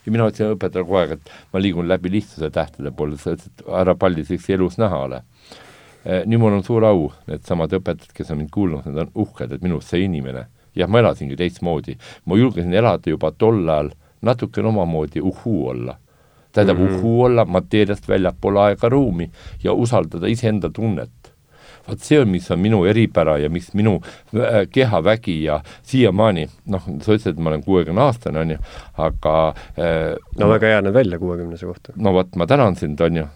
ja 0.06 0.12
mina 0.14 0.28
ütlesin 0.30 0.54
õpetajale 0.54 0.86
kogu 0.86 0.98
aeg, 1.00 1.14
et 1.16 1.32
ma 1.52 1.62
liigun 1.62 1.88
läbi 1.88 2.12
lihtsuse 2.16 2.50
tähtede 2.54 2.92
poole, 2.96 3.18
sa 3.20 3.34
ütlesid, 3.34 3.52
et 3.58 3.72
ära 3.82 3.96
palli 3.98 4.24
sellist 4.24 4.50
elus 4.54 4.78
näha 4.78 5.02
ole. 5.08 5.22
Eh, 6.06 6.22
nüüd 6.26 6.40
mul 6.40 6.54
on 6.54 6.64
suur 6.64 6.86
au, 6.86 7.10
needsamad 7.26 7.74
õpetajad, 7.80 8.14
kes 8.14 8.30
on 8.30 8.40
mind 8.42 8.54
kuulnud, 8.54 8.86
need 8.86 9.02
on 9.02 9.12
uhked, 9.26 9.52
et 9.52 9.62
minust 9.66 9.90
sai 9.90 10.06
inimene. 10.06 10.46
jah, 10.76 10.88
ma 10.92 11.00
elasingi 11.00 11.38
teistmoodi, 11.40 11.94
ma 12.28 12.36
julgesin 12.36 12.74
elada 12.76 13.08
juba 13.08 13.30
tol 13.32 13.62
ajal 13.64 13.94
natukene 14.20 14.68
omamoodi 14.68 15.22
uhuu 15.24 15.68
olla 15.68 15.94
tähendab 16.52 16.78
mm 16.78 16.86
-hmm. 16.86 16.98
uhuu 16.98 17.22
olla 17.22 17.44
mateeriast 17.44 18.08
väljapool 18.08 18.56
aega-ruumi 18.56 19.30
ja 19.64 19.72
usaldada 19.72 20.26
iseenda 20.26 20.70
tunnet 20.70 21.32
vot 21.88 22.02
see 22.02 22.20
on, 22.20 22.30
mis 22.32 22.48
on 22.50 22.60
minu 22.62 22.82
eripära 22.88 23.36
ja 23.42 23.50
mis 23.52 23.70
minu 23.78 23.98
äh, 24.34 24.64
kehavägi 24.72 25.36
ja 25.44 25.60
siiamaani, 25.86 26.46
noh, 26.72 26.88
sa 27.04 27.14
ütlesid, 27.14 27.36
et 27.36 27.42
ma 27.42 27.52
olen 27.52 27.64
kuuekümne 27.66 28.04
aastane, 28.06 28.42
on 28.42 28.56
ju, 28.56 28.58
aga 29.06 29.36
äh, 29.78 30.12
no 30.40 30.50
väga 30.52 30.74
hea 30.74 30.82
näed 30.84 30.96
välja 30.96 31.20
kuuekümnese 31.22 31.68
kohta. 31.68 31.96
no 31.96 32.14
vot, 32.16 32.34
ma 32.36 32.48
tänan 32.50 32.76
sind, 32.78 33.00
on 33.00 33.22
ju, 33.22 33.26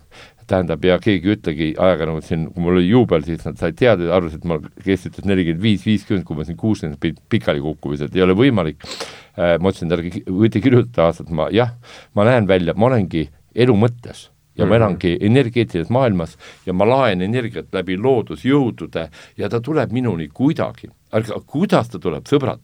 tähendab, 0.51 0.85
ja 0.85 0.99
keegi 1.03 1.31
ei 1.31 1.37
ütlegi 1.37 1.69
ajakirjanikud 1.79 2.27
siin, 2.27 2.49
kui 2.55 2.65
mul 2.65 2.81
oli 2.81 2.89
juubel, 2.91 3.23
siis 3.27 3.45
nad 3.47 3.61
said 3.61 3.79
teada 3.79 4.09
ja 4.09 4.17
arvasid, 4.19 4.43
et 4.43 4.51
ma, 4.51 4.59
kes 4.83 5.07
ütles 5.11 5.29
nelikümmend 5.31 5.63
viis, 5.63 5.87
viiskümmend, 5.87 6.27
kui 6.27 6.39
ma 6.39 6.47
siin 6.49 6.59
kuuskümmend 6.61 7.23
pikali 7.31 7.63
kukkumis, 7.65 8.03
et 8.07 8.19
ei 8.19 8.27
ole 8.27 8.37
võimalik 8.39 8.83
äh,, 8.83 9.57
ma 9.63 9.71
ütlesin, 9.71 9.95
ärge, 9.95 10.25
võite 10.27 10.63
kirjutada 10.65 11.09
aastat, 11.09 11.31
ma 11.35 11.49
jah, 11.55 11.77
ma 12.19 12.27
näen 12.29 12.51
välja, 12.51 12.75
ma 12.75 12.91
olengi 12.91 13.29
elu 13.55 13.79
mõttes 13.79 14.29
ja 14.57 14.67
ma 14.67 14.75
mhm. 14.75 14.83
elangi 14.83 15.17
energeetilises 15.21 15.91
maailmas 15.91 16.37
ja 16.67 16.73
ma 16.73 16.89
laen 16.89 17.23
energiat 17.23 17.71
läbi 17.73 17.97
loodusjõudude 17.97 19.07
ja 19.39 19.49
ta 19.49 19.61
tuleb 19.61 19.93
minuni 19.93 20.29
kuidagi. 20.29 20.91
ärge, 21.13 21.41
kuidas 21.47 21.89
ta 21.89 21.99
tuleb, 21.99 22.27
sõbrad? 22.29 22.61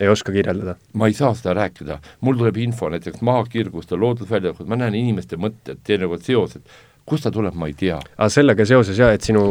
ei 0.00 0.08
oska 0.08 0.32
kirjeldada? 0.32 0.76
ma 0.94 1.06
ei 1.06 1.16
saa 1.16 1.34
seda 1.34 1.54
rääkida, 1.58 1.98
mul 2.20 2.38
tuleb 2.38 2.56
info 2.62 2.90
näiteks 2.90 3.22
maakirgust 3.26 3.90
ja 3.90 4.00
loodusväljakut, 4.00 4.68
ma 4.68 4.78
näen 4.78 4.94
inimeste 4.98 5.38
mõtted, 5.40 5.82
teinekord 5.86 6.22
seosed, 6.26 6.62
kust 7.08 7.26
ta 7.26 7.32
tuleb, 7.34 7.56
ma 7.58 7.68
ei 7.70 7.76
tea. 7.78 7.98
aga 8.16 8.30
sellega 8.32 8.66
seoses 8.68 8.98
jah, 8.98 9.14
et 9.14 9.26
sinu, 9.26 9.44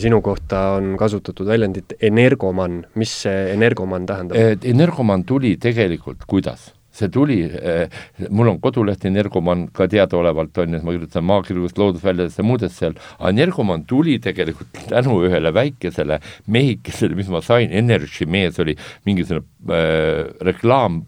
sinu 0.00 0.20
kohta 0.24 0.66
on 0.78 0.94
kasutatud 1.00 1.48
väljendit 1.48 1.96
energoman, 2.10 2.84
mis 3.00 3.16
see 3.24 3.48
energoman 3.54 4.06
tähendab? 4.08 4.66
energoman 4.74 5.24
tuli 5.28 5.56
tegelikult 5.60 6.28
kuidas? 6.28 6.70
See 7.00 7.12
tuli, 7.12 7.40
eh, 7.44 8.00
mul 8.28 8.52
on 8.52 8.60
koduleht 8.62 9.04
Energoman 9.08 9.66
ka 9.76 9.88
teadaolevalt 9.90 10.58
on 10.62 10.76
ju, 10.76 10.80
et 10.80 10.86
ma 10.86 10.96
kirjutan 10.96 11.26
maakirjandust, 11.30 11.80
loodusväljadest 11.80 12.40
ja 12.40 12.46
muudest 12.46 12.80
seal, 12.80 12.96
aga 13.18 13.32
Energoman 13.34 13.86
tuli 13.90 14.18
tegelikult 14.22 14.84
tänu 14.90 15.20
ühele 15.28 15.54
väikesele 15.56 16.20
mehikesele, 16.50 17.18
mis 17.18 17.30
ma 17.32 17.42
sain, 17.44 17.72
Energy 17.72 18.28
mees 18.30 18.60
oli 18.62 18.76
mingisugune 19.08 19.46
äh, 19.70 20.28
reklaam 20.46 21.04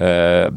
äh, 0.00 0.48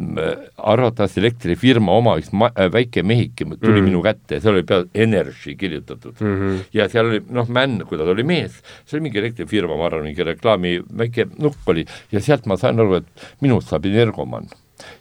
arvatavasti 0.58 1.22
elektrifirma 1.22 1.96
oma 1.98 2.18
üks 2.20 2.32
äh, 2.34 2.68
väike 2.74 3.04
mehike 3.04 3.46
tuli 3.58 3.82
mm 3.82 3.88
minu 3.88 4.02
kätte, 4.04 4.42
seal 4.42 4.58
oli 4.58 4.66
peal 4.68 4.88
Energy 4.94 5.56
kirjutatud 5.56 6.20
mm. 6.20 6.36
-hmm. 6.36 6.60
ja 6.74 6.90
seal 6.90 7.08
oli 7.12 7.22
noh, 7.30 7.48
Männ, 7.48 7.86
kui 7.88 7.98
ta 7.98 8.04
oli 8.04 8.24
mees, 8.28 8.62
see 8.86 8.98
oli 8.98 9.08
mingi 9.08 9.22
elektrifirma, 9.22 9.78
ma 9.78 9.86
arvan, 9.88 10.08
mingi 10.10 10.24
reklaami 10.24 10.78
väike 10.98 11.28
nukk 11.38 11.74
oli 11.74 11.86
ja 12.12 12.22
sealt 12.22 12.46
ma 12.46 12.58
sain 12.58 12.80
aru, 12.80 13.02
et 13.02 13.28
minust 13.42 13.72
saab 13.72 13.86
energoman 13.86 14.50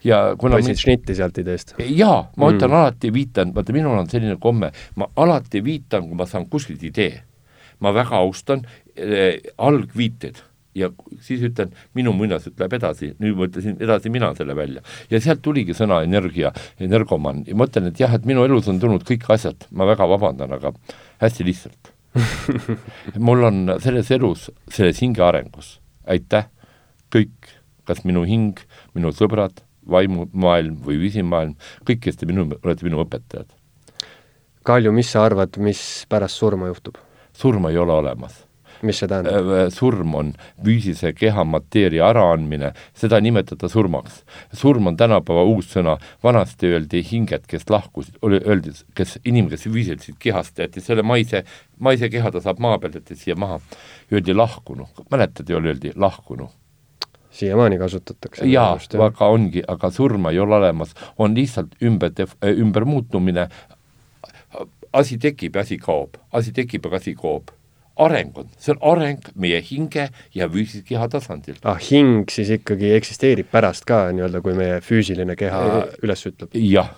ja 0.04 0.20
kuna 0.38 0.60
võtsid 0.60 0.80
šnitti 0.80 1.16
sealt 1.18 1.38
ideest? 1.42 1.74
jaa, 1.78 2.26
ma 2.36 2.48
mm. 2.48 2.56
ütlen 2.56 2.76
alati, 2.80 3.12
viitan, 3.14 3.54
vaata 3.56 3.74
minul 3.76 3.98
on 3.98 4.10
selline 4.10 4.36
komme, 4.40 4.72
ma 4.96 5.08
alati 5.16 5.62
viitan, 5.64 6.08
kui 6.08 6.18
ma 6.18 6.26
saan 6.26 6.48
kuskilt 6.50 6.82
idee. 6.82 7.22
ma 7.80 7.92
väga 7.92 8.16
austan 8.16 8.62
äh, 8.96 9.36
algviited 9.58 10.38
ja 10.76 10.90
siis 11.24 11.42
ütlen, 11.46 11.72
minu 11.96 12.12
muinasjutt 12.16 12.58
läheb 12.60 12.76
edasi, 12.78 13.12
nüüd 13.22 13.36
ma 13.38 13.48
ütlesin 13.48 13.76
edasi 13.82 14.12
mina 14.12 14.32
selle 14.36 14.56
välja. 14.56 14.82
ja 15.10 15.20
sealt 15.22 15.42
tuligi 15.44 15.74
sõna 15.76 16.02
energia, 16.04 16.52
energoman 16.82 17.44
ja 17.48 17.56
ma 17.56 17.68
ütlen, 17.70 17.90
et 17.90 18.00
jah, 18.00 18.14
et 18.14 18.26
minu 18.28 18.44
elus 18.46 18.68
on 18.72 18.80
tulnud 18.82 19.06
kõik 19.08 19.28
asjad, 19.32 19.68
ma 19.70 19.88
väga 19.88 20.08
vabandan, 20.10 20.52
aga 20.58 20.74
hästi 21.22 21.46
lihtsalt 21.46 21.92
mul 23.26 23.44
on 23.44 23.76
selles 23.82 24.10
elus, 24.14 24.48
selles 24.72 25.00
hinge 25.04 25.22
arengus, 25.24 25.76
aitäh, 26.08 26.48
kõik, 27.12 27.52
kas 27.88 28.02
minu 28.08 28.24
hing, 28.28 28.60
minu 28.96 29.12
sõbrad, 29.16 29.60
vaimumaailm 29.90 30.80
või 30.86 30.98
visimaailm, 31.04 31.54
kõik, 31.86 32.06
kes 32.08 32.18
te 32.18 32.28
minu, 32.28 32.48
olete 32.62 32.88
minu 32.88 33.04
õpetajad. 33.04 33.52
Kalju, 34.66 34.90
mis 34.96 35.12
sa 35.12 35.26
arvad, 35.28 35.60
mis 35.62 35.80
pärast 36.10 36.42
surma 36.42 36.72
juhtub? 36.72 36.98
surma 37.36 37.68
ei 37.68 37.76
ole 37.76 37.92
olemas 37.92 38.45
mis 38.82 38.98
see 39.00 39.08
tähendab? 39.10 39.34
Äh, 39.34 39.62
äh, 39.66 39.70
surm 39.72 40.14
on 40.18 40.32
füüsilise 40.64 41.12
keha 41.16 41.44
mateeria 41.48 42.10
äraandmine, 42.10 42.72
seda 42.96 43.20
ei 43.20 43.26
nimetata 43.28 43.68
surmaks. 43.72 44.22
surm 44.52 44.86
on 44.86 44.96
tänapäeva 44.96 45.44
uus 45.44 45.70
sõna, 45.74 45.96
vanasti 46.24 46.72
öeldi 46.72 47.02
hinged, 47.10 47.46
kes 47.48 47.68
lahkusid, 47.70 48.18
oli, 48.22 48.40
öeldi, 48.44 48.74
kes, 48.94 49.18
inimene, 49.24 49.54
kes 49.54 49.66
füüsiliselt 49.68 50.06
siit 50.06 50.20
kehast 50.22 50.58
jättis 50.58 50.86
selle 50.86 51.02
maise, 51.06 51.44
maise 51.78 52.10
keha, 52.12 52.32
ta 52.32 52.42
saab 52.44 52.60
maa 52.62 52.78
pealt, 52.78 53.00
jättis 53.00 53.24
siia 53.24 53.36
maha, 53.38 53.60
öeldi 54.12 54.36
lahkunu, 54.36 54.88
mäletad 55.10 55.50
ju, 55.50 55.60
öeldi 55.62 55.92
lahkunu? 55.96 56.50
Siiamaani 57.36 57.76
kasutatakse. 57.78 58.46
jaa, 58.48 58.78
aga 59.04 59.26
ongi, 59.28 59.62
aga 59.68 59.90
surma 59.90 60.30
ei 60.32 60.38
ole 60.40 60.56
olemas, 60.56 60.94
on 61.18 61.34
lihtsalt 61.36 61.74
ümber 61.84 62.14
def-, 62.16 62.36
ümber 62.40 62.86
muutumine, 62.88 63.48
asi 64.92 65.18
tekib 65.20 65.56
ja 65.56 65.66
asi 65.66 65.76
kaob, 65.78 66.16
asi 66.32 66.52
tekib, 66.56 66.86
aga 66.88 66.96
asi 66.96 67.14
kaob 67.14 67.52
areng 67.96 68.36
on, 68.36 68.48
see 68.60 68.74
on 68.74 68.80
areng 68.92 69.28
meie 69.40 69.60
hinge 69.64 70.08
ja 70.36 70.48
füüsilise 70.52 70.84
keha 70.86 71.08
tasandil. 71.12 71.56
ah, 71.64 71.78
hing 71.80 72.28
siis 72.32 72.50
ikkagi 72.58 72.92
eksisteerib 72.96 73.48
pärast 73.52 73.86
ka 73.88 74.06
nii-öelda, 74.14 74.42
kui 74.44 74.56
meie 74.58 74.80
füüsiline 74.84 75.36
keha 75.38 75.62
e 75.66 75.80
üles 76.04 76.26
ütleb? 76.28 76.52
jah, 76.60 76.92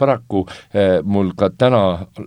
paraku 0.00 0.44
mul 1.04 1.32
ka 1.38 1.50
täna 1.58 1.82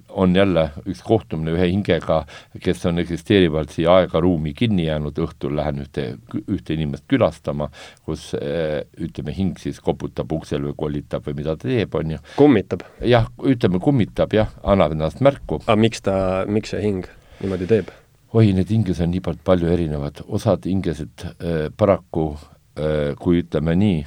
on 0.10 0.36
jälle 0.38 0.68
üks 0.86 1.02
kohtumine 1.06 1.56
ühe 1.56 1.70
hingega, 1.72 2.22
kes 2.62 2.86
on 2.90 3.02
eksisteerivalt 3.02 3.74
siia 3.76 4.00
aega-ruumi 4.02 4.54
kinni 4.58 4.88
jäänud, 4.90 5.18
õhtul 5.26 5.58
lähen 5.58 5.82
ühte, 5.86 6.08
ühte 6.46 6.78
inimest 6.78 7.08
külastama, 7.12 7.72
kus 8.06 8.32
ütleme, 8.36 9.34
hing 9.36 9.60
siis 9.62 9.82
koputab 9.84 10.32
uksel 10.36 10.66
või 10.70 10.78
kolitab 10.86 11.26
või 11.26 11.42
mida 11.42 11.58
ta 11.58 11.70
teeb, 11.70 11.98
on 11.98 12.16
ju. 12.18 12.24
kummitab? 12.38 12.86
jah, 13.06 13.30
ütleme 13.42 13.82
kummitab 13.84 14.34
jah, 14.38 14.54
annab 14.64 14.96
ennast 14.96 15.22
märku. 15.26 15.64
aga 15.66 15.80
miks 15.80 16.06
ta, 16.06 16.18
miks 16.50 16.76
see 16.76 16.84
hing? 16.86 17.14
Niimoodi 17.46 17.70
teeb? 17.70 17.94
oi, 18.36 18.50
neid 18.52 18.72
hinges 18.74 19.00
on 19.04 19.14
niivõrd 19.14 19.40
palju 19.48 19.70
erinevad, 19.72 20.20
osad 20.28 20.66
hingesed 20.68 21.24
äh, 21.30 21.68
paraku 21.78 22.34
äh,, 22.36 23.14
kui 23.22 23.44
ütleme 23.44 23.78
nii, 23.80 24.02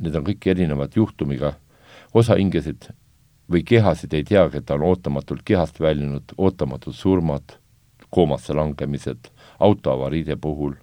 need 0.00 0.14
on 0.16 0.24
kõik 0.24 0.46
erinevad 0.54 0.94
juhtumiga, 0.96 1.52
osa 2.16 2.38
hingesid 2.38 2.88
või 3.50 3.64
kehasid 3.66 4.14
ei 4.16 4.24
teagi, 4.24 4.62
et 4.62 4.68
ta 4.70 4.78
on 4.78 4.86
ootamatult 4.88 5.44
kehast 5.44 5.82
väljunud, 5.82 6.32
ootamatud 6.38 6.96
surmad, 6.96 7.58
koomasse 8.14 8.54
langemised, 8.56 9.28
autoavariide 9.60 10.38
puhul 10.40 10.78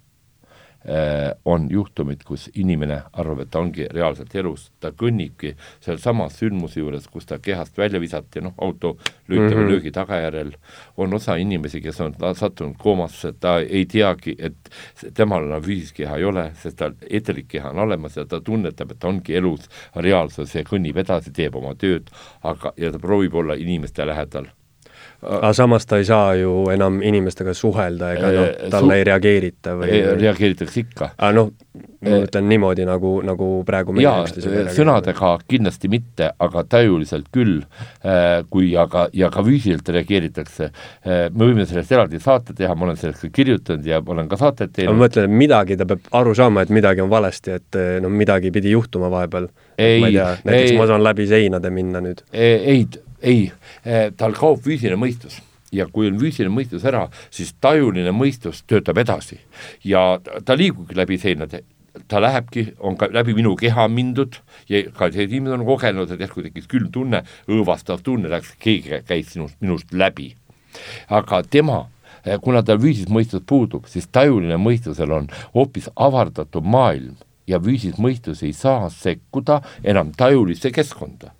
on 1.44 1.68
juhtumid, 1.70 2.24
kus 2.26 2.48
inimene 2.58 2.98
arvab, 3.12 3.44
et 3.44 3.50
ta 3.50 3.60
ongi 3.62 3.86
reaalselt 3.90 4.34
elus, 4.34 4.70
ta 4.80 4.90
kõnnibki 4.90 5.52
sealsama 5.82 6.26
sündmuse 6.32 6.80
juures, 6.80 7.06
kus 7.10 7.28
ta 7.28 7.38
kehast 7.42 7.78
välja 7.78 8.00
visati, 8.02 8.42
noh, 8.42 8.54
auto 8.58 8.96
löögi 9.28 9.54
mm 9.54 9.60
-hmm. 9.60 9.70
löögi 9.70 9.92
tagajärjel, 9.92 10.52
on 10.96 11.14
osa 11.14 11.36
inimesi, 11.36 11.80
kes 11.80 12.00
on 12.00 12.14
sattunud 12.34 12.74
koomasse, 12.78 13.32
ta 13.32 13.60
ei 13.60 13.86
teagi, 13.86 14.36
et 14.38 14.70
temal 15.14 15.46
enam 15.46 15.62
füüsilist 15.62 15.96
keha 15.96 16.16
ei 16.16 16.24
ole, 16.24 16.50
sest 16.54 16.76
tal 16.76 16.94
etelik 17.10 17.48
keha 17.48 17.70
on 17.70 17.78
olemas 17.78 18.16
ja 18.16 18.24
ta 18.24 18.40
tunnetab, 18.40 18.90
et 18.90 18.98
ta 18.98 19.08
ongi 19.08 19.36
elus 19.36 19.68
reaalsus 19.94 20.54
ja 20.54 20.62
kõnnib 20.62 20.96
edasi, 20.96 21.32
teeb 21.32 21.54
oma 21.56 21.74
tööd, 21.74 22.10
aga, 22.42 22.72
ja 22.76 22.92
ta 22.92 22.98
proovib 22.98 23.34
olla 23.34 23.54
inimeste 23.54 24.06
lähedal 24.06 24.46
aga 25.22 25.52
samas 25.54 25.86
ta 25.86 26.00
ei 26.02 26.06
saa 26.08 26.34
ju 26.34 26.52
enam 26.72 26.98
inimestega 27.02 27.54
suhelda 27.54 28.12
ega 28.16 28.32
noh, 28.34 28.48
talle 28.72 28.94
Su 28.94 28.98
ei 28.98 29.04
reageerita 29.06 29.76
või? 29.78 30.00
reageeritakse 30.18 30.80
ikka. 30.82 31.10
aga 31.16 31.32
noh, 31.36 31.52
ma 32.02 32.18
ütlen 32.24 32.48
niimoodi, 32.50 32.86
nagu, 32.88 33.12
nagu 33.26 33.48
praegu 33.66 33.94
jaa, 34.02 34.24
sõnadega 34.74 35.36
kindlasti 35.48 35.90
mitte, 35.92 36.32
aga 36.42 36.64
tajuliselt 36.74 37.28
küll, 37.34 37.60
kui 38.50 38.72
aga, 38.78 39.06
ja 39.16 39.30
ka 39.32 39.44
füüsiliselt 39.46 39.92
reageeritakse. 39.94 40.70
me 41.04 41.44
võime 41.44 41.66
sellest 41.70 41.94
eraldi 41.94 42.20
saate 42.22 42.56
teha, 42.58 42.74
ma 42.74 42.88
olen 42.88 42.98
sellest 42.98 43.22
ka 43.22 43.30
kirjutanud 43.38 43.86
ja 43.86 44.02
olen 44.02 44.28
ka 44.28 44.40
saateid 44.40 44.74
teinud. 44.74 44.96
ma 44.96 45.06
mõtlen, 45.06 45.30
et 45.30 45.38
midagi 45.44 45.78
ta 45.78 45.86
peab 45.86 46.10
aru 46.18 46.34
saama, 46.38 46.66
et 46.66 46.74
midagi 46.74 47.04
on 47.04 47.12
valesti, 47.12 47.54
et 47.60 47.80
no 48.02 48.10
midagi 48.10 48.50
pidi 48.54 48.74
juhtuma 48.74 49.12
vahepeal. 49.12 49.48
ma 49.78 49.86
ei 49.86 50.10
tea, 50.10 50.28
näiteks 50.42 50.74
ei, 50.74 50.76
ma 50.82 50.90
saan 50.90 51.06
läbi 51.06 51.30
seinade 51.30 51.70
minna 51.70 52.02
nüüd. 52.02 52.26
ei, 52.32 52.58
ei, 52.74 52.86
tal 54.16 54.36
kaob 54.38 54.62
füüsiline 54.64 54.98
mõistus. 55.00 55.40
Ja 55.72 55.86
kui 55.88 56.10
on 56.10 56.18
füüsiline 56.20 56.52
mõistus 56.52 56.84
ära, 56.84 57.06
siis 57.32 57.54
tajuline 57.60 58.12
mõistus 58.12 58.60
töötab 58.68 58.98
edasi. 59.00 59.38
Ja 59.84 60.18
ta 60.20 60.56
liigubki 60.58 60.98
läbi 60.98 61.16
seinade, 61.18 61.62
ta 62.08 62.20
lähebki, 62.20 62.66
on 62.80 62.96
ka 63.00 63.08
läbi 63.12 63.34
minu 63.36 63.54
keha 63.56 63.86
mindud 63.88 64.36
ja 64.68 64.82
ka 64.96 65.08
see 65.12 65.24
inimene 65.28 65.60
on 65.60 65.66
kogenud, 65.68 66.12
et 66.12 66.20
järsku 66.20 66.44
tekkis 66.44 66.68
külm 66.68 66.90
tunne, 66.92 67.22
õõvastav 67.48 68.04
tunne, 68.04 68.28
läks, 68.32 68.54
keegi 68.60 69.02
käis 69.08 69.32
sinust, 69.32 69.56
minust 69.64 69.92
läbi. 69.92 70.34
aga 71.08 71.42
tema 71.42 71.86
kuna 72.40 72.62
tal 72.62 72.80
füüsiline 72.80 73.12
mõistus 73.12 73.42
puudub, 73.46 73.86
siis 73.90 74.08
tajuline 74.12 74.56
mõistusel 74.56 75.12
on 75.12 75.28
hoopis 75.54 75.90
avardatud 75.96 76.64
maailm 76.64 77.16
ja 77.46 77.60
füüsiline 77.60 78.00
mõistus 78.00 78.42
ei 78.46 78.52
saa 78.52 78.90
sekkuda 78.90 79.60
enam 79.84 80.12
tajulisse 80.16 80.70
keskkonda 80.70 81.32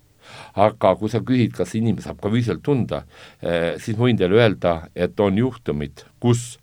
aga 0.54 0.94
kui 1.00 1.12
sa 1.12 1.22
küsid, 1.24 1.54
kas 1.56 1.74
inimene 1.78 2.04
saab 2.04 2.20
ka 2.22 2.30
füüsiliselt 2.32 2.64
tunda, 2.66 3.04
eh, 3.42 3.72
siis 3.82 3.96
ma 3.96 4.08
võin 4.08 4.20
teile 4.20 4.38
öelda, 4.40 4.82
et 4.94 5.18
on 5.20 5.38
juhtumid, 5.38 6.04
kus 6.20 6.58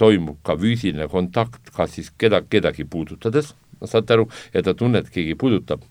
toimub 0.00 0.40
ka 0.46 0.56
füüsiline 0.58 1.08
kontakt, 1.10 1.70
kas 1.74 1.94
siis 1.98 2.10
keda, 2.18 2.42
kedagi 2.50 2.86
puudutades, 2.90 3.54
saate 3.84 4.14
aru, 4.14 4.24
ja 4.54 4.62
ta 4.64 4.72
tunneb, 4.78 5.04
et 5.04 5.12
keegi 5.12 5.34
puudutab, 5.38 5.82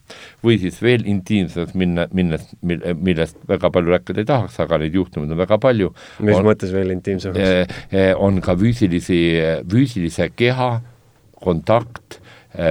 või 0.43 0.57
siis 0.61 0.79
veel 0.81 1.05
intiimsemaks 1.09 1.75
minna, 1.77 2.07
minnes, 2.15 2.47
millest 2.63 3.37
väga 3.49 3.69
palju 3.73 3.93
rääkida 3.93 4.23
ei 4.23 4.29
tahaks, 4.29 4.57
aga 4.63 4.79
neid 4.81 4.97
juhtumeid 4.97 5.31
on 5.35 5.41
väga 5.43 5.59
palju. 5.61 5.93
mis 6.19 6.39
on, 6.39 6.47
mõttes 6.47 6.73
veel 6.73 6.95
intiimsemaks? 6.95 7.39
Eh, 7.39 7.83
eh, 7.91 8.11
on 8.17 8.41
ka 8.41 8.57
füüsilisi, 8.57 9.21
füüsilise 9.69 10.31
keha 10.35 10.71
kontakt 11.43 12.22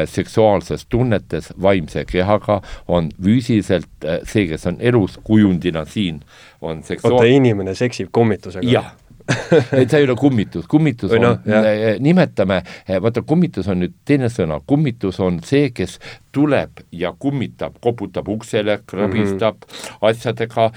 seksuaalses 0.07 0.87
tunnetes 0.89 1.53
vaimse 1.63 2.05
kehaga, 2.05 2.61
on 2.89 3.11
füüsiliselt 3.23 3.89
äh, 4.05 4.21
see, 4.29 4.47
kes 4.51 4.67
on 4.71 4.81
elus 4.81 5.19
kujundina 5.25 5.85
siin, 5.85 6.23
on 6.61 6.83
seksuaal-. 6.83 7.21
oota, 7.21 7.31
inimene 7.31 7.75
seksib 7.75 8.13
kummitusega? 8.13 8.69
jah 8.71 8.93
et 9.79 9.87
see 9.87 10.01
ei 10.01 10.05
ole 10.05 10.17
kummitus, 10.19 10.65
kummitus 10.67 11.13
on 11.15 11.23
no,, 11.23 11.29
äh, 11.47 11.95
nimetame, 12.03 12.57
vaata 13.05 13.23
kummitus 13.23 13.69
on 13.71 13.79
nüüd 13.85 13.95
teine 14.09 14.27
sõna, 14.33 14.59
kummitus 14.67 15.21
on 15.23 15.39
see, 15.47 15.71
kes 15.71 15.95
tuleb 16.35 16.83
ja 16.91 17.13
kummitab, 17.15 17.77
koputab 17.85 18.29
uksele, 18.35 18.81
krabistab 18.83 19.63
mm 19.63 19.79
-hmm. 19.79 20.09
asjadega, 20.11 20.69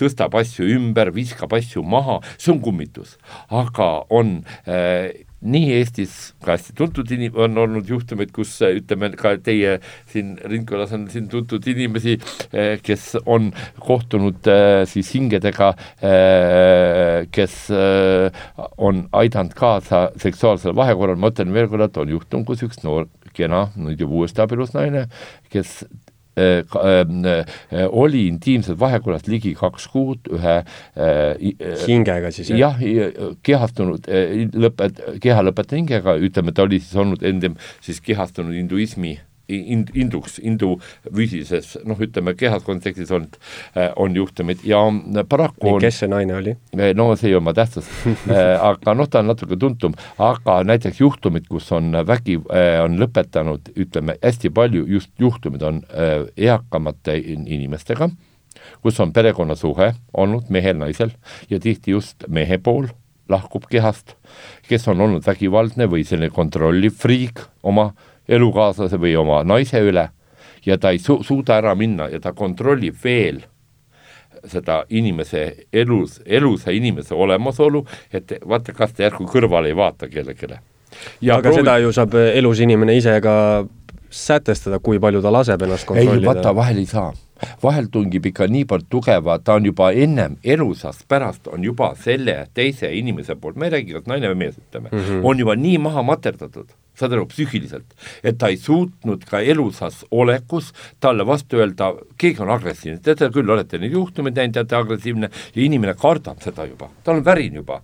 tõstab 0.00 0.34
asju 0.40 0.66
ümber, 0.74 1.12
viskab 1.14 1.54
asju 1.54 1.86
maha, 1.86 2.18
see 2.38 2.50
on 2.52 2.60
kummitus. 2.60 3.18
aga 3.48 4.04
on 4.10 4.42
äh, 4.66 5.14
nii 5.42 5.72
Eestis 5.76 6.16
ka 6.44 6.54
hästi 6.54 6.74
tuntud 6.78 7.10
inim-, 7.14 7.36
on 7.40 7.58
olnud 7.58 7.88
juhtumeid, 7.88 8.32
kus 8.34 8.54
ütleme, 8.66 9.10
ka 9.18 9.34
teie 9.42 9.78
siin 10.10 10.36
ringkonnas 10.48 10.94
on 10.96 11.08
siin 11.12 11.28
tuntud 11.32 11.66
inimesi, 11.70 12.18
eh, 12.52 12.76
kes 12.84 13.16
on 13.26 13.50
kohtunud 13.82 14.50
eh, 14.50 14.82
siis 14.90 15.12
hingedega, 15.16 15.72
eh, 16.02 17.26
kes 17.34 17.58
on 18.82 19.06
aidanud 19.18 19.56
kaasa 19.58 20.04
seksuaalsele 20.20 20.76
vahekorrale, 20.76 21.20
ma 21.20 21.32
ütlen 21.32 21.52
veel 21.54 21.68
kord, 21.70 21.98
on 21.98 22.14
juhtum, 22.14 22.46
kus 22.48 22.62
üks 22.66 22.82
noor 22.86 23.08
kena, 23.36 23.66
nüüd 23.80 24.00
juba 24.02 24.22
uuesti 24.22 24.42
abielus 24.44 24.74
naine, 24.76 25.06
kes 25.52 25.82
oli 27.92 28.26
intiimses 28.26 28.78
vahekorras 28.80 29.26
ligi 29.28 29.52
kaks 29.58 29.88
kuud 29.92 30.30
ühe 30.32 30.54
hingega 31.86 32.30
siis? 32.32 32.52
jah, 32.56 32.78
kehastunud, 33.44 34.08
lõpet-, 34.64 35.02
keha 35.22 35.44
lõpetanud 35.48 35.82
hingega, 35.82 36.16
ütleme, 36.24 36.54
ta 36.56 36.64
oli 36.64 36.80
siis 36.80 36.96
olnud 36.96 37.22
ennem 37.26 37.58
siis 37.84 38.00
kehastunud 38.04 38.56
hinduismi 38.56 39.18
ind-, 39.48 39.90
induks, 39.94 40.38
indu 40.42 40.76
füüsilises 41.06 41.76
noh, 41.88 41.98
ütleme 42.02 42.34
kehas 42.38 42.64
kontekstis 42.66 43.10
olnud, 43.14 43.36
äh, 43.76 43.90
on 44.00 44.16
juhtumid 44.16 44.64
ja 44.66 44.80
paraku 45.28 45.74
on 45.74 45.82
kes 45.82 46.02
see 46.02 46.10
naine 46.10 46.36
oli? 46.38 46.56
Äh, 46.76 46.92
no 46.98 47.10
see 47.18 47.32
ei 47.32 47.38
oma 47.38 47.54
tähtsus 47.56 47.88
äh, 48.30 48.56
aga 48.56 48.96
noh, 48.98 49.10
ta 49.10 49.22
on 49.22 49.32
natuke 49.32 49.58
tuntum, 49.60 49.96
aga 50.22 50.60
näiteks 50.68 51.02
juhtumid, 51.02 51.48
kus 51.50 51.70
on 51.74 51.92
vägi, 52.06 52.38
on 52.82 52.96
lõpetanud, 53.00 53.72
ütleme, 53.78 54.16
hästi 54.22 54.50
palju 54.54 54.84
just 54.90 55.12
juhtumid 55.20 55.62
on 55.66 55.82
eakamate 56.36 57.16
inimestega, 57.18 58.08
kus 58.82 58.98
on 59.02 59.12
perekonnasuhe 59.14 59.92
olnud 60.18 60.50
mehel-naisel 60.52 61.12
ja 61.50 61.60
tihti 61.62 61.96
just 61.96 62.26
mehe 62.28 62.58
pool 62.62 62.88
lahkub 63.32 63.68
kehast, 63.70 64.16
kes 64.68 64.88
on 64.90 65.00
olnud 65.00 65.24
vägivaldne 65.24 65.86
või 65.90 66.04
selline 66.06 66.32
kontrolliv 66.34 66.96
friik 67.00 67.44
oma 67.62 67.90
äh, 67.92 68.11
elukaaslase 68.28 68.98
või 69.00 69.16
oma 69.18 69.42
naise 69.44 69.80
üle 69.82 70.08
ja 70.66 70.78
ta 70.78 70.90
ei 70.90 70.98
su-, 70.98 71.22
suuda 71.24 71.56
ära 71.58 71.74
minna 71.74 72.08
ja 72.12 72.20
ta 72.20 72.32
kontrollib 72.32 72.96
veel 73.04 73.42
seda 74.48 74.82
inimese 74.90 75.66
elus, 75.72 76.20
elusa 76.26 76.72
inimese 76.74 77.14
olemasolu, 77.14 77.84
et 78.12 78.32
vaata, 78.48 78.74
kas 78.74 78.94
ta 78.96 79.04
järsku 79.06 79.26
kõrvale 79.30 79.70
ei 79.70 79.76
vaata 79.78 80.08
kellelegi. 80.10 80.48
aga 81.30 81.42
proovi... 81.42 81.60
seda 81.60 81.76
ju 81.78 81.92
saab 81.92 82.16
elus 82.34 82.60
inimene 82.60 82.96
ise 82.96 83.20
ka 83.22 83.34
sätestada, 84.10 84.78
kui 84.78 84.98
palju 85.00 85.22
ta 85.22 85.30
laseb 85.32 85.62
ennast 85.62 85.86
kontrollida. 85.86 86.18
ei, 86.18 86.26
vaata, 86.26 86.54
vahel 86.56 86.82
ei 86.82 86.86
saa 86.86 87.12
vahel 87.62 87.88
tungib 87.92 88.26
ikka 88.30 88.46
niivõrd 88.50 88.86
tugeva, 88.90 89.38
ta 89.42 89.56
on 89.58 89.66
juba 89.66 89.90
ennem 89.92 90.36
elusast 90.44 91.06
pärast 91.10 91.48
on 91.50 91.64
juba 91.64 91.92
selle 91.98 92.36
teise 92.54 92.90
inimese 92.94 93.36
poolt, 93.40 93.58
ma 93.58 93.66
ei 93.66 93.76
räägi, 93.76 93.96
kas 93.96 94.06
naine 94.10 94.30
või 94.32 94.40
mees, 94.44 94.58
ütleme 94.60 94.92
mm, 94.92 94.98
-hmm. 94.98 95.24
on 95.26 95.42
juba 95.42 95.56
nii 95.58 95.78
maha 95.82 96.04
materdatud, 96.06 96.70
saad 96.98 97.14
aru, 97.16 97.26
psüühiliselt, 97.30 97.94
et 98.24 98.38
ta 98.38 98.50
ei 98.52 98.58
suutnud 98.60 99.24
ka 99.28 99.40
elusas 99.40 100.02
olekus 100.10 100.72
talle 101.00 101.26
vastu 101.26 101.60
öelda, 101.60 101.92
keegi 102.20 102.44
on 102.44 102.52
agressiivne, 102.52 103.00
teate 103.04 103.30
küll, 103.32 103.50
olete 103.50 103.80
neid 103.80 103.96
juhtumeid 103.96 104.36
näinud, 104.36 104.58
teate, 104.58 104.76
agressiivne 104.76 105.30
ja 105.54 105.64
inimene 105.64 105.96
kardab 105.98 106.42
seda 106.44 106.66
juba, 106.68 106.90
tal 107.04 107.20
on 107.20 107.26
värin 107.26 107.60
juba. 107.62 107.82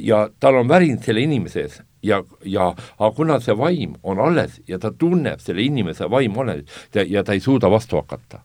Ja 0.00 0.30
tal 0.40 0.56
on 0.56 0.68
värin 0.68 0.96
selle 1.04 1.20
inimese 1.20 1.60
ees. 1.60 1.80
Ja, 2.02 2.22
ja 2.46 2.70
aga 2.72 3.10
kuna 3.14 3.36
see 3.42 3.56
vaim 3.58 3.96
on 4.02 4.20
alles 4.22 4.60
ja 4.66 4.78
ta 4.78 4.90
tunneb 4.94 5.42
selle 5.44 5.62
inimese 5.62 6.06
vaimu 6.10 6.40
alles 6.40 6.78
ja, 6.94 7.02
ja 7.02 7.24
ta 7.26 7.34
ei 7.36 7.42
suuda 7.44 7.70
vastu 7.70 7.98
hakata. 7.98 8.40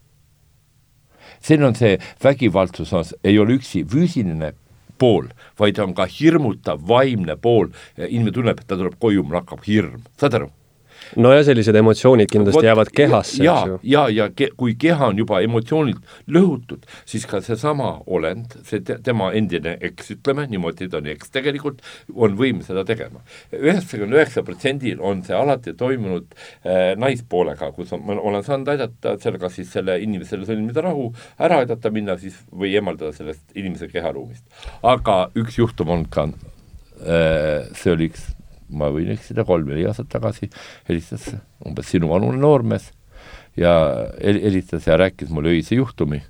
Siin 1.44 1.64
on 1.64 1.76
see 1.76 1.98
vägivaldsus, 2.24 3.16
ei 3.24 3.40
ole 3.40 3.58
üksi 3.60 3.86
füüsiline 3.88 4.54
pool, 4.98 5.30
vaid 5.60 5.80
on 5.84 5.96
ka 5.98 6.08
hirmutav 6.10 6.84
vaimne 6.90 7.38
pool, 7.42 7.72
inimene 7.98 8.36
tunneb, 8.36 8.60
et 8.60 8.68
ta 8.68 8.80
tuleb 8.80 9.00
koju, 9.02 9.24
mul 9.24 9.42
hakkab 9.42 9.64
hirm, 9.68 10.04
saad 10.20 10.40
aru 10.40 10.52
no 11.16 11.34
ja 11.34 11.44
sellised 11.46 11.76
emotsioonid 11.76 12.32
kindlasti 12.32 12.60
Vot, 12.60 12.68
jäävad 12.68 12.92
kehasse, 12.96 13.44
eks 13.44 13.70
ju. 13.70 13.80
ja, 13.94 14.06
ja 14.14 14.30
ke, 14.36 14.50
kui 14.58 14.76
keha 14.80 15.10
on 15.12 15.20
juba 15.22 15.42
emotsioonilt 15.46 16.16
lõhutud, 16.32 16.88
siis 17.10 17.26
ka 17.30 17.42
seesama 17.44 17.96
olend, 18.08 18.56
see 18.68 18.84
te, 18.86 18.98
tema 19.04 19.32
endine 19.38 19.76
eks, 19.82 20.14
ütleme 20.18 20.48
niimoodi, 20.52 20.90
ta 20.92 21.00
on 21.02 21.10
eks 21.14 21.34
tegelikult, 21.34 21.82
on 22.14 22.38
võimeline 22.40 22.66
seda 22.66 22.86
tegema. 22.88 23.24
üheksakümne 23.54 24.20
üheksa 24.20 24.44
protsendil 24.46 25.02
on 25.02 25.24
see 25.28 25.36
alati 25.38 25.76
toimunud 25.78 26.30
äh, 26.34 26.94
naispoolega, 27.00 27.72
kus 27.78 27.94
on, 27.96 28.06
ma 28.08 28.18
olen 28.20 28.46
saanud 28.46 28.74
aidata 28.74 29.18
sellega 29.24 29.50
siis 29.54 29.72
selle 29.74 30.00
inimesele 30.04 30.48
sõlmida 30.50 30.86
rahu, 30.86 31.10
ära 31.42 31.62
aidata 31.64 31.92
minna 31.94 32.18
siis 32.22 32.38
või 32.52 32.74
eemaldada 32.78 33.14
sellest 33.16 33.44
inimese 33.56 33.90
keharuumist. 33.92 34.46
aga 34.84 35.18
üks 35.40 35.60
juhtum 35.60 35.94
on 35.94 36.08
ka 36.10 36.30
äh,, 36.30 37.70
see 37.78 37.94
oli 37.94 38.12
üks 38.12 38.32
ma 38.74 38.90
võin 38.94 39.14
eksida, 39.14 39.46
kolm-neli 39.48 39.88
aastat 39.90 40.12
tagasi 40.12 40.50
helistas 40.90 41.32
umbes 41.66 41.90
sinuvanune 41.94 42.42
noormees 42.42 42.92
ja 43.58 43.96
helistas 44.24 44.88
ja 44.88 44.98
rääkis 44.98 45.30
mulle 45.30 45.50
öise 45.50 45.76
juhtumi. 45.76 46.22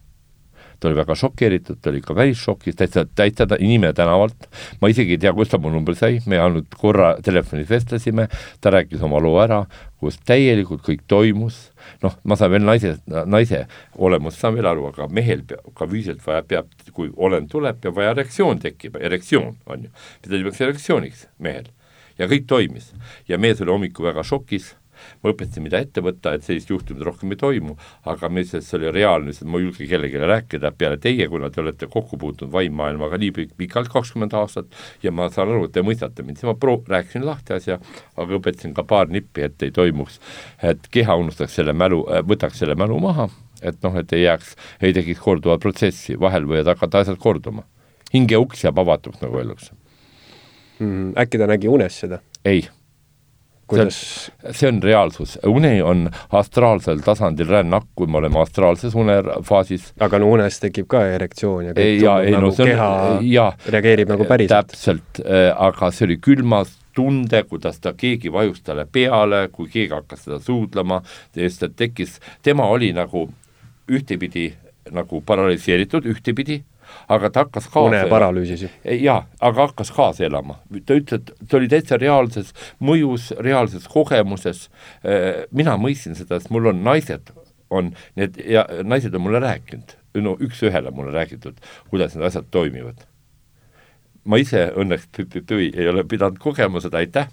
ta 0.79 0.89
oli 0.89 0.95
väga 0.95 1.15
šokeeritud, 1.15 1.77
ta 1.81 1.89
oli 1.89 2.01
ikka 2.01 2.13
päris 2.13 2.41
šokis, 2.43 2.75
täitsa, 2.75 3.05
täitsa 3.15 3.45
ta, 3.47 3.55
inimene 3.55 3.93
tänavalt, 3.95 4.49
ma 4.81 4.89
isegi 4.91 5.13
ei 5.15 5.17
tea, 5.17 5.31
kust 5.33 5.53
ta 5.53 5.57
mu 5.57 5.69
numbri 5.71 5.95
sai, 5.95 6.17
me 6.27 6.35
ainult 6.43 6.75
korra 6.75 7.13
telefonis 7.23 7.69
vestlesime, 7.69 8.25
ta 8.59 8.73
rääkis 8.73 8.99
oma 9.07 9.21
loo 9.23 9.37
ära, 9.39 9.61
kus 10.03 10.17
täielikult 10.27 10.83
kõik 10.83 11.05
toimus, 11.07 11.69
noh, 12.03 12.17
ma 12.27 12.35
saan 12.35 12.51
veel 12.51 12.67
naise, 12.67 12.97
naise 13.07 13.61
olemust 13.95 14.43
saan 14.43 14.57
veel 14.57 14.67
aru, 14.73 14.89
aga 14.89 15.07
mehel 15.07 15.45
peab, 15.47 15.71
ka 15.71 15.87
füüsiliselt 15.87 16.27
vaja, 16.27 16.43
peab, 16.51 16.75
kui 16.91 17.13
olend 17.15 17.47
tuleb, 17.53 17.79
peab 17.79 17.95
vaja 18.01 18.11
erektsioon 18.17 18.59
tekkima, 18.65 18.99
erektsioon 18.99 19.55
on 19.63 19.87
ju, 19.87 19.93
mida 20.25 20.35
nimetatakse 20.35 20.67
erektsiooniks 20.67 21.25
mehel 21.39 21.71
ja 22.19 22.29
kõik 22.29 22.47
toimis. 22.47 22.93
ja 23.27 23.37
mees 23.37 23.61
oli 23.61 23.71
hommikul 23.71 24.11
väga 24.11 24.23
šokis. 24.23 24.73
Ma 25.19 25.33
õpetasin, 25.33 25.65
mida 25.65 25.81
ette 25.83 25.99
võtta, 25.99 26.31
et 26.31 26.45
sellist 26.45 26.69
juhtumit 26.69 27.03
rohkem 27.03 27.33
ei 27.33 27.39
toimu, 27.41 27.73
aga 28.07 28.29
ma 28.29 28.39
ütlesin, 28.39 28.61
et 28.61 28.67
see 28.67 28.77
oli 28.77 28.91
reaalne, 28.95 29.33
sest 29.35 29.49
ma 29.49 29.59
ei 29.59 29.65
julge 29.65 29.87
kellelegi 29.89 30.21
rääkida. 30.21 30.71
Peale 30.79 30.99
teie, 31.01 31.27
kuna 31.27 31.49
te 31.51 31.59
olete 31.59 31.89
kokku 31.91 32.19
puutunud 32.21 32.53
vaimmaailmaga 32.53 33.19
nii 33.19 33.49
pikalt, 33.59 33.91
kakskümmend 33.91 34.37
aastat, 34.39 34.71
ja 35.03 35.11
ma 35.11 35.27
saan 35.33 35.51
aru, 35.51 35.67
et 35.67 35.75
te 35.75 35.83
mõistate 35.83 36.23
mind, 36.23 36.39
siis 36.39 36.47
ma 36.47 36.55
pro-, 36.55 36.79
rääkisin 36.87 37.27
lahti 37.27 37.57
asja, 37.57 37.81
aga 38.15 38.39
õpetasin 38.39 38.77
ka 38.77 38.87
paar 38.87 39.11
nippi, 39.11 39.49
et 39.49 39.67
ei 39.67 39.75
toimuks, 39.75 40.21
et 40.63 40.87
keha 40.93 41.19
unustaks 41.19 41.59
selle 41.59 41.75
mälu, 41.75 42.05
võtaks 42.29 42.63
selle 42.63 42.79
mälu 42.79 43.01
maha, 43.03 43.27
et 43.59 43.83
noh, 43.83 43.99
et 43.99 44.15
ei 44.15 44.23
jääks, 44.23 44.55
ei 44.79 44.95
tekiks 44.95 45.19
korduvat 45.25 45.67
protsessi, 45.67 46.15
vahel 46.19 46.47
võivad 46.47 46.75
hakata 46.77 47.03
asjad 47.03 47.19
korduma. 47.19 47.67
hingeuks 48.13 48.63
jääb 48.63 48.77
avatuks, 48.77 49.19
nagu 49.23 49.41
öeldakse 49.41 49.73
mm,. 50.79 51.11
äkki 51.17 51.41
ta 51.41 51.49
nägi 51.49 51.71
unes 51.71 51.99
seda? 52.05 52.23
ei 52.45 52.63
kuidas 53.67 54.31
see 54.51 54.67
on 54.67 54.83
reaalsus, 54.83 55.37
uni 55.47 55.81
on 55.81 56.09
astraalsel 56.31 56.99
tasandil 57.05 57.47
rännak, 57.47 57.87
kui 57.95 58.07
me 58.07 58.17
oleme 58.17 58.39
astraalses 58.41 58.95
unefaasis. 58.95 59.93
aga 59.99 60.19
no 60.19 60.29
unes 60.31 60.59
tekib 60.59 60.87
ka 60.91 61.05
erektsioon 61.15 61.69
ja 61.69 61.75
kõik 61.77 62.01
ja, 62.03 62.17
ei, 62.21 62.33
nagu 62.35 62.51
no, 62.51 62.65
keha 62.71 62.89
on, 63.09 63.27
ja, 63.27 63.49
reageerib 63.75 64.11
nagu 64.13 64.27
päriselt. 64.29 64.73
täpselt, 64.73 65.21
äh, 65.23 65.49
aga 65.55 65.91
see 65.91 66.07
oli 66.09 66.19
külmas 66.23 66.75
tunde, 66.93 67.43
kuidas 67.49 67.79
ta, 67.81 67.95
keegi 67.97 68.31
vajus 68.33 68.61
talle 68.67 68.85
peale, 68.85 69.47
kui 69.51 69.71
keegi 69.71 69.95
hakkas 69.95 70.27
teda 70.27 70.41
suudlema, 70.43 70.99
sest 71.33 71.63
et 71.69 71.79
tekkis, 71.79 72.19
tema 72.45 72.67
oli 72.69 72.91
nagu 72.93 73.25
ühtepidi 73.89 74.51
nagu 74.93 75.23
paralüseeritud, 75.25 76.05
ühtepidi 76.11 76.61
aga 77.07 77.29
ta 77.29 77.45
hakkas 77.45 77.67
kaasa 77.71 77.89
uneparalüüsis 77.89 78.65
ju. 78.65 78.71
jaa, 79.03 79.23
aga 79.39 79.67
hakkas 79.67 79.91
kaasa 79.95 80.25
elama. 80.27 80.59
ta 80.85 80.97
ütles, 80.99 81.21
et 81.21 81.49
ta 81.49 81.57
oli 81.57 81.69
täitsa 81.71 81.97
reaalses 82.01 82.53
mõjus, 82.81 83.31
reaalses 83.39 83.87
kogemuses, 83.91 84.67
äh, 85.03 85.45
mina 85.51 85.77
mõistsin 85.77 86.17
seda, 86.17 86.39
sest 86.39 86.53
mul 86.53 86.71
on 86.73 86.83
naised, 86.85 87.33
on 87.73 87.93
need 88.19 88.37
ja 88.45 88.65
naised 88.83 89.15
on 89.15 89.25
mulle 89.25 89.41
rääkinud, 89.43 89.97
no 90.21 90.37
üks-ühele 90.41 90.93
mulle 90.93 91.13
räägitud, 91.15 91.57
kuidas 91.89 92.15
need 92.15 92.27
asjad 92.29 92.49
toimivad. 92.53 93.07
Ma 94.23 94.37
ise 94.39 94.69
õnneks 94.79 95.09
tüi 95.43 95.65
ei 95.67 95.87
ole 95.91 96.05
pidanud 96.07 96.37
kogema 96.39 96.79
seda, 96.79 97.01
aitäh, 97.01 97.27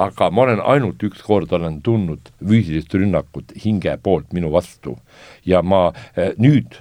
aga 0.00 0.30
ma 0.32 0.46
olen 0.46 0.62
ainult 0.64 1.02
üks 1.04 1.20
kord 1.26 1.52
olen 1.52 1.82
tundnud 1.84 2.30
füüsilist 2.38 2.94
rünnakut 2.96 3.52
hinge 3.64 3.92
poolt 4.02 4.32
minu 4.32 4.48
vastu. 4.52 4.96
Ja 5.44 5.60
ma 5.60 5.90
äh, 5.90 6.32
nüüd 6.40 6.80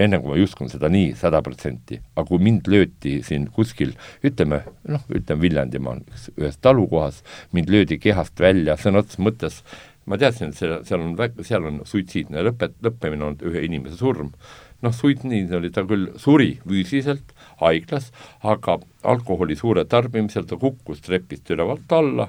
enne 0.00 0.18
kui 0.20 0.32
ma 0.32 0.38
ei 0.38 0.46
uskunud 0.46 0.72
seda 0.72 0.88
nii 0.92 1.12
sada 1.18 1.42
protsenti, 1.44 1.98
aga 2.16 2.24
kui 2.28 2.42
mind 2.42 2.68
lööti 2.72 3.18
siin 3.26 3.48
kuskil, 3.54 3.92
ütleme, 4.24 4.62
noh, 4.88 5.04
ütleme 5.12 5.44
Viljandimaal 5.44 6.02
ühes 6.38 6.58
talukohas, 6.64 7.22
mind 7.52 7.72
löödi 7.72 7.98
kehast 8.02 8.40
välja 8.40 8.78
sõna 8.80 9.02
otseses 9.02 9.22
mõttes, 9.22 9.60
ma 10.08 10.18
teadsin, 10.18 10.50
et 10.50 10.58
seal, 10.58 10.78
seal 10.88 11.04
on 11.04 11.14
väga, 11.18 11.44
seal 11.46 11.68
on 11.68 11.82
suitsiidne 11.88 12.42
lõpet-, 12.48 12.78
lõppemine 12.82 13.28
olnud 13.28 13.44
ühe 13.52 13.64
inimese 13.68 14.00
surm. 14.00 14.32
noh, 14.82 14.94
suitsiidne 14.94 15.56
oli 15.60 15.70
ta 15.70 15.84
küll, 15.86 16.08
suri 16.18 16.56
füüsiliselt 16.64 17.36
haiglas, 17.60 18.10
aga 18.42 18.80
alkoholi 19.06 19.54
suure 19.54 19.84
tarbimisel 19.84 20.48
ta 20.50 20.58
kukkus 20.58 21.04
trepist 21.04 21.50
ülevalt 21.54 21.92
alla, 21.92 22.26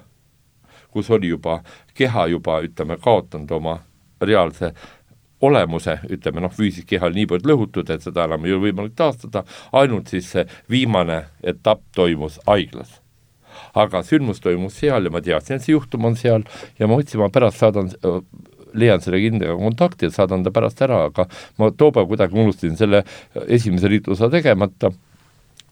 kus 0.93 1.09
oli 1.09 1.31
juba 1.31 1.63
keha 1.97 2.27
juba, 2.29 2.59
ütleme, 2.61 2.99
kaotanud 3.01 3.51
oma 3.57 3.79
reaalse 4.21 4.73
olemuse, 5.43 5.97
ütleme 6.11 6.43
noh, 6.43 6.53
füüsiliselt 6.53 6.89
keha 6.89 7.09
on 7.09 7.17
niivõrd 7.17 7.47
lõhutud, 7.49 7.89
et 7.93 8.05
seda 8.05 8.27
enam 8.27 8.45
ei 8.47 8.55
ole 8.55 8.69
võimalik 8.69 8.95
taastada, 8.99 9.43
ainult 9.75 10.11
siis 10.13 10.29
see 10.31 10.45
viimane 10.71 11.25
etapp 11.43 11.83
toimus 11.95 12.39
haiglas. 12.47 12.99
aga 13.77 14.01
sündmus 14.03 14.41
toimus 14.41 14.75
seal 14.81 15.05
ja 15.05 15.11
ma 15.13 15.21
teadsin, 15.21 15.55
et 15.55 15.65
see 15.65 15.73
juhtum 15.73 16.05
on 16.05 16.15
seal 16.17 16.43
ja 16.79 16.87
ma 16.89 16.97
otsin, 16.97 17.19
ma 17.21 17.29
pärast 17.33 17.61
saadan 17.61 17.91
leian 18.73 19.01
selle 19.01 19.19
kindlaga 19.21 19.55
kontakti, 19.59 20.07
et 20.07 20.15
saadan 20.15 20.43
ta 20.45 20.51
pärast 20.53 20.81
ära, 20.81 21.03
aga 21.09 21.27
ma 21.61 21.69
tookord 21.71 22.09
kuidagi 22.09 22.39
unustasin 22.39 22.77
selle 22.77 23.03
esimese 23.45 23.91
riiduosa 23.91 24.29
tegemata, 24.33 24.91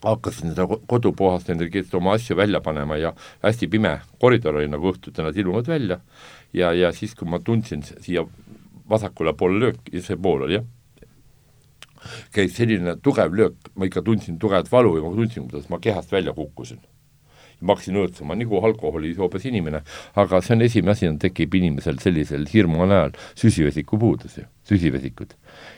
hakkasin 0.05 0.53
seda 0.53 0.67
kodupuhast 0.89 1.49
nendel, 1.49 1.69
kes 1.73 1.93
oma 1.97 2.15
asju 2.17 2.37
välja 2.37 2.61
panema 2.61 2.97
ja 2.97 3.13
hästi 3.43 3.69
pime 3.69 3.95
koridor 4.21 4.57
oli 4.61 4.69
nagu 4.69 4.93
õhtuti, 4.93 5.21
nad 5.21 5.37
ilmuvad 5.37 5.69
välja 5.69 5.99
ja, 6.53 6.71
ja 6.73 6.91
siis, 6.95 7.15
kui 7.17 7.29
ma 7.29 7.41
tundsin 7.43 7.83
siia 7.85 8.25
vasakule 8.91 9.33
poole 9.37 9.59
löök 9.59 9.91
ja 9.93 10.03
see 10.03 10.19
pool 10.19 10.45
oli 10.47 10.59
jah, 10.59 10.67
käis 12.35 12.55
selline 12.57 12.95
tugev 13.03 13.33
löök, 13.37 13.71
ma 13.75 13.87
ikka 13.89 14.03
tundsin 14.05 14.39
tugevat 14.39 14.71
valu 14.71 14.95
ja 14.97 15.03
ma 15.03 15.15
tundsin, 15.15 15.47
kuidas 15.49 15.69
ma 15.69 15.79
kehast 15.79 16.11
välja 16.11 16.33
kukkusin. 16.33 16.81
ma 17.61 17.75
hakkasin 17.75 17.97
õõtsuma 18.01 18.33
nagu 18.33 18.57
alkoholijoobes 18.65 19.43
inimene, 19.45 19.83
aga 20.17 20.39
see 20.41 20.55
on 20.55 20.63
esimene 20.65 20.95
asi, 20.95 21.09
tekib 21.21 21.53
inimesel 21.59 21.99
sellisel 22.01 22.47
hirmu 22.49 22.87
najal 22.89 23.13
süsivesiku 23.37 23.99
puudus 24.01 24.39
ju, 24.39 24.47
süsivesikud. 24.65 25.35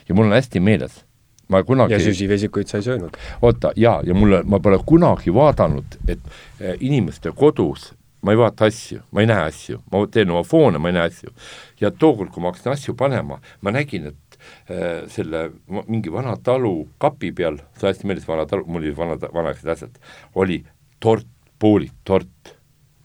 ja 0.08 0.14
mul 0.14 0.30
on 0.30 0.38
hästi 0.38 0.60
meeles 0.64 1.02
ma 1.48 1.62
kunagi 1.62 1.92
ja 1.92 2.00
süsivesikuid 2.00 2.70
sa 2.72 2.80
ei 2.80 2.86
söönud? 2.88 3.18
oota, 3.42 3.72
jaa, 3.76 4.00
ja 4.06 4.14
mulle, 4.14 4.42
ma 4.48 4.60
pole 4.64 4.78
kunagi 4.86 5.34
vaadanud, 5.34 5.98
et 6.08 6.20
eh, 6.60 6.76
inimeste 6.80 7.32
kodus 7.36 7.92
ma 8.24 8.32
ei 8.32 8.40
vaata 8.40 8.68
asju, 8.70 9.02
ma 9.12 9.22
ei 9.22 9.28
näe 9.28 9.48
asju, 9.50 9.80
ma 9.92 10.04
teen 10.12 10.32
oma 10.32 10.44
foone, 10.48 10.80
ma 10.80 10.90
ei 10.90 10.96
näe 10.96 11.08
asju. 11.10 11.32
ja 11.80 11.90
tookord, 11.90 12.32
kui 12.32 12.42
ma 12.42 12.52
hakkasin 12.52 12.72
asju 12.72 12.96
panema, 12.98 13.40
ma 13.60 13.74
nägin, 13.74 14.08
et 14.12 14.38
äh, 14.70 15.04
selle 15.12 15.50
mingi 15.88 16.12
vana 16.12 16.36
talu 16.36 16.88
kapi 17.02 17.32
peal, 17.36 17.60
see 17.78 17.90
hästi 17.90 18.08
meeldis, 18.08 18.28
vana 18.28 18.46
talu, 18.48 18.66
mul 18.66 18.84
oli 18.84 18.94
vana, 18.96 19.18
vanaaegsed 19.20 19.74
asjad, 19.76 20.00
oli 20.40 20.62
tort, 21.04 21.28
poolik 21.60 21.92
tort 22.04 22.56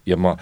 ja 0.07 0.17
ma 0.17 0.33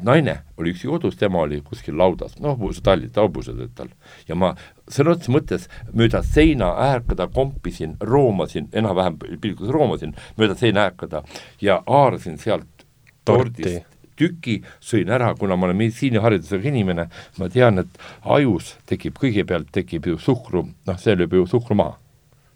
naine 0.00 0.38
oli 0.58 0.72
üksi 0.72 0.88
kodus, 0.88 1.16
tema 1.20 1.42
oli 1.44 1.60
kuskil 1.64 1.96
laudas, 1.98 2.38
noh, 2.40 2.58
tallit, 2.82 3.16
hobused 3.20 3.60
tal. 3.76 3.90
ja 4.28 4.34
ma 4.34 4.54
sõna 4.88 5.14
otseses 5.14 5.32
mõttes 5.32 5.66
mööda 5.92 6.22
seina 6.24 6.72
äärkada 6.88 7.28
kompisin, 7.28 7.96
roomasin, 8.00 8.68
enam-vähem 8.72 9.18
pilgus 9.40 9.68
roomasin 9.68 10.14
mööda 10.38 10.56
seina 10.58 10.88
äärkada 10.88 11.22
ja 11.60 11.82
haarasin 11.86 12.38
sealt 12.38 12.86
tordist 13.24 13.93
tüki 14.18 14.58
sõin 14.82 15.10
ära, 15.12 15.32
kuna 15.38 15.56
ma 15.58 15.68
olen 15.68 15.78
meditsiiniharidusega 15.82 16.70
inimene, 16.70 17.08
ma 17.40 17.48
tean, 17.52 17.82
et 17.84 18.00
ajus 18.36 18.74
tekib, 18.90 19.16
kõigepealt 19.20 19.72
tekib 19.74 20.08
ju 20.10 20.18
suhkru, 20.22 20.64
noh, 20.88 21.00
see 21.00 21.16
lööb 21.18 21.36
ju 21.38 21.46
suhkru 21.50 21.76
maha. 21.78 21.98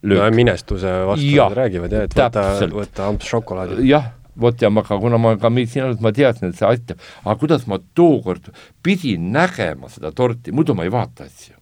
no 0.08 0.28
minestuse 0.30 0.92
vastu 1.08 1.26
ja, 1.34 1.48
räägivad 1.50 1.92
jah, 1.92 2.06
et 2.06 2.14
võta, 2.14 2.44
võta 2.70 3.08
amps 3.10 3.26
šokolaadi. 3.26 3.82
jah, 3.88 4.12
vot 4.38 4.62
ja 4.62 4.70
ma 4.70 4.84
ka, 4.86 4.98
kuna 5.02 5.18
ma 5.18 5.34
ka 5.40 5.50
meditsiiniharidus, 5.50 6.02
ma 6.04 6.12
teadsin, 6.14 6.52
et 6.52 6.58
see 6.58 6.68
aitab, 6.68 7.02
aga 7.24 7.38
kuidas 7.40 7.66
ma 7.70 7.80
tookord 7.98 8.52
pidin 8.82 9.32
nägema 9.34 9.90
seda 9.90 10.12
torti, 10.14 10.54
muidu 10.54 10.78
ma 10.78 10.86
ei 10.86 10.94
vaata 10.94 11.26
asju. 11.26 11.56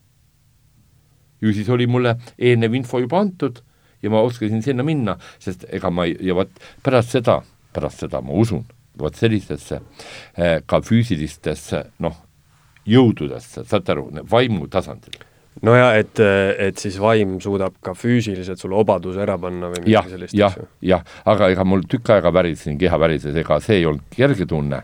ju 1.40 1.52
siis 1.52 1.68
oli 1.68 1.86
mulle 1.86 2.16
eelnev 2.38 2.74
info 2.74 3.00
juba 3.00 3.20
antud 3.20 3.60
ja 4.02 4.10
ma 4.10 4.20
oskasin 4.24 4.62
sinna 4.62 4.84
minna, 4.86 5.16
sest 5.38 5.64
ega 5.72 5.90
ma 5.90 6.06
ei, 6.08 6.16
ja 6.20 6.36
vot 6.36 6.52
pärast 6.84 7.16
seda, 7.16 7.40
pärast 7.76 8.04
seda 8.04 8.20
ma 8.24 8.36
usun, 8.36 8.64
vot 8.98 9.16
sellistesse 9.16 9.80
eh, 10.36 10.60
ka 10.66 10.80
füüsilistesse 10.84 11.82
noh, 12.04 12.18
jõududesse, 12.86 13.64
saate 13.66 13.96
aru, 13.96 14.08
vaimu 14.30 14.68
tasandil 14.72 15.18
no 15.64 15.74
ja 15.76 15.92
et, 15.98 16.20
et 16.20 16.80
siis 16.80 16.98
vaim 17.00 17.38
suudab 17.42 17.78
ka 17.84 17.94
füüsiliselt 17.96 18.60
sulle 18.60 18.76
obaduse 18.78 19.22
ära 19.24 19.38
panna 19.40 19.70
või 19.72 19.84
midagi 19.86 20.16
sellist. 20.16 20.36
jah, 20.36 20.56
jah, 20.84 21.04
aga 21.24 21.50
ega 21.54 21.64
mul 21.64 21.86
tükk 21.88 22.12
aega 22.16 22.32
värisesin, 22.34 22.76
keha 22.80 23.00
värises, 23.00 23.36
ega 23.36 23.60
see 23.64 23.80
ei 23.80 23.88
olnud 23.88 24.04
kerge 24.12 24.48
tunne. 24.48 24.82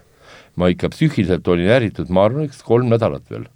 ma 0.56 0.68
ikka 0.68 0.90
psüühiliselt 0.92 1.48
olin 1.48 1.70
ärritud, 1.72 2.10
ma 2.12 2.26
arvan, 2.28 2.48
üks 2.48 2.60
kolm 2.64 2.90
nädalat 2.92 3.24
veel 3.30 3.46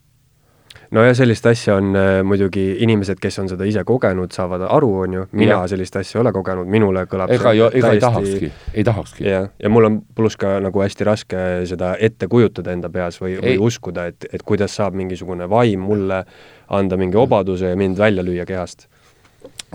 no 0.96 1.04
ja 1.04 1.14
sellist 1.16 1.46
asja 1.46 1.76
on 1.76 1.96
äh, 1.96 2.20
muidugi 2.26 2.64
inimesed, 2.84 3.20
kes 3.20 3.38
on 3.42 3.50
seda 3.52 3.66
ise 3.68 3.84
kogenud, 3.86 4.32
saavad 4.34 4.64
aru, 4.68 4.90
on 5.04 5.16
ju, 5.18 5.26
mina 5.36 5.58
ja. 5.58 5.70
sellist 5.70 5.98
asja 6.00 6.18
ei 6.18 6.22
ole 6.24 6.32
kogenud, 6.36 6.70
minule 6.72 7.04
kõlab 7.10 7.32
ega, 7.36 7.52
ega 7.52 7.70
täiesti... 7.70 7.92
ei 7.92 8.04
tahakski, 8.06 8.50
ei 8.72 8.86
tahakski. 8.88 9.28
jah, 9.28 9.48
ja 9.62 9.72
mul 9.72 9.90
on 9.90 10.00
pluss 10.16 10.40
ka 10.40 10.56
nagu 10.64 10.82
hästi 10.82 11.08
raske 11.08 11.46
seda 11.68 11.94
ette 12.00 12.30
kujutada 12.32 12.72
enda 12.74 12.90
peas 12.92 13.20
või, 13.22 13.36
või 13.42 13.58
uskuda, 13.68 14.08
et, 14.12 14.28
et 14.32 14.44
kuidas 14.46 14.76
saab 14.78 14.96
mingisugune 14.98 15.48
vaim 15.50 15.84
mulle 15.84 16.24
anda 16.72 16.98
mingi 16.98 17.18
obaduse 17.20 17.72
ja 17.72 17.78
mind 17.78 17.98
välja 18.00 18.24
lüüa 18.26 18.46
kehast. 18.48 18.88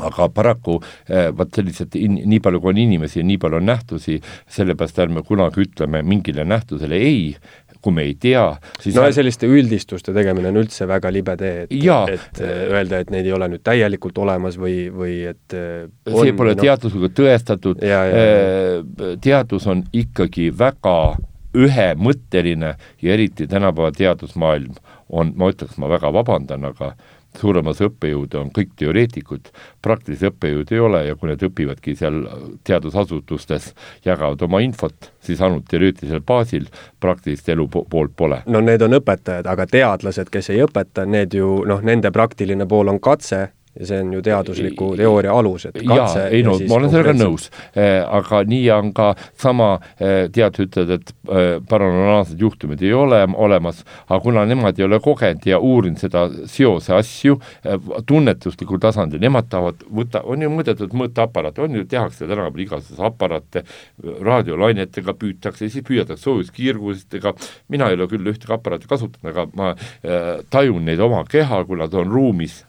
Aga 0.01 0.29
paraku 0.31 0.77
eh, 1.11 1.29
vot 1.35 1.51
sellised, 1.53 1.93
nii 1.99 2.39
palju 2.43 2.61
kui 2.63 2.71
on 2.71 2.79
inimesi, 2.79 3.21
nii 3.27 3.37
palju 3.41 3.59
on 3.59 3.67
nähtusi, 3.67 4.17
sellepärast 4.49 5.01
ärme 5.03 5.23
kunagi 5.27 5.65
ütleme 5.65 6.01
mingile 6.07 6.45
nähtusele 6.47 6.95
ei, 6.95 7.35
kui 7.81 7.95
me 7.95 8.05
ei 8.05 8.15
tea, 8.19 8.45
siis 8.81 8.95
no 8.95 9.05
ja 9.07 9.15
selliste 9.15 9.49
üldistuste 9.49 10.13
tegemine 10.15 10.51
on 10.51 10.61
üldse 10.61 10.87
väga 10.89 11.11
libe 11.13 11.35
tee, 11.39 11.65
et, 11.65 12.13
et 12.13 12.41
äh, 12.43 12.53
öelda, 12.69 13.01
et 13.01 13.11
neid 13.13 13.27
ei 13.27 13.33
ole 13.35 13.49
nüüd 13.51 13.63
täielikult 13.65 14.21
olemas 14.21 14.59
või, 14.61 14.85
või 14.93 15.17
et 15.31 15.57
äh, 15.57 15.87
on, 16.11 16.21
see 16.21 16.35
pole 16.37 16.55
no, 16.55 16.61
teadusega 16.61 17.11
tõestatud, 17.21 17.81
äh, 17.85 19.17
teadus 19.23 19.67
on 19.71 19.83
ikkagi 19.93 20.51
väga 20.57 20.97
ühemõtteline 21.57 22.75
ja 23.03 23.13
eriti 23.13 23.47
tänapäeva 23.51 23.91
teadusmaailm 23.95 24.77
on, 25.11 25.33
ma 25.35 25.49
ütleks, 25.51 25.75
ma 25.81 25.89
väga 25.91 26.13
vabandan, 26.15 26.69
aga 26.71 26.93
suurem 27.37 27.67
osa 27.71 27.87
õppejõude 27.89 28.39
on 28.39 28.51
kõik 28.55 28.73
teoreetikud, 28.79 29.51
praktilisi 29.81 30.27
õppejõude 30.29 30.75
ei 30.75 30.83
ole 30.83 31.03
ja 31.07 31.15
kui 31.15 31.31
nad 31.31 31.43
õpivadki 31.47 31.95
seal 31.99 32.21
teadusasutustes, 32.67 33.71
jagavad 34.05 34.41
oma 34.47 34.61
infot, 34.65 35.11
siis 35.23 35.41
ainult 35.41 35.67
teoreetilisel 35.71 36.21
baasil 36.27 36.67
praktilist 36.99 37.49
elu 37.49 37.67
po 37.71 37.85
poolt 37.89 38.15
pole. 38.17 38.41
no 38.45 38.61
need 38.61 38.81
on 38.81 38.99
õpetajad, 38.99 39.47
aga 39.47 39.67
teadlased, 39.67 40.29
kes 40.31 40.51
ei 40.53 40.63
õpeta, 40.65 41.05
need 41.05 41.33
ju 41.37 41.61
noh, 41.67 41.81
nende 41.81 42.11
praktiline 42.11 42.67
pool 42.67 42.91
on 42.91 42.99
katse 42.99 43.49
ja 43.79 43.87
see 43.87 44.01
on 44.03 44.13
ju 44.13 44.21
teadusliku 44.25 44.89
teooria 44.99 45.33
alus, 45.33 45.65
et 45.69 45.77
katse 45.79 46.19
jaa, 46.19 46.27
ei 46.33 46.43
no 46.43 46.57
ma 46.67 46.77
olen 46.77 46.91
sellega 46.91 47.13
nõus. 47.15 47.47
Eh,, 47.71 48.01
aga 48.03 48.41
nii 48.47 48.65
on 48.75 48.91
ka 48.95 49.11
sama 49.39 49.69
eh,, 49.95 50.27
teadlased 50.33 50.65
ütlevad, 50.65 50.91
et 50.97 51.13
eh, 51.31 51.51
paranormaalsed 51.69 52.41
juhtumid 52.41 52.83
ei 52.83 52.91
ole 52.95 53.21
olemas, 53.31 53.83
aga 54.09 54.19
kuna 54.23 54.43
nemad 54.49 54.79
ei 54.79 54.87
ole 54.87 54.99
kogenud 55.03 55.47
ja 55.47 55.59
uurinud 55.63 56.01
seda 56.03 56.25
seose 56.51 56.95
asju 56.97 57.37
eh, 57.63 57.77
tunnetuslikul 58.07 58.81
tasandil, 58.83 59.21
nemad 59.23 59.47
tahavad 59.51 59.85
võtta, 59.87 60.23
on 60.27 60.43
ju 60.43 60.51
mõõdetud 60.51 60.95
mõõteaparaate, 61.03 61.63
on 61.63 61.79
ju, 61.79 61.85
tehakse 61.91 62.27
tänapäeval 62.27 62.65
igasuguseid 62.65 63.05
aparaate, 63.07 63.63
raadiolainetega 64.27 65.15
püütakse, 65.15 65.69
siis 65.71 65.85
püüatakse 65.87 66.27
soojuskiirgustega, 66.27 67.33
mina 67.71 67.87
ei 67.87 67.95
ole 67.99 68.09
küll 68.11 68.33
ühtegi 68.33 68.51
aparaati 68.51 68.91
kasutanud, 68.91 69.31
aga 69.31 69.47
ma 69.55 69.71
eh, 69.71 70.43
tajun 70.51 70.83
neid 70.91 70.99
oma 70.99 71.23
keha, 71.29 71.63
kui 71.69 71.79
nad 71.79 71.95
on 71.95 72.11
ruumis 72.11 72.59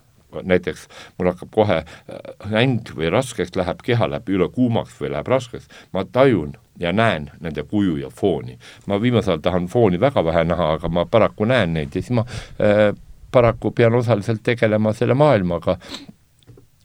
näiteks 0.42 0.88
mul 1.18 1.32
hakkab 1.32 1.52
kohe 1.54 1.78
äh, 1.82 2.56
äng 2.62 2.94
või 2.96 3.10
raskeks 3.12 3.56
läheb, 3.58 3.82
keha 3.84 4.10
läheb 4.10 4.28
üle 4.32 4.48
kuumaks 4.52 4.98
või 5.00 5.12
läheb 5.14 5.28
raskeks, 5.28 5.68
ma 5.92 6.04
tajun 6.04 6.56
ja 6.80 6.92
näen 6.92 7.30
nende 7.40 7.64
kuju 7.68 7.96
ja 8.00 8.10
fooni. 8.10 8.58
ma 8.86 9.00
viimasel 9.00 9.36
ajal 9.36 9.44
tahan 9.44 9.68
fooni 9.68 10.00
väga 10.00 10.24
vähe 10.24 10.44
näha, 10.44 10.72
aga 10.78 10.88
ma 10.88 11.04
paraku 11.06 11.44
näen 11.44 11.74
neid 11.74 11.94
ja 11.94 12.02
siis 12.02 12.10
ma 12.16 12.26
äh, 12.60 12.90
paraku 13.32 13.70
pean 13.70 13.94
osaliselt 13.94 14.42
tegelema 14.44 14.92
selle 14.92 15.14
maailmaga, 15.14 15.78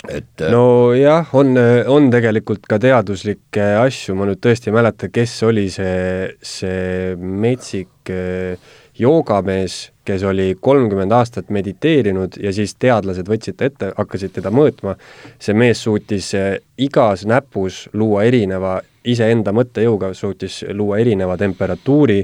et 0.07 0.41
äh, 0.41 0.51
nojah, 0.51 1.33
on, 1.35 1.57
on 1.87 2.09
tegelikult 2.13 2.67
ka 2.69 2.79
teaduslikke 2.79 3.65
asju, 3.81 4.15
ma 4.15 4.27
nüüd 4.29 4.41
tõesti 4.43 4.71
ei 4.71 4.77
mäleta, 4.77 5.11
kes 5.11 5.35
oli 5.47 5.67
see, 5.73 6.35
see 6.43 7.15
metsik 7.17 8.11
äh, 8.13 8.75
joogamees, 8.97 9.87
kes 10.07 10.23
oli 10.23 10.51
kolmkümmend 10.61 11.11
aastat 11.11 11.49
mediteerinud 11.53 12.39
ja 12.41 12.53
siis 12.55 12.75
teadlased 12.79 13.27
võtsid 13.27 13.57
ta 13.59 13.67
ette, 13.67 13.91
hakkasid 13.97 14.35
teda 14.37 14.51
mõõtma. 14.53 14.95
see 15.39 15.55
mees 15.57 15.83
suutis 15.83 16.33
eh, 16.37 16.59
igas 16.77 17.25
näpus 17.27 17.87
luua 17.93 18.23
erineva, 18.27 18.79
iseenda 19.03 19.53
mõttejõuga 19.55 20.13
suutis 20.13 20.63
luua 20.73 21.01
erineva 21.03 21.37
temperatuuri 21.37 22.21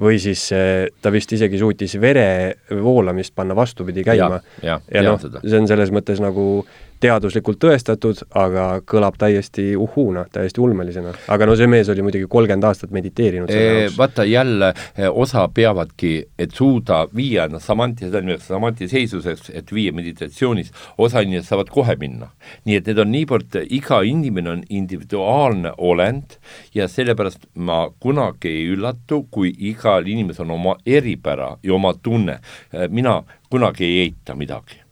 või 0.00 0.18
siis 0.18 0.46
eh, 0.56 0.88
ta 1.02 1.12
vist 1.12 1.32
isegi 1.32 1.58
suutis 1.58 1.96
vere 2.00 2.56
voolamist 2.70 3.34
panna 3.34 3.56
vastupidi 3.56 4.04
käima. 4.04 4.40
ja, 4.62 4.80
ja, 4.80 5.02
ja 5.02 5.02
noh, 5.06 5.20
see 5.20 5.58
on 5.60 5.68
selles 5.70 5.92
mõttes 5.94 6.22
nagu 6.22 6.64
teaduslikult 7.00 7.58
tõestatud, 7.62 8.20
aga 8.36 8.66
kõlab 8.88 9.16
täiesti 9.20 9.72
uhuuna, 9.76 10.26
täiesti 10.32 10.60
ulmelisena. 10.60 11.14
aga 11.28 11.46
no 11.48 11.56
see 11.56 11.68
mees 11.70 11.88
oli 11.88 12.04
muidugi 12.04 12.28
kolmkümmend 12.28 12.66
aastat 12.68 12.92
mediteerinud 12.92 13.50
selle 13.50 13.84
jaoks. 13.84 13.96
vaata 13.98 14.24
jälle, 14.28 14.72
osa 15.10 15.46
peavadki, 15.54 16.12
et 16.38 16.54
suuda 16.56 17.06
viia 17.16 17.46
ennast 17.48 17.70
samanti, 17.70 18.04
seda 18.04 18.20
nimetatakse 18.20 18.54
samanti 18.54 18.88
seisuseks, 18.88 19.50
et 19.54 19.72
viia 19.72 19.92
meditatsioonis, 19.96 20.72
osa 20.98 21.24
inimesed 21.24 21.48
saavad 21.48 21.72
kohe 21.72 21.96
minna. 22.00 22.30
nii 22.64 22.76
et 22.76 22.90
need 22.90 23.02
on 23.04 23.12
niivõrd, 23.14 23.60
iga 23.70 24.02
inimene 24.04 24.50
on 24.50 24.64
individuaalne 24.68 25.72
olend 25.78 26.36
ja 26.74 26.88
sellepärast 26.88 27.48
ma 27.54 27.86
kunagi 28.00 28.48
ei 28.48 28.66
üllatu, 28.74 29.24
kui 29.30 29.54
igal 29.72 30.06
inimesel 30.06 30.44
on 30.44 30.56
oma 30.58 30.76
eripära 30.86 31.56
ja 31.62 31.74
oma 31.74 31.94
tunne. 31.94 32.40
mina 32.88 33.22
kunagi 33.50 33.84
ei 33.84 34.00
eita 34.00 34.34
midagi. 34.34 34.82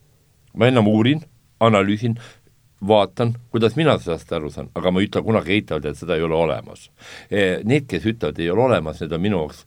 ma 0.54 0.66
ennem 0.66 0.86
uurin 0.88 1.20
analüüsin, 1.60 2.18
vaatan, 2.88 3.34
kuidas 3.50 3.76
mina 3.76 3.96
sellest 3.98 4.32
aru 4.32 4.50
saan, 4.54 4.70
aga 4.78 4.92
ma 4.92 5.02
ei 5.02 5.08
ütle 5.08 5.22
kunagi 5.26 5.56
eitavalt, 5.56 5.88
et 5.90 5.98
seda 5.98 6.16
ei 6.16 6.22
ole 6.22 6.36
olemas. 6.38 6.88
E, 7.30 7.60
need, 7.66 7.88
kes 7.90 8.06
ütlevad, 8.06 8.38
ei 8.38 8.50
ole 8.54 8.68
olemas, 8.68 9.02
need 9.02 9.14
on 9.16 9.24
minu 9.24 9.42
jaoks 9.42 9.64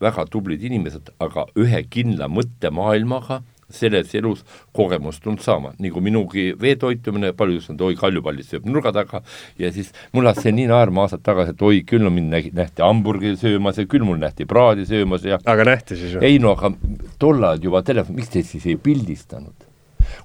väga 0.00 0.24
tublid 0.30 0.64
inimesed, 0.64 1.12
aga 1.20 1.46
ühe 1.58 1.82
kindla 1.90 2.30
mõttemaailmaga 2.32 3.42
selles 3.68 4.14
elus 4.16 4.44
kogemust 4.72 5.20
tulnud 5.20 5.42
saama, 5.44 5.74
nagu 5.82 6.00
minugi 6.00 6.48
veetoitumine, 6.60 7.34
paljud 7.36 7.60
ütlevad, 7.60 7.84
oi, 7.84 7.98
kaljupallis 8.00 8.48
sööb 8.52 8.68
nurga 8.68 8.94
taga 8.96 9.20
ja 9.60 9.68
siis 9.74 9.92
mul 10.16 10.28
hakkas 10.30 10.46
see 10.46 10.54
nii 10.56 10.70
naerma 10.70 11.04
aastad 11.04 11.24
tagasi, 11.26 11.52
et 11.52 11.64
oi, 11.68 11.82
küll 11.88 12.04
no 12.04 12.12
mind 12.14 12.32
nägi, 12.32 12.54
nähti 12.56 12.84
hamburgeri 12.84 13.36
söömas 13.36 13.80
ja 13.80 13.84
küll 13.90 14.08
mul 14.08 14.20
nähti 14.22 14.48
praadi 14.48 14.88
söömas 14.88 15.26
ja 15.28 15.40
aga 15.44 15.68
nähti 15.68 16.00
siis 16.00 16.16
või? 16.16 16.30
ei 16.30 16.40
no 16.40 16.56
aga 16.56 16.72
tol 17.20 17.44
ajal 17.44 17.68
juba 17.68 17.84
telefon, 17.84 18.16
miks 18.16 18.32
te 18.32 18.46
siis 18.46 18.64
ei 18.72 18.80
pildistanud? 18.80 19.67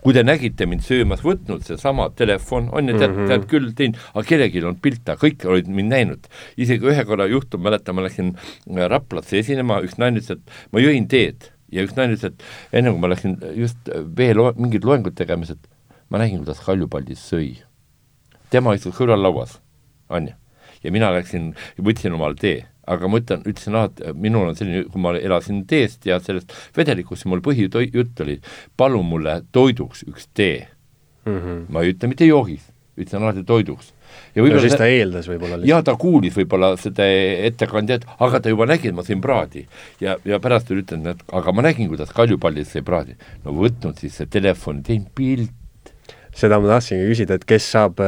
Kui 0.03 0.15
te 0.15 0.23
nägite 0.25 0.67
mind 0.69 0.83
söömas, 0.85 1.23
võtnud 1.25 1.63
seesama 1.67 2.09
telefon, 2.17 2.69
on 2.71 2.89
ju, 2.89 2.97
tead 2.97 3.11
mm, 3.11 3.19
-hmm. 3.19 3.31
tead 3.31 3.47
küll 3.51 3.71
teinud, 3.77 3.99
aga 4.13 4.25
kellelgi 4.29 4.59
ei 4.59 4.65
olnud 4.65 4.81
pilte, 4.83 5.17
kõik 5.19 5.45
olid 5.49 5.67
mind 5.67 5.93
näinud. 5.93 6.29
isegi 6.57 6.89
ühe 6.91 7.05
korra 7.05 7.27
juhtum, 7.27 7.63
mäletan, 7.63 7.95
ma 7.95 8.05
läksin 8.07 8.33
äh, 8.35 8.87
Raplasse 8.89 9.39
esinema, 9.39 9.81
üks 9.85 9.97
naine 9.97 10.21
ütles, 10.21 10.37
et 10.37 10.73
ma 10.73 10.83
jõin 10.83 11.07
teed 11.07 11.49
ja 11.71 11.83
üks 11.83 11.95
naine 11.97 12.17
ütles, 12.17 12.33
et 12.33 12.79
enne 12.79 12.91
kui 12.91 12.99
ma 12.99 13.11
läksin 13.13 13.37
just 13.55 13.93
veel 14.17 14.41
mingit 14.57 14.85
loengut 14.85 15.15
tegema, 15.15 15.45
ütles, 15.45 15.57
et 15.57 15.69
ma 16.09 16.21
nägin, 16.21 16.43
kuidas 16.43 16.63
Kaljupaldis 16.65 17.23
sõi. 17.31 17.63
tema 18.49 18.75
istus 18.75 18.95
kõrvallauas, 18.95 19.57
on 20.09 20.27
ju, 20.29 20.35
ja 20.83 20.91
mina 20.91 21.09
läksin, 21.13 21.53
võtsin 21.81 22.13
omale 22.13 22.35
tee 22.39 22.72
aga 22.87 23.07
ma 23.07 23.19
ütlen, 23.21 23.43
ütlesin 23.47 23.77
alati, 23.79 24.11
minul 24.19 24.51
on 24.51 24.59
selline, 24.59 24.83
kui 24.91 25.01
ma 25.01 25.13
elasin 25.17 25.63
teest 25.69 26.07
ja 26.09 26.19
sellest 26.23 26.53
vedelikust, 26.77 27.27
mul 27.31 27.43
põhijutt 27.45 28.23
oli, 28.25 28.39
palun 28.77 29.07
mulle 29.07 29.39
toiduks 29.55 30.03
üks 30.09 30.27
tee 30.35 30.67
mm. 31.25 31.37
-hmm. 31.37 31.65
ma 31.69 31.83
ei 31.83 31.93
ütle 31.93 32.09
mitte 32.11 32.27
joogis, 32.27 32.65
ütlesin 32.97 33.23
alati 33.23 33.43
toiduks. 33.47 33.93
ja 34.35 34.43
no 34.43 34.59
siis 34.61 34.75
ta 34.77 34.85
eeldas 34.85 35.27
võib-olla 35.29 35.57
lihtsalt. 35.57 35.69
jaa, 35.69 35.83
ta 35.83 35.95
kuulis 35.99 36.35
võib-olla 36.37 36.73
seda 36.77 37.07
ettekandjat, 37.49 38.05
aga 38.19 38.39
ta 38.39 38.51
juba 38.53 38.67
nägi, 38.69 38.91
et 38.91 38.95
ma 38.95 39.05
sõin 39.07 39.21
praadi. 39.21 39.67
ja, 40.01 40.17
ja 40.25 40.39
pärast 40.43 40.69
veel 40.69 40.83
ütlen, 40.83 41.07
et 41.13 41.23
aga 41.31 41.55
ma 41.55 41.65
nägin, 41.65 41.89
kuidas 41.91 42.11
kaljupallis 42.13 42.75
sai 42.75 42.83
praadi. 42.85 43.15
no 43.45 43.55
võtnud 43.57 43.99
siis 43.99 44.19
see 44.19 44.27
telefon, 44.27 44.83
teinud 44.83 45.09
pilt. 45.15 45.93
seda 46.35 46.59
ma 46.59 46.75
tahtsingi 46.75 47.07
küsida, 47.07 47.39
et 47.39 47.45
kes 47.45 47.71
saab, 47.71 47.99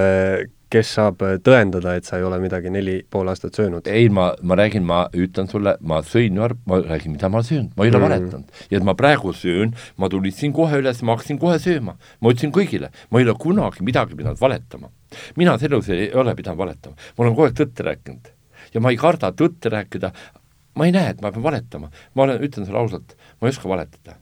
kes 0.76 0.92
saab 0.98 1.24
äh, 1.24 1.38
tõendada, 1.44 1.96
et 1.96 2.08
sa 2.08 2.20
ei 2.20 2.26
ole 2.28 2.40
midagi 2.44 2.72
neli 2.74 2.98
pool 3.12 3.30
aastat 3.32 3.56
söönud? 3.56 3.88
ei, 3.88 4.10
ma, 4.14 4.28
ma 4.44 4.58
räägin, 4.60 4.84
ma 4.88 5.06
ütlen 5.16 5.48
sulle, 5.52 5.76
ma 5.86 6.02
sõin, 6.06 6.38
ma 6.68 6.80
räägin, 6.82 7.16
mida 7.16 7.30
ma 7.32 7.42
söön, 7.46 7.70
ma 7.78 7.86
ei 7.86 7.94
ole 7.94 8.02
mm 8.02 8.06
valetanud. 8.06 8.64
ja 8.72 8.80
et 8.80 8.88
ma 8.88 8.96
praegu 8.98 9.34
söön, 9.36 9.76
ma 10.02 10.10
tulistasin 10.12 10.54
kohe 10.56 10.82
üles, 10.82 11.02
ma 11.06 11.16
hakkasin 11.16 11.40
kohe 11.42 11.58
sööma. 11.64 11.96
ma 12.20 12.34
ütlesin 12.34 12.54
kõigile, 12.56 12.92
ma 13.10 13.22
ei 13.22 13.28
ole 13.28 13.38
kunagi 13.40 13.86
midagi 13.88 14.18
pidanud 14.20 14.42
valetama. 14.42 14.92
mina 15.40 15.58
selles 15.62 15.90
ei 15.90 16.10
ole 16.14 16.36
pidanud 16.36 16.60
valetama, 16.60 16.96
ma 16.96 17.26
olen 17.26 17.38
kogu 17.38 17.48
aeg 17.48 17.58
tõtt 17.62 17.86
rääkinud. 17.88 18.34
ja 18.74 18.84
ma 18.84 18.92
ei 18.92 19.00
karda 19.00 19.32
tõtt 19.32 19.70
rääkida, 19.72 20.12
ma 20.76 20.90
ei 20.90 20.96
näe, 20.96 21.16
et 21.16 21.24
ma 21.24 21.32
pean 21.32 21.46
valetama. 21.46 21.92
ma 22.14 22.28
olen, 22.28 22.44
ütlen 22.44 22.68
sulle 22.68 22.84
ausalt, 22.84 23.16
ma 23.40 23.48
ei 23.48 23.56
oska 23.56 23.72
valetada 23.72 24.20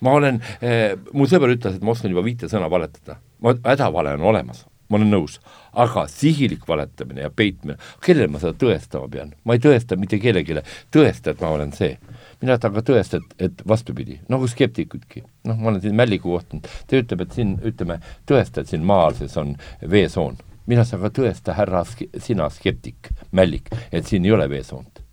ma 0.00 0.12
olen 0.14 0.40
eh,, 0.62 0.96
mu 1.12 1.26
sõber 1.26 1.50
ütles, 1.50 1.76
et 1.76 1.82
ma 1.82 1.90
oskan 1.90 2.12
juba 2.12 2.22
viite 2.22 2.48
sõna 2.48 2.70
valetada. 2.70 3.18
ma, 3.42 3.54
hädavale 3.66 4.14
on 4.14 4.28
olemas 4.32 4.64
ma 4.88 4.98
olen 4.98 5.10
nõus, 5.12 5.38
aga 5.78 6.06
sihilik 6.10 6.64
valetamine 6.68 7.24
ja 7.26 7.30
peitmine, 7.34 7.76
kellele 8.04 8.30
ma 8.32 8.40
seda 8.42 8.56
tõestama 8.58 9.08
pean? 9.12 9.32
ma 9.44 9.56
ei 9.56 9.62
tõesta 9.62 9.98
mitte 10.00 10.20
kellelegi, 10.22 10.58
tõesta, 10.94 11.34
et 11.34 11.42
ma 11.44 11.52
olen 11.54 11.72
see. 11.76 11.98
mina 12.40 12.58
tahan 12.58 12.78
ka 12.78 12.84
tõestada, 12.92 13.24
et, 13.24 13.50
et 13.50 13.64
vastupidi, 13.68 14.20
nagu 14.32 14.48
skeptikudki. 14.48 15.24
noh, 15.48 15.56
ma 15.56 15.72
olen 15.72 15.80
siin 15.84 15.96
Mälliku 15.98 16.32
kohtunud, 16.32 16.68
ta 16.86 17.00
ütleb, 17.00 17.24
et 17.26 17.34
siin, 17.36 17.56
ütleme, 17.64 17.98
tõesta, 18.28 18.62
et 18.62 18.72
siin 18.72 18.86
maa 18.86 19.08
all 19.08 19.18
sees 19.18 19.36
on 19.36 19.56
veesoon. 19.90 20.38
mina 20.66 20.84
saan 20.84 21.04
ka 21.04 21.12
tõesta, 21.20 21.56
härra, 21.58 21.84
sina 22.18 22.48
skeptik, 22.52 23.12
Mällik, 23.32 23.68
et 23.92 24.06
siin 24.06 24.24
ei 24.24 24.32
ole 24.32 24.48
veesoont. 24.48 25.04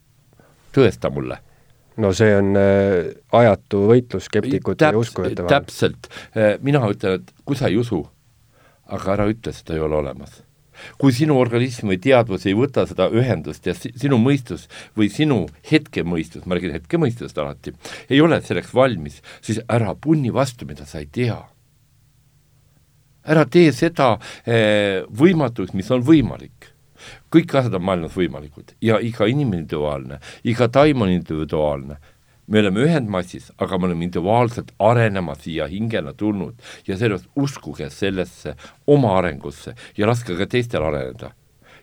tõesta 0.76 1.11
mulle 1.11 1.41
no 1.97 2.11
see 2.15 2.34
on 2.36 2.55
äh, 2.59 3.13
ajatu 3.32 3.86
võitlus 3.89 4.28
skeptikute 4.28 4.84
Täps, 4.84 4.95
ja 4.95 4.99
uskujate 4.99 5.45
vahel. 5.45 5.53
täpselt, 5.53 6.09
äh, 6.36 6.55
mina 6.63 6.82
ütlen, 6.91 7.21
et 7.21 7.32
kui 7.47 7.55
sa 7.55 7.69
ei 7.71 7.78
usu, 7.80 8.01
aga 8.86 9.15
ära 9.15 9.29
ütle, 9.31 9.53
seda 9.53 9.77
ei 9.77 9.86
ole 9.86 10.01
olemas. 10.01 10.41
kui 10.99 11.13
sinu 11.15 11.38
organism 11.39 11.88
või 11.88 11.95
teadvus 12.03 12.43
ei 12.49 12.53
võta 12.53 12.83
seda 12.83 13.05
ühendust 13.07 13.63
ja 13.63 13.71
sinu 13.79 14.17
mõistus 14.19 14.65
või 14.97 15.07
sinu 15.07 15.45
hetkemõistus, 15.71 16.43
ma 16.43 16.57
räägin 16.57 16.73
hetkemõistusest 16.75 17.38
alati, 17.39 17.71
ei 18.09 18.19
ole 18.21 18.41
selleks 18.43 18.73
valmis, 18.75 19.21
siis 19.39 19.61
ära 19.71 19.95
punni 19.95 20.33
vastu, 20.36 20.67
mida 20.67 20.86
sa 20.86 20.99
ei 20.99 21.07
tea. 21.07 21.39
ära 23.23 23.45
tee 23.45 23.71
seda 23.71 24.17
eh, 24.45 25.05
võimatuks, 25.07 25.73
mis 25.73 25.91
on 25.91 26.03
võimalik 26.03 26.75
kõik 27.31 27.55
asjad 27.55 27.75
on 27.77 27.83
maailmas 27.86 28.15
võimalikud 28.15 28.75
ja 28.81 28.99
iga 29.03 29.27
inimene 29.29 29.63
individuaalne, 29.63 30.19
iga 30.43 30.67
taim 30.67 31.01
on 31.01 31.11
individuaalne 31.13 31.97
me 32.48 32.62
oleme 32.62 32.84
ühendmassis, 32.86 33.50
aga 33.62 33.78
me 33.80 33.89
oleme 33.89 34.06
individuaalselt 34.06 34.72
arenema 34.80 35.36
siia 35.39 35.68
hingena 35.72 36.14
tulnud 36.18 36.56
ja 36.88 36.98
sellepärast 36.98 37.30
uskuge 37.41 37.89
sellesse 37.93 38.56
oma 38.88 39.16
arengusse 39.20 39.76
ja 39.98 40.10
laske 40.10 40.38
ka 40.38 40.48
teistel 40.50 40.86
areneda. 40.86 41.32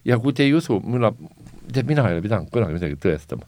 ja 0.05 0.19
kui 0.19 0.33
te 0.33 0.47
ei 0.47 0.55
usu, 0.55 0.81
mina, 0.85 1.13
tead, 1.73 1.87
mina 1.87 2.09
ei 2.09 2.19
ole 2.19 2.25
pidanud 2.25 2.51
kunagi 2.55 2.79
midagi 2.79 2.99
tõestama. 3.03 3.47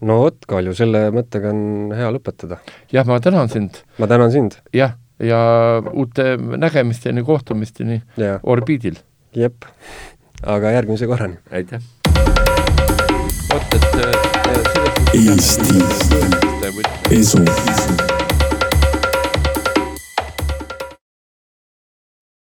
no 0.00 0.20
vot, 0.24 0.40
Kalju, 0.48 0.74
selle 0.76 1.08
mõttega 1.14 1.52
on 1.52 1.94
hea 1.96 2.10
lõpetada. 2.12 2.60
jah, 2.92 3.06
ma 3.06 3.20
tänan 3.20 3.48
sind. 3.48 3.82
ma 3.98 4.06
tänan 4.06 4.32
sind. 4.32 4.60
jah, 4.72 4.98
ja 5.20 5.40
uute 5.92 6.36
nägemisteni, 6.36 7.24
kohtumisteni 7.24 8.02
ja. 8.16 8.40
orbiidil. 8.42 9.00
jep, 9.34 9.64
aga 10.44 10.76
järgmise 10.76 11.06
korrani. 11.06 11.40
aitäh. 11.50 11.80
vot, 13.48 13.74
et 13.74 13.84
äh, 14.04 14.62
seda 14.74 14.87
Eesti 15.14 15.74
Esu 17.10 17.38